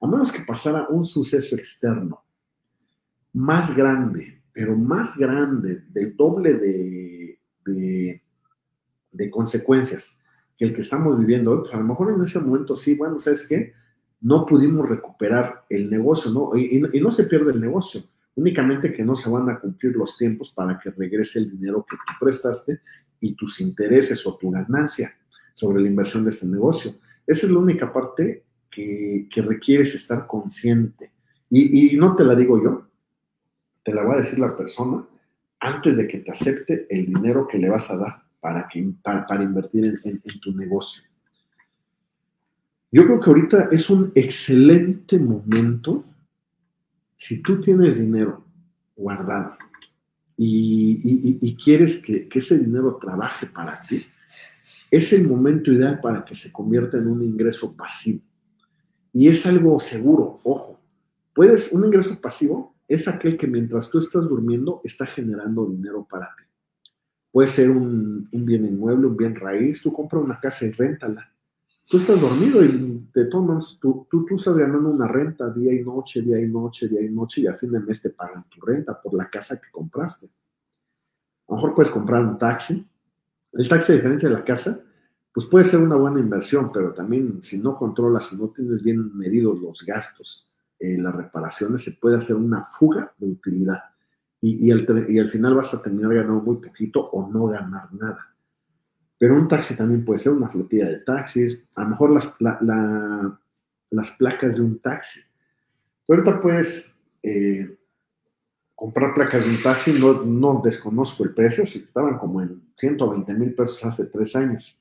A 0.00 0.06
menos 0.06 0.30
que 0.32 0.42
pasara 0.42 0.86
un 0.88 1.04
suceso 1.04 1.56
externo 1.56 2.24
más 3.32 3.74
grande, 3.74 4.42
pero 4.52 4.76
más 4.76 5.16
grande, 5.16 5.84
del 5.88 6.16
doble 6.16 6.54
de, 6.54 7.40
de, 7.64 8.22
de 9.12 9.30
consecuencias 9.30 10.20
que 10.56 10.64
el 10.66 10.74
que 10.74 10.82
estamos 10.82 11.18
viviendo 11.18 11.52
hoy, 11.52 11.58
pues 11.60 11.72
a 11.74 11.78
lo 11.78 11.84
mejor 11.84 12.12
en 12.12 12.22
ese 12.22 12.40
momento 12.40 12.76
sí, 12.76 12.96
bueno, 12.96 13.18
¿sabes 13.18 13.46
qué? 13.46 13.72
no 14.20 14.44
pudimos 14.44 14.88
recuperar 14.88 15.64
el 15.68 15.90
negocio, 15.90 16.30
¿no? 16.30 16.56
Y, 16.56 16.80
no 17.00 17.10
se 17.10 17.24
pierde 17.24 17.52
el 17.52 17.60
negocio, 17.60 18.04
únicamente 18.34 18.92
que 18.92 19.04
no 19.04 19.16
se 19.16 19.30
van 19.30 19.48
a 19.48 19.58
cumplir 19.58 19.96
los 19.96 20.16
tiempos 20.16 20.50
para 20.50 20.78
que 20.78 20.90
regrese 20.90 21.38
el 21.38 21.50
dinero 21.50 21.84
que 21.88 21.96
tú 21.96 22.12
prestaste 22.20 22.80
y 23.18 23.34
tus 23.34 23.60
intereses 23.60 24.26
o 24.26 24.36
tu 24.36 24.50
ganancia 24.50 25.14
sobre 25.54 25.80
la 25.80 25.88
inversión 25.88 26.24
de 26.24 26.30
ese 26.30 26.46
negocio. 26.46 26.94
Esa 27.26 27.46
es 27.46 27.52
la 27.52 27.58
única 27.58 27.92
parte 27.92 28.44
que, 28.70 29.26
que 29.30 29.42
requieres 29.42 29.94
estar 29.94 30.26
consciente. 30.26 31.10
Y, 31.50 31.96
no 31.96 32.14
te 32.14 32.24
la 32.24 32.34
digo 32.34 32.62
yo, 32.62 32.86
te 33.82 33.92
la 33.92 34.04
va 34.04 34.14
a 34.14 34.18
decir 34.18 34.38
la 34.38 34.56
persona 34.56 35.04
antes 35.58 35.96
de 35.96 36.06
que 36.06 36.18
te 36.18 36.30
acepte 36.30 36.86
el 36.88 37.06
dinero 37.06 37.46
que 37.48 37.58
le 37.58 37.68
vas 37.68 37.90
a 37.90 37.96
dar 37.96 38.22
para, 38.40 38.68
que, 38.68 38.92
para, 39.02 39.42
invertir 39.42 39.98
en 40.04 40.40
tu 40.40 40.52
negocio. 40.52 41.02
Yo 42.92 43.04
creo 43.04 43.20
que 43.20 43.30
ahorita 43.30 43.68
es 43.70 43.90
un 43.90 44.12
excelente 44.14 45.18
momento 45.18 46.04
si 47.16 47.42
tú 47.42 47.60
tienes 47.60 47.98
dinero 47.98 48.44
guardado 48.96 49.56
y, 50.36 51.54
quieres 51.62 52.02
que, 52.02 52.28
que, 52.28 52.38
ese 52.38 52.58
dinero 52.58 52.96
trabaje 52.96 53.46
para 53.46 53.80
ti, 53.82 54.06
es 54.90 55.12
el 55.12 55.28
momento 55.28 55.72
ideal 55.72 56.00
para 56.00 56.24
que 56.24 56.34
se 56.34 56.50
convierta 56.50 56.98
en 56.98 57.06
un 57.06 57.22
ingreso 57.22 57.76
pasivo. 57.76 58.20
Y 59.12 59.28
es 59.28 59.46
algo 59.46 59.78
seguro, 59.80 60.40
ojo. 60.44 60.80
Puedes, 61.34 61.72
un 61.72 61.84
ingreso 61.84 62.20
pasivo 62.20 62.74
es 62.88 63.06
aquel 63.06 63.36
que 63.36 63.46
mientras 63.46 63.88
tú 63.88 63.98
estás 63.98 64.28
durmiendo 64.28 64.80
está 64.84 65.06
generando 65.06 65.66
dinero 65.66 66.06
para 66.08 66.26
ti. 66.36 66.44
Puede 67.30 67.48
ser 67.48 67.70
un, 67.70 68.28
bien 68.32 68.66
inmueble, 68.66 69.06
un 69.06 69.16
bien 69.16 69.36
raíz, 69.36 69.82
tú 69.82 69.92
compras 69.92 70.24
una 70.24 70.40
casa 70.40 70.66
y 70.66 70.72
réntala 70.72 71.30
tú 71.90 71.96
estás 71.96 72.20
dormido 72.20 72.64
y 72.64 73.08
te 73.12 73.24
tomas, 73.24 73.76
tú, 73.80 74.06
tú, 74.08 74.24
tú, 74.24 74.36
estás 74.36 74.56
ganando 74.56 74.90
una 74.90 75.08
renta 75.08 75.50
día 75.50 75.72
y 75.72 75.82
noche, 75.82 76.22
día 76.22 76.40
y 76.40 76.46
noche, 76.46 76.86
día 76.86 77.02
y 77.02 77.08
noche, 77.08 77.40
y 77.40 77.48
a 77.48 77.54
fin 77.54 77.72
de 77.72 77.80
mes 77.80 78.00
te 78.00 78.10
pagan 78.10 78.44
tu 78.48 78.60
renta 78.60 79.00
por 79.00 79.12
la 79.12 79.28
casa 79.28 79.60
que 79.60 79.70
compraste. 79.72 80.26
A 80.26 80.30
lo 81.48 81.56
mejor 81.56 81.74
puedes 81.74 81.90
comprar 81.90 82.24
un 82.24 82.38
taxi. 82.38 82.86
El 83.52 83.68
taxi, 83.68 83.92
a 83.92 83.96
diferencia 83.96 84.28
de 84.28 84.34
la 84.34 84.44
casa, 84.44 84.82
pues 85.32 85.46
puede 85.46 85.64
ser 85.64 85.80
una 85.80 85.96
buena 85.96 86.20
inversión, 86.20 86.70
pero 86.72 86.92
también 86.92 87.42
si 87.42 87.58
no 87.58 87.76
controlas, 87.76 88.26
si 88.26 88.36
no 88.36 88.48
tienes 88.48 88.82
bien 88.82 89.16
medidos 89.16 89.60
los 89.60 89.84
gastos, 89.84 90.50
eh, 90.78 90.96
las 90.98 91.14
reparaciones, 91.14 91.82
se 91.82 91.92
puede 91.92 92.16
hacer 92.16 92.36
una 92.36 92.64
fuga 92.64 93.12
de 93.18 93.26
utilidad. 93.26 93.80
Y, 94.40 94.68
y, 94.68 94.70
al, 94.72 95.28
final 95.28 95.54
vas 95.54 95.74
a 95.74 95.82
terminar 95.82 96.14
ganando 96.14 96.40
muy 96.40 96.56
poquito 96.56 97.10
o 97.10 97.30
no 97.30 97.46
ganar 97.46 97.92
nada. 97.92 98.34
Pero 99.18 99.36
un 99.36 99.46
taxi 99.46 99.76
también 99.76 100.04
puede 100.04 100.18
ser 100.18 100.32
una 100.32 100.48
flotilla 100.48 100.88
de 100.88 101.00
taxis, 101.00 101.62
a 101.74 101.82
lo 101.82 101.90
mejor 101.90 102.10
las, 102.10 102.34
las 103.90 104.10
placas 104.12 104.56
de 104.56 104.62
un 104.62 104.78
taxi. 104.78 105.20
Ahorita 106.08 106.40
puedes 106.40 106.98
eh, 107.22 107.78
comprar 108.80 109.12
placas 109.12 109.44
de 109.44 109.50
un 109.50 109.62
taxi, 109.62 109.92
no, 109.92 110.22
no 110.24 110.62
desconozco 110.64 111.22
el 111.22 111.34
precio, 111.34 111.66
si 111.66 111.80
estaban 111.80 112.16
como 112.16 112.40
en 112.40 112.62
120 112.78 113.34
mil 113.34 113.54
pesos 113.54 113.84
hace 113.84 114.06
tres 114.06 114.34
años. 114.34 114.80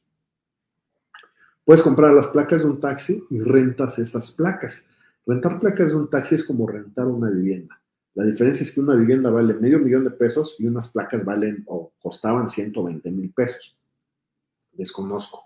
Puedes 1.65 1.83
comprar 1.83 2.13
las 2.13 2.29
placas 2.29 2.63
de 2.63 2.69
un 2.69 2.79
taxi 2.79 3.21
y 3.29 3.41
rentas 3.41 3.99
esas 3.99 4.31
placas. 4.31 4.87
Rentar 5.25 5.59
placas 5.59 5.89
de 5.89 5.97
un 5.97 6.09
taxi 6.09 6.35
es 6.35 6.45
como 6.45 6.65
rentar 6.65 7.07
una 7.07 7.29
vivienda. 7.29 7.77
La 8.13 8.23
diferencia 8.23 8.63
es 8.63 8.71
que 8.71 8.79
una 8.79 8.95
vivienda 8.95 9.31
vale 9.31 9.53
medio 9.53 9.79
millón 9.79 10.05
de 10.05 10.11
pesos 10.11 10.55
y 10.59 10.65
unas 10.65 10.87
placas 10.87 11.25
valen 11.25 11.65
o 11.67 11.91
costaban 12.01 12.47
120 12.47 13.11
mil 13.11 13.33
pesos. 13.33 13.77
Desconozco. 14.71 15.43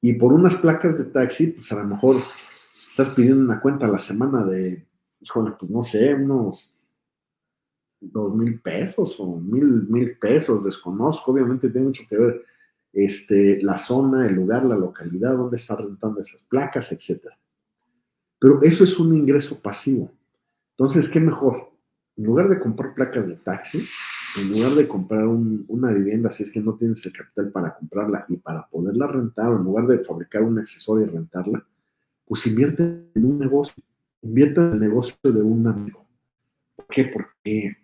Y 0.00 0.14
por 0.14 0.32
unas 0.32 0.56
placas 0.56 0.98
de 0.98 1.04
taxi, 1.04 1.52
pues 1.52 1.70
a 1.70 1.76
lo 1.76 1.84
mejor 1.84 2.16
estás 2.88 3.10
pidiendo 3.10 3.44
una 3.44 3.60
cuenta 3.60 3.86
a 3.86 3.90
la 3.90 4.00
semana 4.00 4.44
de, 4.44 4.84
híjole, 5.20 5.52
pues 5.52 5.70
no 5.70 5.84
sé, 5.84 6.12
unos 6.12 6.73
dos 8.12 8.34
mil 8.34 8.60
pesos 8.60 9.18
o 9.20 9.36
mil, 9.38 9.86
mil 9.88 10.16
pesos, 10.18 10.64
desconozco. 10.64 11.32
Obviamente 11.32 11.70
tiene 11.70 11.88
mucho 11.88 12.04
que 12.08 12.16
ver 12.16 12.44
este, 12.92 13.62
la 13.62 13.76
zona, 13.76 14.26
el 14.26 14.34
lugar, 14.34 14.64
la 14.64 14.76
localidad, 14.76 15.36
dónde 15.36 15.56
está 15.56 15.76
rentando 15.76 16.20
esas 16.20 16.40
placas, 16.42 16.92
etc. 16.92 17.26
Pero 18.38 18.62
eso 18.62 18.84
es 18.84 18.98
un 18.98 19.16
ingreso 19.16 19.60
pasivo. 19.60 20.10
Entonces, 20.76 21.08
¿qué 21.08 21.20
mejor? 21.20 21.70
En 22.16 22.24
lugar 22.24 22.48
de 22.48 22.60
comprar 22.60 22.94
placas 22.94 23.28
de 23.28 23.36
taxi, 23.36 23.84
en 24.40 24.52
lugar 24.52 24.74
de 24.74 24.86
comprar 24.86 25.26
una 25.26 25.90
vivienda, 25.92 26.30
si 26.30 26.44
es 26.44 26.50
que 26.50 26.60
no 26.60 26.74
tienes 26.74 27.04
el 27.06 27.12
capital 27.12 27.50
para 27.50 27.74
comprarla 27.74 28.24
y 28.28 28.36
para 28.36 28.66
poderla 28.68 29.06
rentar, 29.06 29.48
o 29.48 29.56
en 29.56 29.64
lugar 29.64 29.86
de 29.86 29.98
fabricar 29.98 30.42
un 30.42 30.58
accesorio 30.58 31.06
y 31.06 31.10
rentarla, 31.10 31.64
pues 32.24 32.46
invierte 32.46 32.82
en 33.14 33.24
un 33.24 33.38
negocio, 33.38 33.82
invierte 34.22 34.60
en 34.60 34.72
el 34.72 34.80
negocio 34.80 35.16
de 35.22 35.42
un 35.42 35.66
amigo. 35.66 36.06
¿Por 36.76 36.86
qué? 36.86 37.04
Porque 37.04 37.76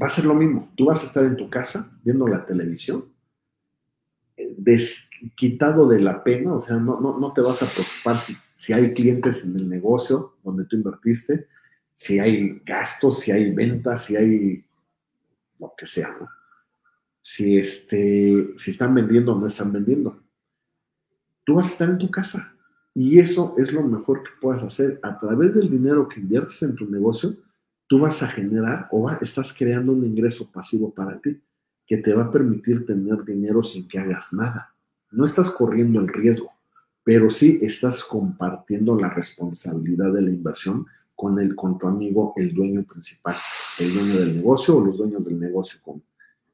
va 0.00 0.06
a 0.06 0.10
ser 0.10 0.24
lo 0.24 0.34
mismo. 0.34 0.72
Tú 0.76 0.86
vas 0.86 1.02
a 1.02 1.06
estar 1.06 1.24
en 1.24 1.36
tu 1.36 1.48
casa 1.48 1.90
viendo 2.02 2.26
la 2.26 2.44
televisión 2.44 3.04
desquitado 4.56 5.88
de 5.88 6.00
la 6.00 6.22
pena, 6.22 6.54
o 6.54 6.62
sea, 6.62 6.76
no, 6.76 7.00
no, 7.00 7.32
te 7.32 7.40
vas 7.40 7.62
a 7.62 7.66
preocupar 7.66 8.18
si, 8.18 8.36
si, 8.56 8.72
hay 8.72 8.92
clientes 8.92 9.44
en 9.44 9.56
el 9.56 9.68
negocio 9.68 10.36
donde 10.42 10.64
tú 10.64 10.76
invertiste, 10.76 11.46
si 11.94 12.18
hay 12.18 12.60
gastos, 12.64 13.20
si 13.20 13.32
hay 13.32 13.50
ventas, 13.52 14.04
si 14.04 14.16
hay 14.16 14.64
lo 15.58 15.74
que 15.76 15.86
sea, 15.86 16.16
¿no? 16.18 16.28
Si, 17.22 17.58
este, 17.58 18.54
si 18.56 18.70
están 18.70 18.94
vendiendo 18.94 19.34
o 19.34 19.38
no 19.38 19.46
están 19.46 19.72
vendiendo. 19.72 20.18
Tú 21.44 21.54
vas 21.54 21.68
a 21.68 21.72
estar 21.72 21.90
en 21.90 21.98
tu 21.98 22.10
casa 22.10 22.54
y 22.94 23.18
eso 23.18 23.54
es 23.58 23.72
lo 23.72 23.82
mejor 23.82 24.22
que 24.22 24.30
puedas 24.40 24.62
hacer. 24.62 24.98
A 25.02 25.18
través 25.18 25.54
del 25.54 25.70
dinero 25.70 26.08
que 26.08 26.20
inviertes 26.20 26.62
en 26.62 26.74
tu 26.74 26.86
negocio, 26.86 27.36
tú 27.90 27.98
vas 27.98 28.22
a 28.22 28.28
generar 28.28 28.86
o 28.92 29.10
estás 29.20 29.52
creando 29.52 29.90
un 29.90 30.06
ingreso 30.06 30.48
pasivo 30.48 30.94
para 30.94 31.20
ti 31.20 31.42
que 31.84 31.96
te 31.96 32.14
va 32.14 32.26
a 32.26 32.30
permitir 32.30 32.86
tener 32.86 33.24
dinero 33.24 33.64
sin 33.64 33.88
que 33.88 33.98
hagas 33.98 34.32
nada. 34.32 34.72
No 35.10 35.24
estás 35.24 35.50
corriendo 35.50 35.98
el 35.98 36.06
riesgo, 36.06 36.52
pero 37.02 37.28
sí 37.30 37.58
estás 37.60 38.04
compartiendo 38.04 38.94
la 38.94 39.10
responsabilidad 39.10 40.12
de 40.12 40.22
la 40.22 40.30
inversión 40.30 40.86
con, 41.16 41.40
el, 41.40 41.56
con 41.56 41.78
tu 41.78 41.88
amigo, 41.88 42.32
el 42.36 42.54
dueño 42.54 42.84
principal, 42.84 43.34
el 43.80 43.92
dueño 43.92 44.20
del 44.20 44.36
negocio 44.36 44.76
o 44.76 44.84
los 44.84 44.98
dueños 44.98 45.24
del 45.26 45.40
negocio, 45.40 45.80
como, 45.82 46.00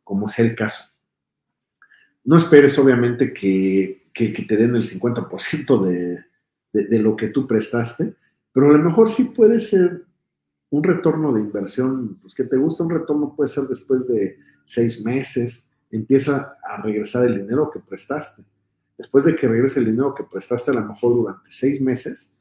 como 0.05 0.31
sea 0.31 0.47
el 0.47 0.55
caso. 0.55 0.87
No 2.25 2.39
esperes, 2.39 2.79
obviamente, 2.79 3.35
que, 3.35 4.09
te 4.15 4.57
den 4.57 4.75
el 4.75 4.83
50% 4.83 5.85
de, 5.85 6.25
de 6.73 6.99
lo 6.99 7.15
que 7.15 7.29
tú 7.29 7.47
prestaste, 7.47 8.15
pero 8.55 8.71
a 8.71 8.73
lo 8.73 8.83
mejor 8.83 9.11
sí 9.11 9.25
puede 9.25 9.61
ser 9.61 10.07
un 10.71 10.83
retorno 10.83 11.33
de 11.33 11.41
inversión, 11.41 12.19
pues 12.21 12.35
que 12.35 12.45
te 12.45 12.57
gusta 12.57 12.85
un 12.85 12.91
retorno 12.91 13.35
puede 13.35 13.49
ser 13.49 13.65
después 13.65 14.09
de 14.09 14.39
seis 14.65 15.05
meses, 15.05 15.69
empieza 15.91 16.57
a 16.63 16.83
regresar 16.83 17.27
el 17.27 17.41
dinero 17.41 17.71
que 17.71 17.81
prestaste. 17.81 18.43
Después 18.99 19.25
de 19.25 19.37
que 19.37 19.47
regrese 19.47 19.81
el 19.81 19.87
dinero 19.87 20.15
que 20.15 20.25
prestaste, 20.25 20.71
a 20.71 20.75
lo 20.75 20.87
mejor 20.87 21.15
durante 21.15 21.51
seis 21.51 21.81
meses, 21.81 22.33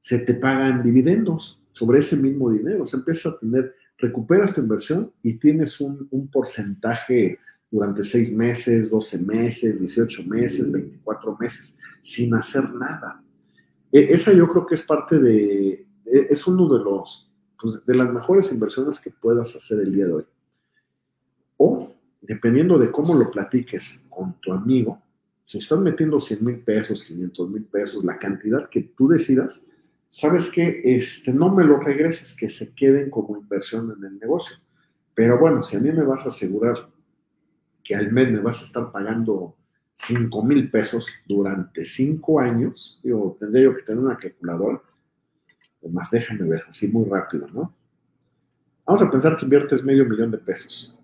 se 0.00 0.18
te 0.18 0.34
pagan 0.34 0.82
dividendos 0.82 1.62
sobre 1.70 2.00
ese 2.00 2.16
mismo 2.16 2.50
dinero. 2.50 2.86
Se 2.86 2.96
empieza 2.96 3.28
a 3.28 3.38
tener, 3.38 3.74
recuperas 3.98 4.54
tu 4.54 4.60
inversión 4.60 5.12
y 5.22 5.34
tienes 5.34 5.80
un, 5.80 6.08
un 6.10 6.28
porcentaje 6.28 7.38
durante 7.70 8.02
seis 8.02 8.34
meses, 8.34 8.90
12 8.90 9.18
meses, 9.22 9.78
18 9.78 10.24
meses, 10.24 10.70
24 10.72 11.36
meses, 11.38 11.78
sin 12.02 12.34
hacer 12.34 12.68
nada. 12.74 13.22
E, 13.92 14.12
esa 14.12 14.32
yo 14.32 14.48
creo 14.48 14.66
que 14.66 14.74
es 14.74 14.82
parte 14.82 15.18
de, 15.18 15.86
e, 16.04 16.26
es 16.28 16.46
uno 16.46 16.68
de 16.68 16.82
los 16.82 17.29
de 17.86 17.94
las 17.94 18.12
mejores 18.12 18.52
inversiones 18.52 19.00
que 19.00 19.10
puedas 19.10 19.54
hacer 19.54 19.80
el 19.80 19.92
día 19.92 20.06
de 20.06 20.12
hoy. 20.12 20.26
O, 21.56 21.92
dependiendo 22.20 22.78
de 22.78 22.90
cómo 22.90 23.14
lo 23.14 23.30
platiques 23.30 24.06
con 24.08 24.34
tu 24.40 24.52
amigo, 24.52 25.00
si 25.44 25.58
estás 25.58 25.78
metiendo 25.80 26.20
100 26.20 26.44
mil 26.44 26.60
pesos, 26.60 27.02
500 27.04 27.50
mil 27.50 27.64
pesos, 27.64 28.04
la 28.04 28.18
cantidad 28.18 28.68
que 28.68 28.82
tú 28.82 29.08
decidas, 29.08 29.66
sabes 30.08 30.50
que 30.50 30.80
este, 30.84 31.32
no 31.32 31.54
me 31.54 31.64
lo 31.64 31.78
regreses, 31.78 32.36
que 32.36 32.48
se 32.48 32.72
queden 32.74 33.10
como 33.10 33.36
inversión 33.36 33.94
en 33.96 34.04
el 34.04 34.18
negocio. 34.18 34.56
Pero 35.14 35.38
bueno, 35.38 35.62
si 35.62 35.76
a 35.76 35.80
mí 35.80 35.90
me 35.90 36.04
vas 36.04 36.24
a 36.24 36.28
asegurar 36.28 36.88
que 37.82 37.94
al 37.94 38.12
mes 38.12 38.30
me 38.30 38.40
vas 38.40 38.60
a 38.60 38.64
estar 38.64 38.92
pagando 38.92 39.56
5 39.92 40.44
mil 40.44 40.70
pesos 40.70 41.08
durante 41.26 41.84
5 41.84 42.40
años, 42.40 43.00
digo, 43.02 43.36
tendría 43.38 43.64
yo 43.64 43.76
que 43.76 43.82
tener 43.82 44.02
una 44.02 44.16
calculadora, 44.16 44.80
más 45.88 46.10
déjame 46.10 46.44
ver, 46.44 46.64
así 46.68 46.88
muy 46.88 47.08
rápido, 47.08 47.48
¿no? 47.48 47.74
Vamos 48.84 49.02
a 49.02 49.10
pensar 49.10 49.36
que 49.36 49.44
inviertes 49.44 49.84
medio 49.84 50.04
millón 50.04 50.30
de 50.30 50.38
pesos. 50.38 50.96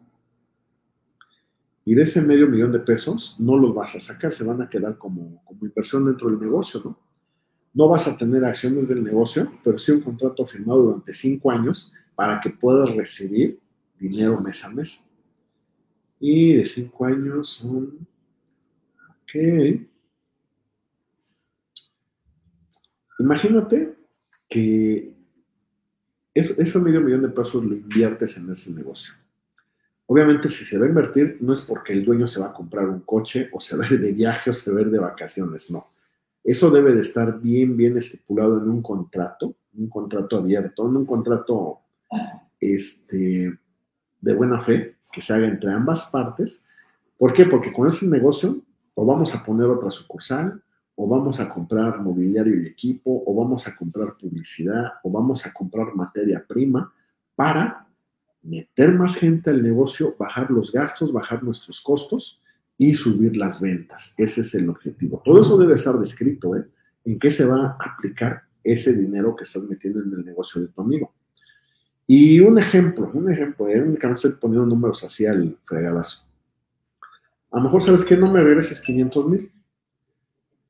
Y 1.85 1.95
de 1.95 2.03
ese 2.03 2.21
medio 2.21 2.49
millón 2.49 2.73
de 2.73 2.81
pesos 2.81 3.37
no 3.39 3.57
los 3.57 3.75
vas 3.75 3.95
a 3.95 4.01
sacar, 4.01 4.33
se 4.33 4.45
van 4.45 4.61
a 4.61 4.69
quedar 4.69 4.99
como, 4.99 5.43
como 5.45 5.65
inversión 5.65 6.05
dentro 6.05 6.29
del 6.29 6.41
negocio, 6.41 6.83
¿no? 6.85 6.99
No 7.73 7.89
vas 7.89 8.09
a 8.09 8.17
tener 8.17 8.45
acciones 8.45 8.89
del 8.89 9.05
negocio, 9.05 9.53
pero 9.63 9.77
sí 9.79 9.93
un 9.93 10.01
contrato 10.01 10.45
firmado 10.47 10.83
durante 10.83 11.13
cinco 11.13 11.51
años 11.51 11.93
para 12.15 12.41
que 12.41 12.51
puedas 12.51 12.91
recibir 12.97 13.61
dinero 13.99 14.41
mes 14.41 14.65
a 14.65 14.71
mes. 14.71 15.09
Y 16.19 16.55
de 16.55 16.65
cinco 16.65 17.05
años 17.05 17.51
son... 17.51 18.09
Ok. 19.23 19.87
Imagínate 23.19 23.96
que 24.49 25.15
ese 26.35 26.79
medio 26.79 27.01
millón 27.01 27.23
de 27.23 27.29
pesos 27.29 27.65
lo 27.65 27.75
inviertes 27.75 28.37
en 28.37 28.51
ese 28.51 28.73
negocio. 28.73 29.15
Obviamente, 30.07 30.49
si 30.49 30.65
se 30.65 30.79
va 30.79 30.85
a 30.85 30.89
invertir, 30.89 31.39
no 31.41 31.53
es 31.53 31.63
porque 31.63 31.93
el 31.93 32.05
dueño 32.05 32.29
se 32.29 32.41
va 32.41 32.49
a 32.49 32.53
comprar 32.53 32.89
un 32.89 33.01
coche 33.01 33.49
o 33.53 33.61
se 33.61 33.77
va 33.77 33.85
a 33.85 33.93
ir 33.93 34.01
de 34.01 34.13
viaje 34.13 34.51
o 34.51 34.53
se 34.53 34.73
va 34.73 34.79
a 34.79 34.83
ir 34.83 34.91
de 34.91 34.99
vacaciones, 34.99 35.71
no. 35.71 35.85
Eso 36.45 36.71
debe 36.71 36.95
de 36.95 37.01
estar 37.01 37.41
bien, 37.41 37.77
bien 37.77 37.99
estipulado 37.99 38.59
en 38.59 38.69
un 38.69 38.83
contrato, 38.83 39.57
un 39.77 39.89
contrato 39.89 40.37
abierto, 40.37 40.89
en 40.89 40.97
un 40.97 41.07
contrato 41.07 41.81
este, 42.61 43.59
de 44.21 44.35
buena 44.35 44.61
fe 44.61 44.97
que 45.11 45.23
se 45.23 45.33
haga 45.33 45.49
entre 45.49 45.73
ambas 45.73 46.09
partes. 46.09 46.63
¿Por 47.19 47.33
qué? 47.33 47.47
Porque 47.47 47.73
con 47.73 47.89
ese 47.89 48.07
negocio 48.07 48.61
o 48.95 49.05
vamos 49.05 49.35
a 49.35 49.45
poner 49.45 49.67
otra 49.67 49.91
sucursal, 49.91 50.63
o 50.97 51.07
vamos 51.07 51.39
a 51.41 51.49
comprar 51.49 52.01
mobiliario 52.01 52.61
y 52.61 52.67
equipo, 52.67 53.23
o 53.27 53.35
vamos 53.35 53.69
a 53.69 53.77
comprar 53.77 54.17
publicidad, 54.17 54.95
o 55.05 55.11
vamos 55.11 55.47
a 55.47 55.53
comprar 55.53 55.95
materia 55.95 56.43
prima 56.47 56.93
para 57.35 57.87
meter 58.43 58.93
más 58.93 59.15
gente 59.15 59.51
al 59.51 59.63
negocio, 59.63 60.17
bajar 60.19 60.51
los 60.51 60.73
gastos, 60.73 61.13
bajar 61.13 61.43
nuestros 61.43 61.83
costos 61.83 62.41
y 62.79 62.95
subir 62.95 63.37
las 63.37 63.61
ventas. 63.61 64.15
Ese 64.17 64.41
es 64.41 64.55
el 64.55 64.71
objetivo. 64.71 65.21
Todo 65.23 65.43
eso 65.43 65.59
debe 65.59 65.75
estar 65.75 65.99
descrito, 65.99 66.57
¿eh? 66.57 66.67
En 67.05 67.19
qué 67.19 67.31
se 67.31 67.45
va 67.45 67.77
a 67.79 67.93
aplicar 67.93 68.43
ese 68.65 68.95
dinero 68.95 69.37
que 69.37 69.45
estás 69.45 69.65
metiendo 69.65 70.03
en 70.03 70.13
el 70.13 70.25
negocio 70.25 70.63
de 70.63 70.69
tu 70.69 70.81
amigo. 70.81 71.13
Y 72.07 72.41
un 72.41 72.59
ejemplo, 72.59 73.11
un 73.13 73.31
ejemplo, 73.31 73.69
¿eh? 73.69 73.81
no 73.81 74.15
estoy 74.15 74.33
poniendo 74.33 74.67
números 74.67 75.05
así 75.05 75.27
al 75.27 75.59
fregadazo. 75.65 76.25
A 77.51 77.59
lo 77.59 77.65
mejor 77.65 77.83
sabes 77.83 78.05
que 78.05 78.17
no 78.17 78.33
me 78.33 78.43
regreses 78.43 78.81
500 78.81 79.29
mil 79.29 79.53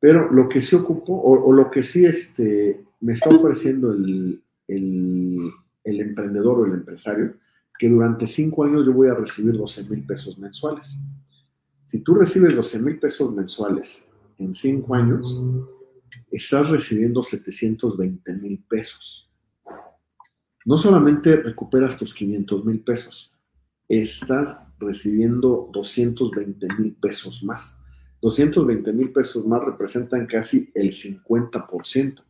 pero 0.00 0.30
lo 0.30 0.48
que 0.48 0.60
sí 0.60 0.76
ocupo, 0.76 1.14
o, 1.14 1.52
lo 1.52 1.70
que 1.70 1.82
sí 1.82 2.04
este, 2.04 2.84
me 3.00 3.14
está 3.14 3.30
ofreciendo 3.30 3.92
el, 3.92 4.42
emprendedor 5.84 6.60
o 6.60 6.66
el 6.66 6.72
empresario, 6.72 7.34
que 7.78 7.88
durante 7.88 8.26
cinco 8.26 8.64
años 8.64 8.84
yo 8.86 8.92
voy 8.92 9.08
a 9.08 9.14
recibir 9.14 9.56
12 9.56 9.88
mil 9.88 10.04
pesos 10.06 10.38
mensuales. 10.38 11.00
Si 11.86 12.00
tú 12.00 12.14
recibes 12.14 12.56
12 12.56 12.80
mil 12.80 12.98
pesos 12.98 13.34
mensuales 13.34 14.10
en 14.38 14.54
cinco 14.54 14.94
años, 14.94 15.40
estás 16.30 16.68
recibiendo 16.70 17.22
720 17.22 18.32
mil 18.34 18.62
pesos. 18.68 19.30
No 20.64 20.76
solamente 20.76 21.36
recuperas 21.36 21.96
tus 21.96 22.12
500 22.12 22.64
mil 22.64 22.80
pesos, 22.80 23.32
estás 23.88 24.58
recibiendo 24.78 25.70
220 25.72 26.66
mil 26.78 26.92
pesos 26.94 27.42
más. 27.42 27.80
220 28.26 28.92
mil 28.92 29.12
pesos 29.12 29.46
más 29.46 29.62
representan 29.62 30.26
casi 30.26 30.68
el 30.74 30.88
50% 30.88 32.24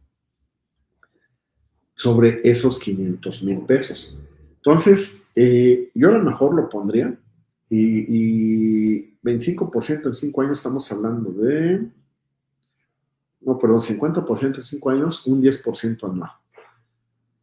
sobre 1.94 2.42
esos 2.44 2.78
500 2.78 3.42
mil 3.44 3.60
pesos. 3.60 4.18
Entonces, 4.56 5.22
eh, 5.34 5.90
yo 5.94 6.08
a 6.08 6.18
lo 6.18 6.22
mejor 6.22 6.54
lo 6.54 6.68
pondría 6.68 7.18
y, 7.70 8.98
y 8.98 9.18
25% 9.22 10.06
en 10.08 10.14
5 10.14 10.42
años 10.42 10.58
estamos 10.58 10.92
hablando 10.92 11.30
de, 11.32 11.88
no, 13.40 13.58
perdón, 13.58 13.80
50% 13.80 14.58
en 14.58 14.64
5 14.64 14.90
años, 14.90 15.26
un 15.26 15.42
10% 15.42 16.10
anual. 16.10 16.30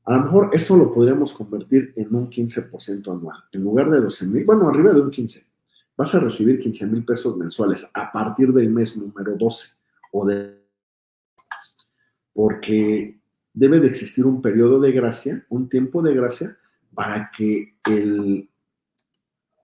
A 0.06 0.16
lo 0.16 0.24
mejor 0.26 0.50
esto 0.54 0.78
lo 0.78 0.94
podríamos 0.94 1.34
convertir 1.34 1.92
en 1.96 2.14
un 2.14 2.30
15% 2.30 3.12
anual. 3.12 3.40
En 3.52 3.64
lugar 3.64 3.90
de 3.90 4.00
12 4.00 4.28
mil, 4.28 4.46
bueno, 4.46 4.70
arriba 4.70 4.94
de 4.94 5.02
un 5.02 5.10
15, 5.10 5.44
vas 5.96 6.16
a 6.16 6.20
recibir 6.20 6.60
15 6.60 6.88
mil 6.88 7.06
pesos 7.06 7.38
mensuales 7.38 7.90
a 7.94 8.12
partir 8.12 8.52
del 8.52 8.70
mes 8.70 8.98
número 8.98 9.36
12 9.36 9.76
o 10.12 10.26
de... 10.26 10.62
Porque 12.34 13.20
debe 13.54 13.80
de 13.80 13.88
existir 13.88 14.26
un 14.26 14.42
periodo 14.42 14.80
de 14.80 14.92
gracia, 14.92 15.46
un 15.50 15.70
tiempo 15.70 16.02
de 16.02 16.16
gracia, 16.16 16.58
para 16.94 17.32
que 17.36 17.76
el, 17.90 18.50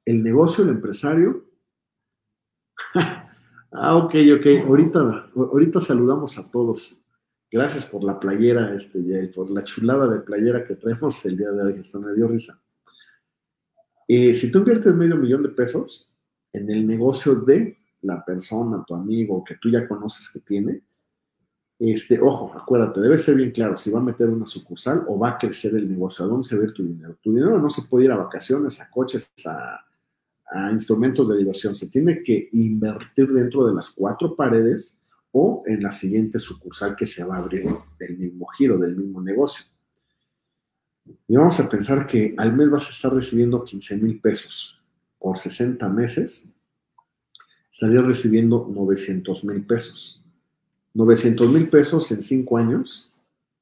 el 0.06 0.24
negocio, 0.24 0.64
el 0.64 0.70
empresario... 0.70 1.46
ah, 3.72 3.96
ok, 3.96 4.16
ok, 4.38 4.68
ahorita, 4.68 5.32
ahorita 5.36 5.82
saludamos 5.82 6.38
a 6.38 6.50
todos. 6.50 7.00
Gracias 7.52 7.88
por 7.88 8.04
la 8.04 8.20
playera, 8.20 8.76
este, 8.76 9.00
por 9.34 9.50
la 9.50 9.64
chulada 9.64 10.08
de 10.08 10.20
playera 10.20 10.64
que 10.66 10.76
traemos 10.76 11.26
el 11.26 11.36
día 11.36 11.52
de 11.52 11.64
hoy. 11.64 11.80
Esto 11.80 12.00
me 12.00 12.14
dio 12.14 12.28
risa. 12.28 12.62
Eh, 14.08 14.36
si 14.36 14.52
tú 14.52 14.60
inviertes 14.60 14.96
medio 14.96 15.16
millón 15.16 15.44
de 15.44 15.50
pesos 15.50 16.09
en 16.54 16.70
el 16.70 16.86
negocio 16.86 17.36
de 17.36 17.78
la 18.02 18.24
persona, 18.24 18.84
tu 18.86 18.96
amigo, 18.96 19.44
que 19.44 19.56
tú 19.56 19.70
ya 19.70 19.88
conoces 19.88 20.30
que 20.30 20.40
tiene, 20.40 20.82
este, 21.80 22.20
ojo, 22.20 22.52
acuérdate, 22.54 23.00
debe 23.00 23.18
ser 23.18 23.36
bien 23.36 23.52
claro 23.52 23.78
si 23.78 23.90
va 23.90 24.00
a 24.00 24.04
meter 24.04 24.28
una 24.30 24.46
sucursal 24.46 25.06
o 25.08 25.18
va 25.18 25.30
a 25.30 25.38
crecer 25.38 25.74
el 25.76 25.90
negocio, 25.90 26.26
a 26.26 26.28
dónde 26.28 26.46
se 26.46 26.58
ve 26.58 26.72
tu 26.74 26.84
dinero. 26.84 27.18
Tu 27.22 27.34
dinero 27.34 27.58
no 27.58 27.70
se 27.70 27.84
puede 27.84 28.06
ir 28.06 28.12
a 28.12 28.18
vacaciones, 28.18 28.82
a 28.82 28.90
coches, 28.90 29.32
a, 29.46 29.80
a 30.52 30.72
instrumentos 30.72 31.30
de 31.30 31.38
diversión, 31.38 31.76
se 31.76 31.90
tiene 31.90 32.22
que 32.22 32.50
invertir 32.52 33.32
dentro 33.32 33.66
de 33.66 33.74
las 33.74 33.92
cuatro 33.92 34.36
paredes 34.36 35.02
o 35.32 35.64
en 35.68 35.84
la 35.84 35.92
siguiente 35.92 36.40
sucursal 36.40 36.96
que 36.96 37.06
se 37.06 37.24
va 37.24 37.36
a 37.36 37.40
abrir 37.40 37.66
del 37.98 38.18
mismo 38.18 38.48
giro, 38.48 38.78
del 38.78 38.96
mismo 38.98 39.22
negocio. 39.22 39.66
Y 41.28 41.36
vamos 41.36 41.60
a 41.60 41.70
pensar 41.70 42.06
que 42.06 42.34
al 42.38 42.56
mes 42.56 42.70
vas 42.70 42.88
a 42.88 42.90
estar 42.90 43.14
recibiendo 43.14 43.64
15 43.64 43.98
mil 43.98 44.20
pesos 44.20 44.79
por 45.20 45.38
60 45.38 45.88
meses, 45.90 46.52
estarías 47.72 48.06
recibiendo 48.06 48.68
900 48.74 49.44
mil 49.44 49.66
pesos. 49.66 50.22
900 50.94 51.50
mil 51.50 51.70
pesos 51.70 52.12
en 52.12 52.24
5 52.24 52.58
años, 52.58 53.12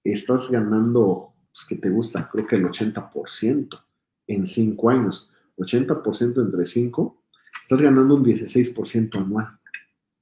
estás 0.03 0.49
ganando, 0.49 1.33
pues, 1.51 1.65
que 1.67 1.75
te 1.75 1.89
gusta, 1.89 2.29
creo 2.31 2.47
que 2.47 2.55
el 2.55 2.65
80% 2.65 3.83
en 4.27 4.47
5 4.47 4.89
años. 4.89 5.31
80% 5.57 6.41
entre 6.41 6.65
5, 6.65 7.21
estás 7.61 7.81
ganando 7.81 8.15
un 8.15 8.23
16% 8.23 9.17
anual. 9.17 9.57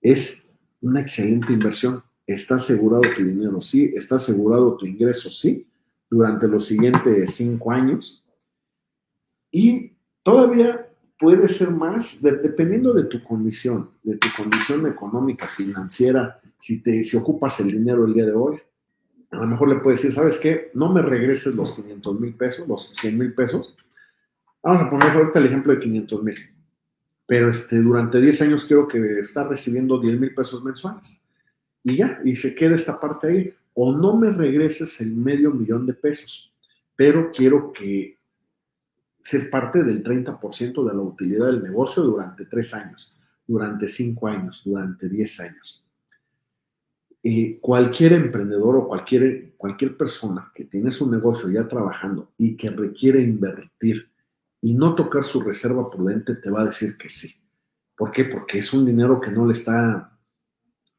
Es 0.01 0.47
una 0.81 1.01
excelente 1.01 1.53
inversión. 1.53 2.03
Está 2.25 2.55
asegurado 2.55 3.01
tu 3.15 3.23
dinero, 3.23 3.61
sí. 3.61 3.91
Está 3.95 4.15
asegurado 4.15 4.77
tu 4.77 4.85
ingreso, 4.85 5.29
sí. 5.29 5.67
Durante 6.09 6.47
los 6.47 6.65
siguientes 6.65 7.35
5 7.35 7.71
años. 7.71 8.23
Y 9.51 9.93
todavía 10.23 10.84
puede 11.25 11.47
ser 11.47 11.71
más, 11.71 12.21
dependiendo 12.21 12.93
de 12.93 13.05
tu 13.05 13.23
condición, 13.23 13.89
de 14.03 14.15
tu 14.17 14.27
condición 14.37 14.85
económica, 14.85 15.49
financiera, 15.49 16.39
si, 16.59 16.83
te, 16.83 17.03
si 17.03 17.17
ocupas 17.17 17.59
el 17.61 17.71
dinero 17.71 18.05
el 18.05 18.13
día 18.13 18.27
de 18.27 18.33
hoy, 18.33 18.59
a 19.31 19.37
lo 19.37 19.47
mejor 19.47 19.69
le 19.69 19.77
puedes 19.77 20.03
decir, 20.03 20.15
¿sabes 20.15 20.37
qué? 20.37 20.69
No 20.75 20.93
me 20.93 21.01
regreses 21.01 21.55
los 21.55 21.73
500 21.73 22.19
mil 22.19 22.35
pesos, 22.35 22.67
los 22.67 22.91
100 22.95 23.17
mil 23.17 23.33
pesos. 23.33 23.75
Vamos 24.61 24.83
a 24.83 24.89
poner 24.91 25.09
ahorita 25.09 25.39
el 25.39 25.47
ejemplo 25.47 25.73
de 25.73 25.79
500 25.79 26.23
mil. 26.23 26.35
Pero 27.25 27.49
este, 27.49 27.81
durante 27.81 28.21
10 28.21 28.41
años 28.43 28.65
quiero 28.65 28.87
que 28.87 28.99
está 29.19 29.45
recibiendo 29.45 29.99
10 29.99 30.19
mil 30.19 30.35
pesos 30.35 30.63
mensuales. 30.63 31.23
Y 31.83 31.95
ya, 31.95 32.21
y 32.23 32.35
se 32.35 32.53
queda 32.53 32.75
esta 32.75 32.99
parte 32.99 33.27
ahí. 33.27 33.53
O 33.73 33.91
no 33.91 34.15
me 34.15 34.29
regreses 34.29 35.01
el 35.01 35.15
medio 35.15 35.49
millón 35.49 35.87
de 35.87 35.95
pesos, 35.95 36.53
pero 36.95 37.31
quiero 37.31 37.73
que 37.73 38.19
ser 39.25 39.49
parte 39.49 39.83
del 39.83 40.03
30% 40.03 40.87
de 40.87 40.93
la 40.93 41.01
utilidad 41.01 41.47
del 41.47 41.63
negocio 41.63 42.03
durante 42.03 42.45
3 42.45 42.73
años, 42.75 43.17
durante 43.47 43.87
5 43.87 44.27
años, 44.27 44.61
durante 44.63 45.09
10 45.09 45.39
años. 45.39 45.83
Eh, 47.23 47.57
cualquier 47.59 48.13
emprendedor 48.13 48.75
o 48.75 48.87
cualquier, 48.87 49.55
cualquier 49.57 49.97
persona 49.97 50.51
que 50.53 50.65
tiene 50.65 50.91
su 50.91 51.09
negocio 51.09 51.49
ya 51.49 51.67
trabajando 51.67 52.33
y 52.37 52.55
que 52.55 52.69
requiere 52.69 53.19
invertir 53.19 54.11
y 54.61 54.75
no 54.75 54.93
tocar 54.93 55.25
su 55.25 55.41
reserva 55.41 55.89
prudente, 55.89 56.35
te 56.35 56.51
va 56.51 56.61
a 56.61 56.65
decir 56.65 56.95
que 56.95 57.09
sí. 57.09 57.33
¿Por 57.97 58.11
qué? 58.11 58.25
Porque 58.25 58.59
es 58.59 58.71
un 58.73 58.85
dinero 58.85 59.19
que 59.19 59.31
no 59.31 59.47
le 59.47 59.53
está, 59.53 60.19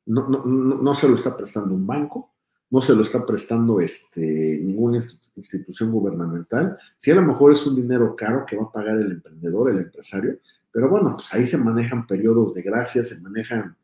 no, 0.07 0.29
no, 0.29 0.45
no, 0.45 0.95
se 0.97 1.09
lo 1.09 1.15
está 1.15 1.37
prestando 1.37 1.77
un 1.77 1.87
banco, 1.87 2.35
no 2.71 2.81
se 2.81 2.95
lo 2.95 3.03
está 3.03 3.25
prestando 3.25 3.81
este, 3.81 4.21
ninguna 4.63 4.99
institución 5.37 5.93
gubernamental. 5.93 6.77
Sí, 6.97 7.11
a 7.11 7.15
lo 7.15 7.23
mejor 7.23 7.53
es 7.53 7.67
un 7.67 7.77
dinero 7.77 8.17
caro 8.17 8.45
que 8.47 8.57
va 8.57 8.65
a 8.65 8.73
pagar 8.73 8.99
el 8.99 9.13
emprendedor, 9.13 9.71
el 9.71 9.79
empresario, 9.79 10.39
pero 10.73 10.89
bueno, 10.89 11.15
pues 11.17 11.33
ahí 11.33 11.47
se 11.47 11.59
manejan 11.59 12.07
periodos 12.07 12.55
de 12.55 12.63
gracia, 12.63 13.03
se 13.03 13.19
manejan 13.21 13.77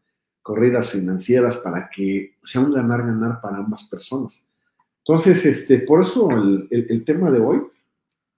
corridas 0.43 0.91
financieras 0.91 1.57
para 1.57 1.89
que 1.89 2.35
sea 2.43 2.61
un 2.61 2.73
ganar-ganar 2.73 3.41
para 3.41 3.59
ambas 3.59 3.85
personas. 3.85 4.47
Entonces, 4.99 5.45
este, 5.47 5.79
por 5.79 6.03
eso 6.03 6.29
el, 6.31 7.05
tema 7.05 7.31
de 7.31 7.41
hoy, 7.41 7.63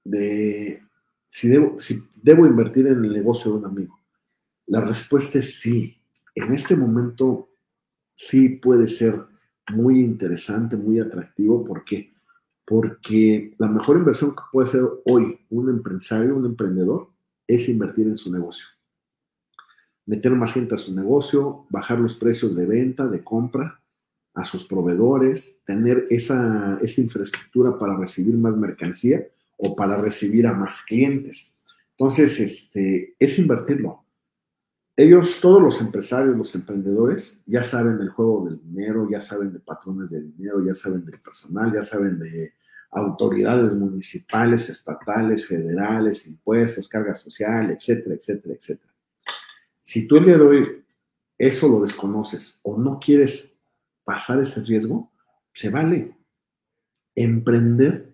de 0.05 0.83
si 1.29 1.53
si 1.79 2.09
debo 2.23 2.47
invertir 2.47 2.87
en 2.87 3.05
el 3.05 3.13
negocio 3.13 3.51
de 3.53 3.59
un 3.59 3.65
amigo, 3.67 3.99
la 4.67 4.81
respuesta 4.81 5.39
es 5.39 5.59
sí. 5.61 5.99
En 6.35 6.53
este 6.53 6.77
momento 6.77 7.49
sí 8.15 8.49
puede 8.51 8.89
ser 8.89 9.21
muy 9.73 10.01
interesante, 10.01 10.77
muy 10.77 11.01
atractivo. 11.01 11.65
¿Por 11.65 11.85
qué? 11.85 12.13
Porque 12.67 13.55
la 13.59 13.69
mejor 13.69 13.99
inversión 13.99 14.31
que 14.35 14.43
puede 14.53 14.69
hacer 14.69 14.83
hoy 15.05 15.39
un 15.51 15.69
empresario, 15.69 16.37
un 16.37 16.47
emprendedor, 16.47 17.09
es 17.47 17.69
invertir 17.69 18.07
en 18.07 18.17
su 18.17 18.33
negocio 18.33 18.67
meter 20.07 20.33
más 20.33 20.53
gente 20.53 20.75
a 20.75 20.79
su 20.79 20.95
negocio, 20.95 21.67
bajar 21.71 21.99
los 21.99 22.15
precios 22.17 22.55
de 22.57 22.67
venta, 22.67 23.07
de 23.07 23.23
compra 23.23 23.81
a 24.35 24.45
sus 24.45 24.65
proveedores, 24.65 25.61
tener 25.65 26.07
esa, 26.11 26.79
esa 26.81 27.01
infraestructura 27.01 27.79
para 27.79 27.97
recibir 27.97 28.37
más 28.37 28.57
mercancía 28.57 29.27
o 29.57 29.77
para 29.77 29.97
recibir 29.97 30.47
a 30.47 30.53
más 30.53 30.83
clientes. 30.83 31.55
Entonces, 31.91 32.41
este, 32.41 33.15
es 33.19 33.39
invertirlo. 33.39 34.04
Ellos, 34.97 35.41
todos 35.41 35.61
los 35.61 35.81
empresarios, 35.81 36.37
los 36.37 36.55
emprendedores, 36.55 37.43
ya 37.47 37.65
saben 37.65 37.99
del 37.99 38.11
juego 38.11 38.45
del 38.45 38.61
dinero, 38.61 39.09
ya 39.11 39.21
saben 39.21 39.53
de 39.53 39.59
patrones 39.59 40.11
de 40.11 40.23
dinero, 40.23 40.65
ya 40.65 40.75
saben 40.75 41.05
del 41.05 41.21
personal, 41.21 41.73
ya 41.73 41.83
saben 41.83 42.19
de 42.21 42.53
autoridades 42.93 43.75
municipales, 43.75 44.71
estatales, 44.71 45.49
federales, 45.49 46.29
impuestos, 46.29 46.89
carga 46.89 47.17
social, 47.17 47.73
etcétera, 47.73 48.15
etcétera, 48.15 48.55
etcétera. 48.55 48.93
Si 49.83 50.07
tú 50.07 50.17
el 50.17 50.27
día 50.27 50.39
de 50.39 50.45
hoy 50.45 50.85
eso 51.39 51.69
lo 51.69 51.81
desconoces 51.81 52.61
o 52.63 52.79
no 52.79 53.01
quieres 53.01 53.57
pasar 54.05 54.41
ese 54.41 54.63
riesgo, 54.63 55.11
se 55.53 55.71
vale. 55.71 56.17
Emprender 57.17 58.13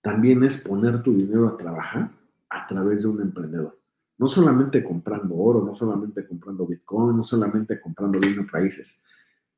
también 0.00 0.44
es 0.44 0.58
poner 0.58 1.02
tu 1.02 1.14
dinero 1.14 1.48
a 1.48 1.56
trabajar 1.56 2.12
a 2.48 2.66
través 2.66 3.02
de 3.02 3.08
un 3.08 3.20
emprendedor. 3.22 3.79
No 4.20 4.28
solamente 4.28 4.84
comprando 4.84 5.34
oro, 5.34 5.64
no 5.64 5.74
solamente 5.74 6.26
comprando 6.26 6.66
Bitcoin, 6.66 7.16
no 7.16 7.24
solamente 7.24 7.80
comprando 7.80 8.20
bienes 8.20 8.50
raíces. 8.52 9.02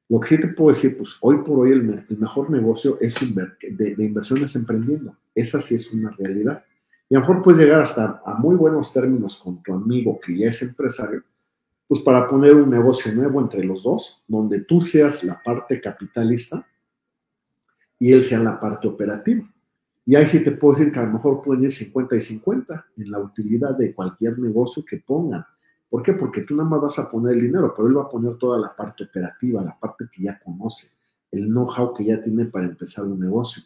Lo 0.08 0.20
que 0.20 0.28
sí 0.28 0.40
te 0.40 0.48
puedo 0.48 0.70
decir, 0.70 0.96
pues 0.96 1.16
hoy 1.20 1.38
por 1.38 1.58
hoy 1.58 1.72
el, 1.72 2.06
mejor 2.18 2.48
negocio 2.48 2.96
es 3.00 3.16
de, 3.20 3.94
inversiones 3.98 4.54
emprendiendo. 4.54 5.16
Esa 5.34 5.60
sí 5.60 5.74
es 5.74 5.92
una 5.92 6.10
realidad. 6.12 6.62
Y 7.10 7.14
a 7.14 7.18
lo 7.18 7.26
mejor 7.26 7.42
puedes 7.42 7.60
llegar 7.60 7.80
hasta 7.80 8.22
a 8.24 8.34
muy 8.34 8.54
buenos 8.54 8.92
términos 8.92 9.36
con 9.36 9.62
tu 9.62 9.74
amigo 9.74 10.18
que 10.24 10.38
ya 10.38 10.48
es 10.48 10.62
empresario 10.62 11.24
pues 11.92 12.00
para 12.00 12.26
poner 12.26 12.54
un 12.54 12.70
negocio 12.70 13.12
nuevo 13.12 13.38
entre 13.38 13.62
los 13.62 13.82
dos, 13.82 14.22
donde 14.26 14.62
tú 14.62 14.80
seas 14.80 15.24
la 15.24 15.42
parte 15.42 15.78
capitalista 15.78 16.66
y 17.98 18.12
él 18.12 18.24
sea 18.24 18.38
la 18.38 18.58
parte 18.58 18.88
operativa. 18.88 19.44
Y 20.04 20.16
ahí 20.16 20.26
sí 20.26 20.42
te 20.42 20.50
puedo 20.52 20.74
decir 20.74 20.92
que 20.92 20.98
a 20.98 21.04
lo 21.04 21.12
mejor 21.12 21.42
pueden 21.42 21.64
ir 21.64 21.72
50 21.72 22.16
y 22.16 22.20
50 22.20 22.86
en 22.96 23.10
la 23.10 23.20
utilidad 23.20 23.76
de 23.76 23.94
cualquier 23.94 24.38
negocio 24.38 24.84
que 24.84 24.98
pongan. 24.98 25.44
¿Por 25.88 26.02
qué? 26.02 26.14
Porque 26.14 26.40
tú 26.40 26.56
nada 26.56 26.68
más 26.68 26.80
vas 26.80 26.98
a 26.98 27.08
poner 27.08 27.34
el 27.34 27.42
dinero, 27.42 27.72
pero 27.76 27.86
él 27.86 27.96
va 27.96 28.02
a 28.02 28.08
poner 28.08 28.36
toda 28.36 28.58
la 28.58 28.74
parte 28.74 29.04
operativa, 29.04 29.62
la 29.62 29.78
parte 29.78 30.06
que 30.10 30.22
ya 30.22 30.38
conoce, 30.38 30.88
el 31.30 31.46
know-how 31.46 31.94
que 31.94 32.04
ya 32.04 32.20
tiene 32.20 32.46
para 32.46 32.64
empezar 32.64 33.04
un 33.04 33.20
negocio. 33.20 33.62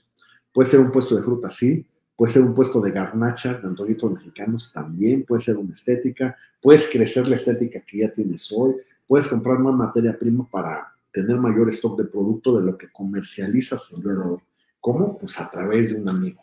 Puede 0.52 0.68
ser 0.68 0.80
un 0.80 0.90
puesto 0.90 1.16
de 1.16 1.22
fruta, 1.22 1.48
sí, 1.48 1.86
puede 2.16 2.32
ser 2.32 2.42
un 2.42 2.52
puesto 2.52 2.80
de 2.80 2.90
garnachas, 2.90 3.62
de 3.62 3.68
antojitos 3.68 4.12
mexicanos 4.12 4.72
también, 4.72 5.24
puede 5.24 5.40
ser 5.40 5.56
una 5.56 5.72
estética, 5.72 6.36
puedes 6.60 6.90
crecer 6.90 7.28
la 7.28 7.36
estética 7.36 7.80
que 7.80 7.98
ya 7.98 8.10
tienes 8.10 8.52
hoy, 8.52 8.74
puedes 9.06 9.28
comprar 9.28 9.58
más 9.58 9.74
materia 9.74 10.18
prima 10.18 10.48
para 10.50 10.92
tener 11.12 11.38
mayor 11.38 11.68
stock 11.68 11.96
de 11.96 12.04
producto 12.04 12.58
de 12.58 12.66
lo 12.66 12.76
que 12.76 12.90
comercializas 12.90 13.92
el 13.92 14.02
día 14.02 14.12
de 14.12 14.18
hoy. 14.18 14.38
¿Cómo? 14.86 15.18
Pues 15.18 15.40
a 15.40 15.50
través 15.50 15.92
de 15.92 16.00
un 16.00 16.08
amigo, 16.08 16.40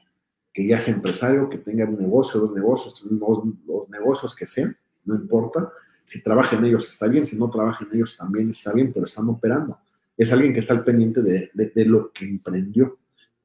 que 0.52 0.68
ya 0.68 0.78
sea 0.78 0.94
empresario, 0.94 1.48
que 1.48 1.60
tenga 1.60 1.86
un 1.86 1.98
negocio, 1.98 2.41
dos 2.41 2.52
negocios, 2.54 3.02
los, 3.10 3.89
negocios 3.89 4.36
que 4.36 4.46
sean, 4.46 4.76
no 5.06 5.16
importa. 5.16 5.72
Si 6.04 6.22
trabaja 6.22 6.58
en 6.58 6.66
ellos 6.66 6.89
está 6.89 7.08
bien, 7.08 7.26
si 7.26 7.39
no 7.39 7.50
trabaja 7.50 7.86
en 7.86 7.96
ellos 7.96 8.18
también 8.18 8.50
está 8.50 8.74
bien, 8.74 8.91
pero 8.91 9.06
están 9.06 9.30
operando. 9.30 9.80
Es 10.18 10.34
alguien 10.34 10.52
que 10.52 10.60
está 10.60 10.74
al 10.74 10.84
pendiente 10.84 11.22
de, 11.22 11.52
de 11.54 11.86
lo 11.86 12.12
que 12.12 12.26
emprendió. 12.26 12.98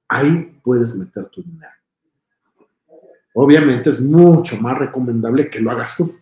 Ahí 0.09 0.59
puedes 0.65 0.93
meter 0.97 1.29
tu 1.29 1.45
dinero. 1.45 1.71
Obviamente 3.35 3.91
es 3.91 4.01
mucho 4.01 4.61
más 4.61 4.77
recomendable 4.79 5.49
que 5.49 5.61
lo 5.61 5.71
hagas 5.71 5.97
tú. 5.97 6.13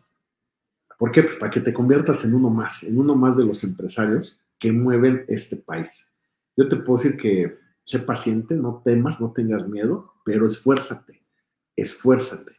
¿Por 0.99 1.11
qué? 1.13 1.23
Pues 1.23 1.37
para 1.37 1.51
que 1.51 1.61
te 1.61 1.73
conviertas 1.73 2.27
en 2.27 2.35
uno 2.35 2.51
más, 2.51 2.83
en 2.83 2.99
uno 2.99 3.17
más 3.17 3.39
de 3.39 3.45
los 3.47 3.65
empresarios 3.65 4.45
que 4.59 4.71
mueven 4.71 5.25
este 5.29 5.57
país. 5.57 6.13
Yo 6.55 6.69
te 6.69 6.77
puedo 6.77 7.03
decir 7.03 7.17
que 7.17 7.65
sé 7.87 8.01
paciente, 8.01 8.57
no 8.57 8.83
temas, 8.85 9.21
no 9.21 9.33
tengas 9.33 9.69
miedo, 9.69 10.13
pero 10.25 10.47
esfuérzate, 10.47 11.23
esfuérzate. 11.77 12.53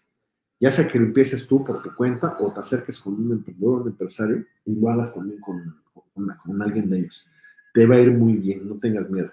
Ya 0.59 0.71
sea 0.71 0.87
que 0.87 0.97
lo 0.97 1.05
empieces 1.05 1.45
tú 1.45 1.65
por 1.65 1.83
tu 1.83 1.93
cuenta 1.93 2.37
o 2.39 2.51
te 2.53 2.61
acerques 2.61 2.99
con 2.99 3.13
un 3.13 3.33
emprendedor, 3.33 3.81
un 3.81 3.89
empresario, 3.89 4.45
y 4.65 4.73
lo 4.73 4.89
hagas 4.89 5.13
también 5.13 5.39
con, 5.41 5.83
con 6.13 6.61
alguien 6.61 6.89
de 6.89 6.99
ellos. 6.99 7.27
Te 7.73 7.85
va 7.85 7.95
a 7.95 7.99
ir 7.99 8.11
muy 8.11 8.37
bien, 8.37 8.67
no 8.67 8.79
tengas 8.79 9.09
miedo. 9.09 9.31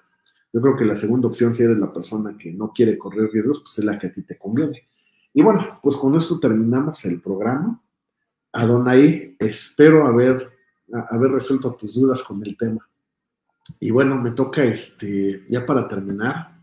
Yo 0.52 0.60
creo 0.60 0.76
que 0.76 0.84
la 0.84 0.96
segunda 0.96 1.28
opción, 1.28 1.54
si 1.54 1.62
eres 1.62 1.78
la 1.78 1.92
persona 1.92 2.36
que 2.36 2.52
no 2.52 2.72
quiere 2.72 2.98
correr 2.98 3.30
riesgos, 3.32 3.60
pues 3.60 3.78
es 3.78 3.84
la 3.84 3.96
que 3.96 4.08
a 4.08 4.12
ti 4.12 4.22
te 4.22 4.36
conviene. 4.36 4.88
Y 5.32 5.42
bueno, 5.42 5.78
pues 5.80 5.96
con 5.96 6.16
esto 6.16 6.40
terminamos 6.40 7.04
el 7.04 7.20
programa. 7.20 7.80
Adonai, 8.52 9.36
espero 9.38 10.06
haber, 10.06 10.50
haber 11.10 11.30
resuelto 11.30 11.74
tus 11.74 11.94
dudas 11.94 12.22
con 12.22 12.44
el 12.44 12.56
tema. 12.56 12.88
Y 13.80 13.90
bueno, 13.90 14.20
me 14.20 14.32
toca, 14.32 14.64
este, 14.64 15.44
ya 15.48 15.64
para 15.64 15.88
terminar, 15.88 16.60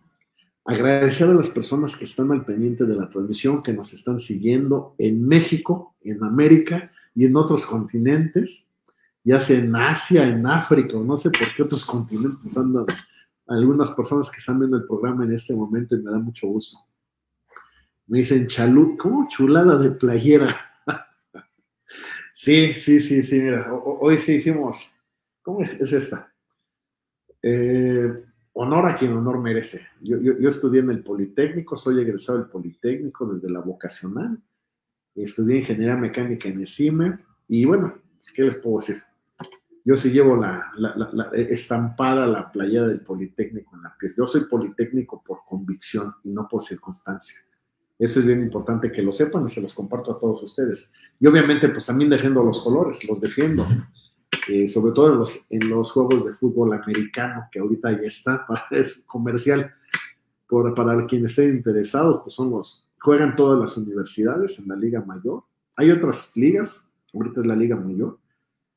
agradecer 0.66 1.30
a 1.30 1.34
las 1.34 1.50
personas 1.50 1.96
que 1.96 2.06
están 2.06 2.32
al 2.32 2.46
pendiente 2.46 2.86
de 2.86 2.96
la 2.96 3.10
transmisión, 3.10 3.64
que 3.64 3.74
nos 3.74 3.94
están 3.94 4.20
siguiendo 4.20 4.96
en 4.98 5.28
México, 5.28 5.96
en 6.02 6.24
América 6.24 6.92
y 7.16 7.26
en 7.26 7.36
otros 7.36 7.66
continentes, 7.66 8.68
ya 9.24 9.40
sea 9.40 9.60
en 9.60 9.76
Asia, 9.76 10.24
en 10.24 10.46
África, 10.46 10.98
o 10.98 11.04
no 11.04 11.18
sé 11.18 11.30
por 11.30 11.54
qué 11.56 11.64
otros 11.64 11.86
continentes 11.86 12.56
andan 12.58 12.86
algunas 13.48 13.92
personas 13.92 14.30
que 14.30 14.38
están 14.38 14.60
viendo 14.60 14.78
el 14.78 14.86
programa 14.86 15.26
en 15.26 15.34
este 15.34 15.54
momento 15.54 15.96
y 15.96 16.02
me 16.02 16.12
da 16.12 16.20
mucho 16.20 16.48
gusto. 16.48 16.78
Me 18.08 18.20
dicen 18.20 18.48
chalut, 18.48 18.98
¿cómo 18.98 19.28
chulada 19.28 19.78
de 19.78 19.92
playera? 19.92 20.56
sí, 22.34 22.74
sí, 22.78 23.00
sí, 23.00 23.24
sí, 23.24 23.42
mira, 23.42 23.72
hoy 23.74 24.18
sí 24.18 24.34
hicimos, 24.34 24.94
¿cómo 25.42 25.64
es, 25.64 25.94
esta? 25.94 26.31
Eh, 27.44 28.24
honor 28.54 28.88
a 28.88 28.96
quien 28.96 29.14
honor 29.14 29.40
merece. 29.40 29.88
Yo, 30.02 30.18
estudié 30.48 30.82
en 30.82 30.92
el 30.92 31.04
Politécnico, 31.04 31.78
soy 31.78 32.02
egresado 32.02 32.40
del 32.40 32.48
Politécnico 32.48 33.26
desde 33.34 33.50
la 33.50 33.60
vocacional, 33.60 34.42
estudié 35.16 35.60
ingeniería 35.60 35.96
mecánica 35.96 36.50
en 36.50 36.62
ECIME 36.62 37.20
y 37.48 37.66
bueno, 37.66 37.96
pues, 38.20 38.32
¿qué 38.32 38.44
les 38.44 38.58
puedo 38.58 38.80
decir? 38.80 39.02
Yo 39.84 39.98
sí 39.98 40.12
llevo 40.12 40.36
la, 40.36 40.72
la, 40.78 41.32
estampada 41.34 42.28
la 42.28 42.52
playa 42.52 42.84
del 42.86 43.02
Politécnico 43.02 43.76
en 43.76 43.82
la 43.82 43.96
piel. 43.98 44.14
Yo 44.16 44.28
soy 44.28 44.46
Politécnico 44.46 45.24
por 45.24 45.40
convicción 45.48 46.14
y 46.24 46.30
no 46.30 46.48
por 46.48 46.62
circunstancia. 46.62 47.40
Eso 47.98 48.20
es 48.20 48.26
bien 48.26 48.42
importante 48.42 48.92
que 48.92 49.02
lo 49.02 49.12
sepan 49.12 49.46
y 49.46 49.50
se 49.50 49.62
los 49.62 49.74
comparto 49.74 50.12
a 50.12 50.20
todos 50.20 50.44
ustedes. 50.44 50.94
Y 51.20 51.26
obviamente, 51.26 51.70
pues 51.70 51.86
también 51.86 52.10
defiendo 52.10 52.44
los 52.44 52.62
colores, 52.62 53.04
los 53.06 53.20
defiendo. 53.20 53.66
Eh, 54.48 54.68
sobre 54.68 54.94
todo 54.94 55.12
en 55.12 55.20
los, 55.20 55.46
en 55.50 55.70
los 55.70 55.92
juegos 55.92 56.26
de 56.26 56.34
fútbol 56.34 56.74
americano, 56.74 57.48
que 57.52 57.60
ahorita 57.60 57.92
ya 57.92 58.08
está, 58.08 58.46
es 58.72 59.04
comercial. 59.08 59.72
Por, 60.48 60.74
para 60.74 61.06
quienes 61.06 61.32
estén 61.32 61.56
interesados, 61.56 62.22
pues 62.24 62.36
son 62.36 62.50
los, 62.50 62.86
juegan 63.00 63.36
todas 63.36 63.58
las 63.58 63.78
universidades 63.78 64.60
en 64.60 64.68
la 64.68 64.76
Liga 64.76 65.02
Mayor. 65.02 65.44
Hay 65.78 65.90
otras 65.92 66.36
ligas, 66.36 66.90
ahorita 67.14 67.40
es 67.40 67.48
la 67.48 67.56
Liga 67.56 67.78
Mayor, 67.78 68.20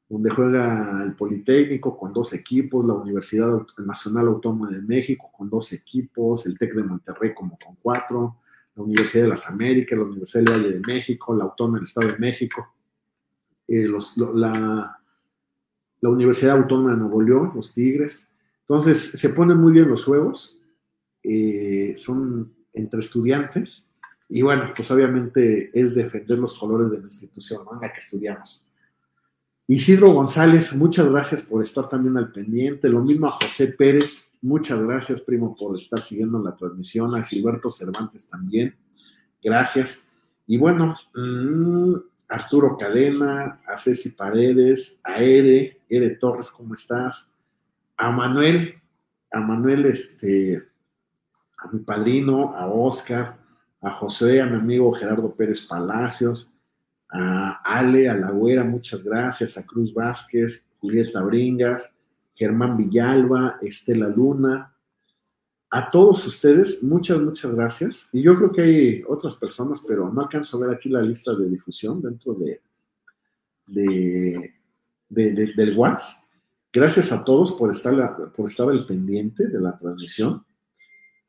donde 0.08 0.30
juega 0.30 1.02
el 1.02 1.14
Politécnico 1.14 1.96
con 1.96 2.12
dos 2.12 2.32
equipos, 2.32 2.84
la 2.86 2.94
Universidad 2.94 3.66
Nacional 3.78 4.28
Autónoma 4.28 4.70
de 4.70 4.82
México 4.82 5.30
con 5.36 5.50
dos 5.50 5.72
equipos, 5.72 6.46
el 6.46 6.56
TEC 6.58 6.74
de 6.74 6.84
Monterrey 6.84 7.34
como 7.34 7.58
con 7.58 7.74
cuatro, 7.82 8.36
la 8.76 8.82
Universidad 8.82 9.24
de 9.24 9.30
las 9.30 9.48
Américas, 9.50 9.98
la 9.98 10.04
Universidad 10.04 10.44
del 10.44 10.52
Valle 10.52 10.72
de 10.74 10.80
México, 10.80 11.34
la 11.34 11.44
Autónoma 11.44 11.78
del 11.78 11.84
Estado 11.84 12.08
de 12.08 12.18
México, 12.18 12.74
eh, 13.66 13.88
la, 14.34 14.98
la, 16.04 16.10
Universidad 16.10 16.56
Autónoma 16.56 16.92
de 16.92 16.98
Nuevo 16.98 17.22
León, 17.22 17.52
los 17.54 17.74
Tigres. 17.74 18.32
Entonces, 18.60 19.12
se 19.12 19.28
ponen 19.30 19.58
muy 19.58 19.72
bien 19.72 19.88
los 19.88 20.04
juegos, 20.04 20.60
eh, 21.22 21.94
son 21.96 22.54
entre 22.72 23.00
estudiantes, 23.00 23.90
y 24.28 24.42
bueno, 24.42 24.64
pues 24.74 24.90
obviamente 24.90 25.70
es 25.78 25.94
defender 25.94 26.38
los 26.38 26.58
colores 26.58 26.90
de 26.90 26.98
la 26.98 27.04
institución, 27.04 27.64
¿no? 27.64 27.74
en 27.74 27.80
la 27.82 27.92
que 27.92 28.00
estudiamos. 28.00 28.66
Isidro 29.66 30.12
González, 30.12 30.74
muchas 30.74 31.08
gracias 31.08 31.42
por 31.42 31.62
estar 31.62 31.88
también 31.88 32.18
al 32.18 32.30
pendiente. 32.32 32.88
Lo 32.88 33.00
mismo 33.00 33.26
a 33.26 33.30
José 33.30 33.68
Pérez, 33.68 34.34
muchas 34.42 34.78
gracias, 34.78 35.22
primo, 35.22 35.56
por 35.56 35.76
estar 35.76 36.02
siguiendo 36.02 36.42
la 36.42 36.54
transmisión. 36.54 37.14
A 37.14 37.24
Gilberto 37.24 37.70
Cervantes 37.70 38.28
también, 38.28 38.76
gracias. 39.42 40.06
Y 40.46 40.58
bueno, 40.58 40.96
mm, 41.14 41.94
Arturo 42.28 42.76
Cadena, 42.76 43.60
a 43.66 43.78
Ceci 43.78 44.10
Paredes, 44.10 45.00
a 45.04 45.22
Ere, 45.22 45.80
Ere 45.88 46.10
Torres, 46.10 46.50
¿cómo 46.50 46.74
estás? 46.74 47.32
A 47.96 48.10
Manuel, 48.10 48.74
a 49.30 49.40
Manuel, 49.40 49.86
este, 49.86 50.62
a 51.58 51.68
mi 51.68 51.80
padrino, 51.80 52.54
a 52.56 52.66
Oscar, 52.66 53.36
a 53.80 53.90
José, 53.90 54.40
a 54.40 54.46
mi 54.46 54.56
amigo 54.56 54.92
Gerardo 54.92 55.34
Pérez 55.34 55.62
Palacios, 55.62 56.50
a 57.10 57.60
Ale, 57.64 58.08
a 58.08 58.14
La 58.14 58.30
Güera, 58.30 58.64
muchas 58.64 59.02
gracias, 59.02 59.56
a 59.56 59.64
Cruz 59.64 59.94
Vázquez, 59.94 60.66
Julieta 60.80 61.22
Bringas, 61.22 61.94
Germán 62.34 62.76
Villalba, 62.76 63.56
Estela 63.60 64.08
Luna, 64.08 64.73
a 65.76 65.90
todos 65.90 66.26
ustedes, 66.26 66.82
muchas, 66.84 67.20
muchas 67.20 67.52
gracias. 67.52 68.08
Y 68.12 68.22
yo 68.22 68.36
creo 68.36 68.52
que 68.52 68.62
hay 68.62 69.02
otras 69.08 69.34
personas, 69.34 69.84
pero 69.86 70.12
no 70.12 70.20
alcanzo 70.20 70.56
a 70.56 70.60
ver 70.60 70.76
aquí 70.76 70.88
la 70.88 71.02
lista 71.02 71.34
de 71.34 71.48
difusión 71.50 72.00
dentro 72.00 72.34
de, 72.34 72.60
del 75.08 75.76
WhatsApp. 75.76 76.28
Gracias 76.72 77.10
a 77.10 77.24
todos 77.24 77.52
por 77.52 77.70
estar, 77.70 78.32
por 78.32 78.48
estar 78.48 78.68
al 78.68 78.86
pendiente 78.86 79.48
de 79.48 79.60
la 79.60 79.76
transmisión. 79.76 80.44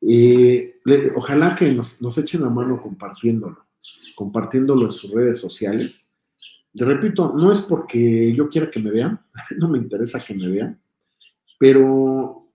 y 0.00 0.70
ojalá 1.14 1.54
que 1.54 1.72
nos, 1.72 2.00
nos 2.00 2.16
echen 2.18 2.42
la 2.42 2.50
mano 2.50 2.80
compartiéndolo 2.80 3.66
compartiéndolo 4.14 4.86
en 4.86 4.90
sus 4.90 5.10
redes 5.10 5.38
sociales. 5.38 6.10
Le 6.72 6.84
repito, 6.84 7.32
no 7.34 7.52
es 7.52 7.62
porque 7.62 8.34
yo 8.34 8.48
quiera 8.48 8.70
que 8.70 8.80
me 8.80 8.90
vean, 8.90 9.20
no 9.58 9.68
me 9.68 9.78
interesa 9.78 10.24
que 10.24 10.34
me 10.34 10.48
vean, 10.48 10.80
pero 11.58 12.45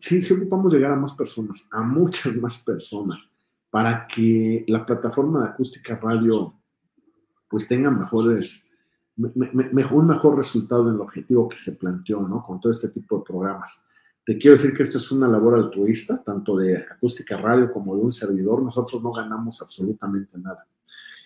sí, 0.00 0.22
sí 0.22 0.34
ocupamos 0.34 0.72
llegar 0.72 0.92
a 0.92 0.96
más 0.96 1.12
personas, 1.12 1.68
a 1.70 1.82
muchas 1.82 2.34
más 2.36 2.58
personas, 2.58 3.30
para 3.70 4.06
que 4.06 4.64
la 4.66 4.84
plataforma 4.84 5.42
de 5.42 5.48
acústica 5.50 5.96
radio 5.96 6.54
pues 7.48 7.66
tenga 7.66 7.90
mejores, 7.90 8.70
mejor, 9.16 9.98
un 9.98 10.06
mejor 10.06 10.36
resultado 10.36 10.88
en 10.88 10.94
el 10.94 11.00
objetivo 11.00 11.48
que 11.48 11.58
se 11.58 11.72
planteó, 11.72 12.20
¿no? 12.20 12.44
Con 12.44 12.60
todo 12.60 12.70
este 12.70 12.88
tipo 12.88 13.18
de 13.18 13.24
programas. 13.24 13.86
Te 14.24 14.38
quiero 14.38 14.56
decir 14.56 14.72
que 14.72 14.84
esto 14.84 14.98
es 14.98 15.10
una 15.10 15.26
labor 15.26 15.56
altruista, 15.56 16.22
tanto 16.22 16.56
de 16.56 16.78
acústica 16.78 17.36
radio 17.36 17.72
como 17.72 17.96
de 17.96 18.02
un 18.02 18.12
servidor. 18.12 18.62
Nosotros 18.62 19.02
no 19.02 19.12
ganamos 19.12 19.60
absolutamente 19.60 20.38
nada. 20.38 20.64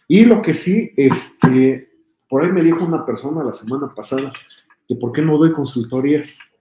Y 0.09 0.25
lo 0.25 0.41
que 0.41 0.55
sí, 0.55 0.93
este, 0.97 1.91
por 2.29 2.43
ahí 2.43 2.53
me 2.53 2.63
dijo 2.63 2.85
una 2.85 3.05
persona 3.05 3.45
la 3.45 3.53
semana 3.53 3.93
pasada 3.95 4.33
que 4.87 4.97
por 4.97 5.13
qué 5.13 5.21
no 5.21 5.37
doy 5.37 5.53
consultorías, 5.53 6.54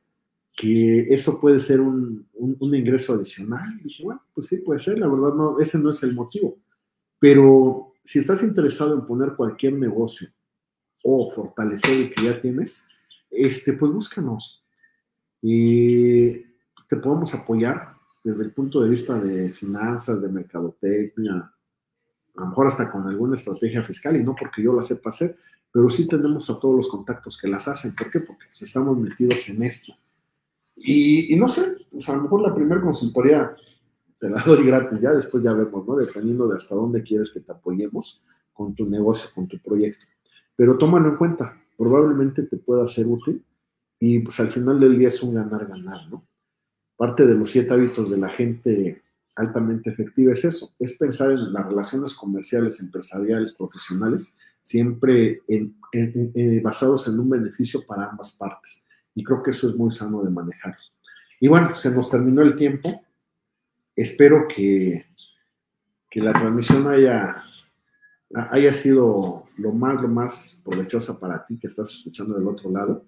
que 0.55 1.01
eso 1.13 1.39
puede 1.39 1.59
ser 1.59 1.81
un, 1.81 2.27
ingreso 2.61 3.13
adicional. 3.13 3.77
Y 3.79 3.83
dije, 3.83 4.03
bueno, 4.03 4.21
pues 4.33 4.47
sí, 4.47 4.57
puede 4.57 4.79
ser, 4.79 4.99
la 4.99 5.07
verdad 5.07 5.33
no, 5.33 5.59
ese 5.59 5.79
no 5.79 5.89
es 5.89 6.01
el 6.03 6.13
motivo. 6.13 6.57
Pero 7.19 7.93
si 8.03 8.19
estás 8.19 8.43
interesado 8.43 8.93
en 8.93 9.05
poner 9.05 9.35
cualquier 9.35 9.73
negocio 9.73 10.29
o 11.03 11.31
fortalecer 11.31 12.01
el 12.01 12.13
que 12.13 12.23
ya 12.23 12.41
tienes, 12.41 12.87
este, 13.29 13.73
pues 13.73 13.91
búscanos. 13.91 14.63
Y 15.41 16.33
te 16.87 16.97
podemos 17.01 17.33
apoyar 17.33 17.93
desde 18.23 18.43
el 18.43 18.51
punto 18.51 18.81
de 18.81 18.89
vista 18.89 19.19
de 19.19 19.51
finanzas, 19.51 20.21
de 20.21 20.29
mercadotecnia, 20.29 21.51
a 22.35 22.41
lo 22.41 22.47
mejor 22.47 22.67
hasta 22.67 22.91
con 22.91 23.07
alguna 23.07 23.35
estrategia 23.35 23.83
fiscal, 23.83 24.15
y 24.15 24.23
no 24.23 24.35
porque 24.35 24.63
yo 24.63 24.73
la 24.73 24.81
sepa 24.81 25.09
hacer, 25.09 25.37
pero 25.71 25.89
sí 25.89 26.07
tenemos 26.07 26.49
a 26.49 26.59
todos 26.59 26.75
los 26.75 26.87
contactos 26.87 27.37
que 27.37 27.47
las 27.47 27.67
hacen. 27.67 27.95
¿Por 27.95 28.09
qué? 28.09 28.19
Porque 28.19 28.45
pues, 28.47 28.61
estamos 28.61 28.97
metidos 28.97 29.49
en 29.49 29.63
esto. 29.63 29.93
Y, 30.75 31.35
no 31.35 31.47
sé, 31.47 31.77
pues 31.91 32.07
a 32.09 32.15
lo 32.15 32.23
mejor 32.23 32.41
la 32.41 32.53
primera 32.53 32.81
consultoría 32.81 33.55
te 34.19 34.29
la 34.29 34.41
doy 34.43 34.65
gratis, 34.65 34.99
ya 35.01 35.13
después 35.13 35.43
ya 35.43 35.53
vemos, 35.53 35.87
¿no? 35.87 35.95
Dependiendo 35.95 36.47
de 36.47 36.55
hasta 36.55 36.75
dónde 36.75 37.03
quieres 37.03 37.31
que 37.31 37.41
te 37.41 37.51
apoyemos 37.51 38.21
con 38.53 38.73
tu 38.73 38.85
negocio, 38.85 39.29
con 39.33 39.47
tu 39.47 39.59
proyecto. 39.59 40.05
Pero 40.55 40.77
tómalo 40.77 41.09
en 41.09 41.17
cuenta, 41.17 41.61
probablemente 41.77 42.43
te 42.43 42.57
pueda 42.57 42.87
ser 42.87 43.07
útil 43.07 43.43
y 43.99 44.19
pues 44.19 44.39
al 44.39 44.51
final 44.51 44.79
del 44.79 44.97
día 44.97 45.07
es 45.07 45.21
un 45.23 45.35
ganar-ganar, 45.35 46.09
¿no? 46.09 46.23
Parte 46.95 47.25
de 47.25 47.35
los 47.35 47.49
siete 47.49 47.73
hábitos 47.73 48.09
de 48.09 48.17
la 48.17 48.29
gente 48.29 49.01
altamente 49.35 49.89
efectiva 49.89 50.31
es 50.31 50.45
eso, 50.45 50.73
es 50.77 50.97
pensar 50.97 51.31
en 51.31 51.51
las 51.51 51.65
relaciones 51.65 52.13
comerciales, 52.13 52.79
empresariales, 52.79 53.53
profesionales, 53.53 54.37
siempre 54.61 55.41
basados 56.61 57.07
en 57.07 57.19
un 57.19 57.29
beneficio 57.29 57.85
para 57.85 58.09
ambas 58.09 58.33
partes. 58.33 58.85
Y 59.15 59.23
creo 59.23 59.41
que 59.43 59.51
eso 59.51 59.69
es 59.69 59.75
muy 59.75 59.91
sano 59.91 60.23
de 60.23 60.29
manejar. 60.29 60.75
Y 61.39 61.47
bueno, 61.47 61.75
se 61.75 61.93
nos 61.93 62.09
terminó 62.09 62.41
el 62.41 62.55
tiempo. 62.55 63.03
Espero 63.95 64.47
que, 64.47 65.05
que 66.09 66.21
la 66.21 66.33
transmisión 66.33 66.87
haya, 66.87 67.43
haya 68.33 68.73
sido 68.73 69.45
lo 69.57 69.71
más, 69.71 70.01
lo 70.01 70.07
más 70.07 70.61
provechosa 70.63 71.19
para 71.19 71.45
ti 71.45 71.57
que 71.57 71.67
estás 71.67 71.91
escuchando 71.91 72.35
del 72.35 72.47
otro 72.47 72.71
lado. 72.71 73.05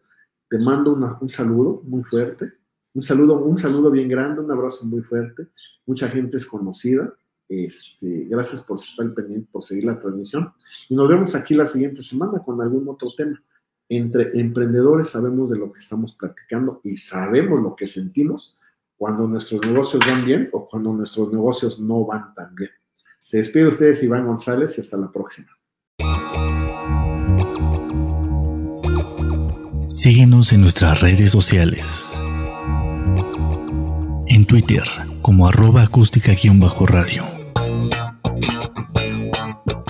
Te 0.50 0.60
mando 0.60 0.94
un 0.94 1.30
saludo 1.30 1.82
muy 1.84 2.04
fuerte 2.04 2.54
un 2.96 3.02
saludo, 3.02 3.44
un 3.44 3.58
saludo 3.58 3.92
bien 3.92 4.08
grande, 4.08 4.40
un 4.40 4.50
abrazo 4.50 4.86
muy 4.86 5.02
fuerte. 5.02 5.48
Mucha 5.86 6.08
gente 6.08 6.38
es 6.38 6.46
conocida. 6.46 7.14
Este, 7.50 8.26
gracias 8.30 8.64
por 8.64 8.80
estar 8.80 9.14
pendiente, 9.14 9.50
por 9.52 9.64
seguir 9.64 9.84
la 9.84 10.00
transmisión. 10.00 10.54
Y 10.88 10.96
nos 10.96 11.10
vemos 11.10 11.36
aquí 11.36 11.54
la 11.54 11.68
siguiente 11.68 12.02
semana 12.02 12.40
con 12.40 12.62
algún 12.62 12.88
otro 12.88 13.10
tema. 13.16 13.44
Entre 13.90 14.32
emprendedores 14.40 15.10
sabemos 15.10 15.52
de 15.52 15.58
lo 15.58 15.72
que 15.72 15.80
estamos 15.80 16.14
practicando 16.14 16.82
y 16.84 16.98
sabemos 16.98 17.62
lo 17.62 17.76
que 17.76 17.88
sentimos 17.88 18.58
cuando 18.98 19.28
nuestros 19.28 19.62
negocios 19.66 20.04
van 20.08 20.26
bien 20.26 20.50
o 20.54 20.66
cuando 20.66 20.94
nuestros 20.94 21.32
negocios 21.32 21.80
no 21.80 22.06
van 22.06 22.34
tan 22.34 22.56
bien. 22.56 22.72
Se 23.20 23.38
despide 23.38 23.64
de 23.64 23.70
ustedes 23.70 24.04
Iván 24.04 24.26
González 24.26 24.78
y 24.78 24.82
hasta 24.82 24.98
la 24.98 25.12
próxima. 25.12 25.50
Síguenos 29.94 30.54
en 30.54 30.62
nuestras 30.62 31.02
redes 31.02 31.32
sociales 31.32 32.22
en 34.28 34.46
Twitter 34.46 34.84
como 35.22 35.48
arroba 35.48 35.84
acústica-radio. 35.84 37.24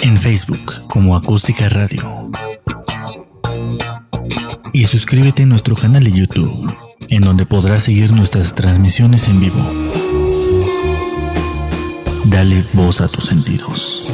En 0.02 0.20
Facebook 0.20 0.88
como 0.88 1.16
acústica 1.16 1.68
radio. 1.70 2.30
Y 4.76 4.84
suscríbete 4.84 5.44
a 5.44 5.46
nuestro 5.46 5.74
canal 5.74 6.04
de 6.04 6.12
YouTube, 6.12 6.70
en 7.08 7.24
donde 7.24 7.46
podrás 7.46 7.84
seguir 7.84 8.12
nuestras 8.12 8.54
transmisiones 8.54 9.30
en 9.30 9.40
vivo. 9.40 9.72
Dale 12.26 12.62
voz 12.74 13.00
a 13.00 13.08
tus 13.08 13.24
sentidos. 13.24 14.12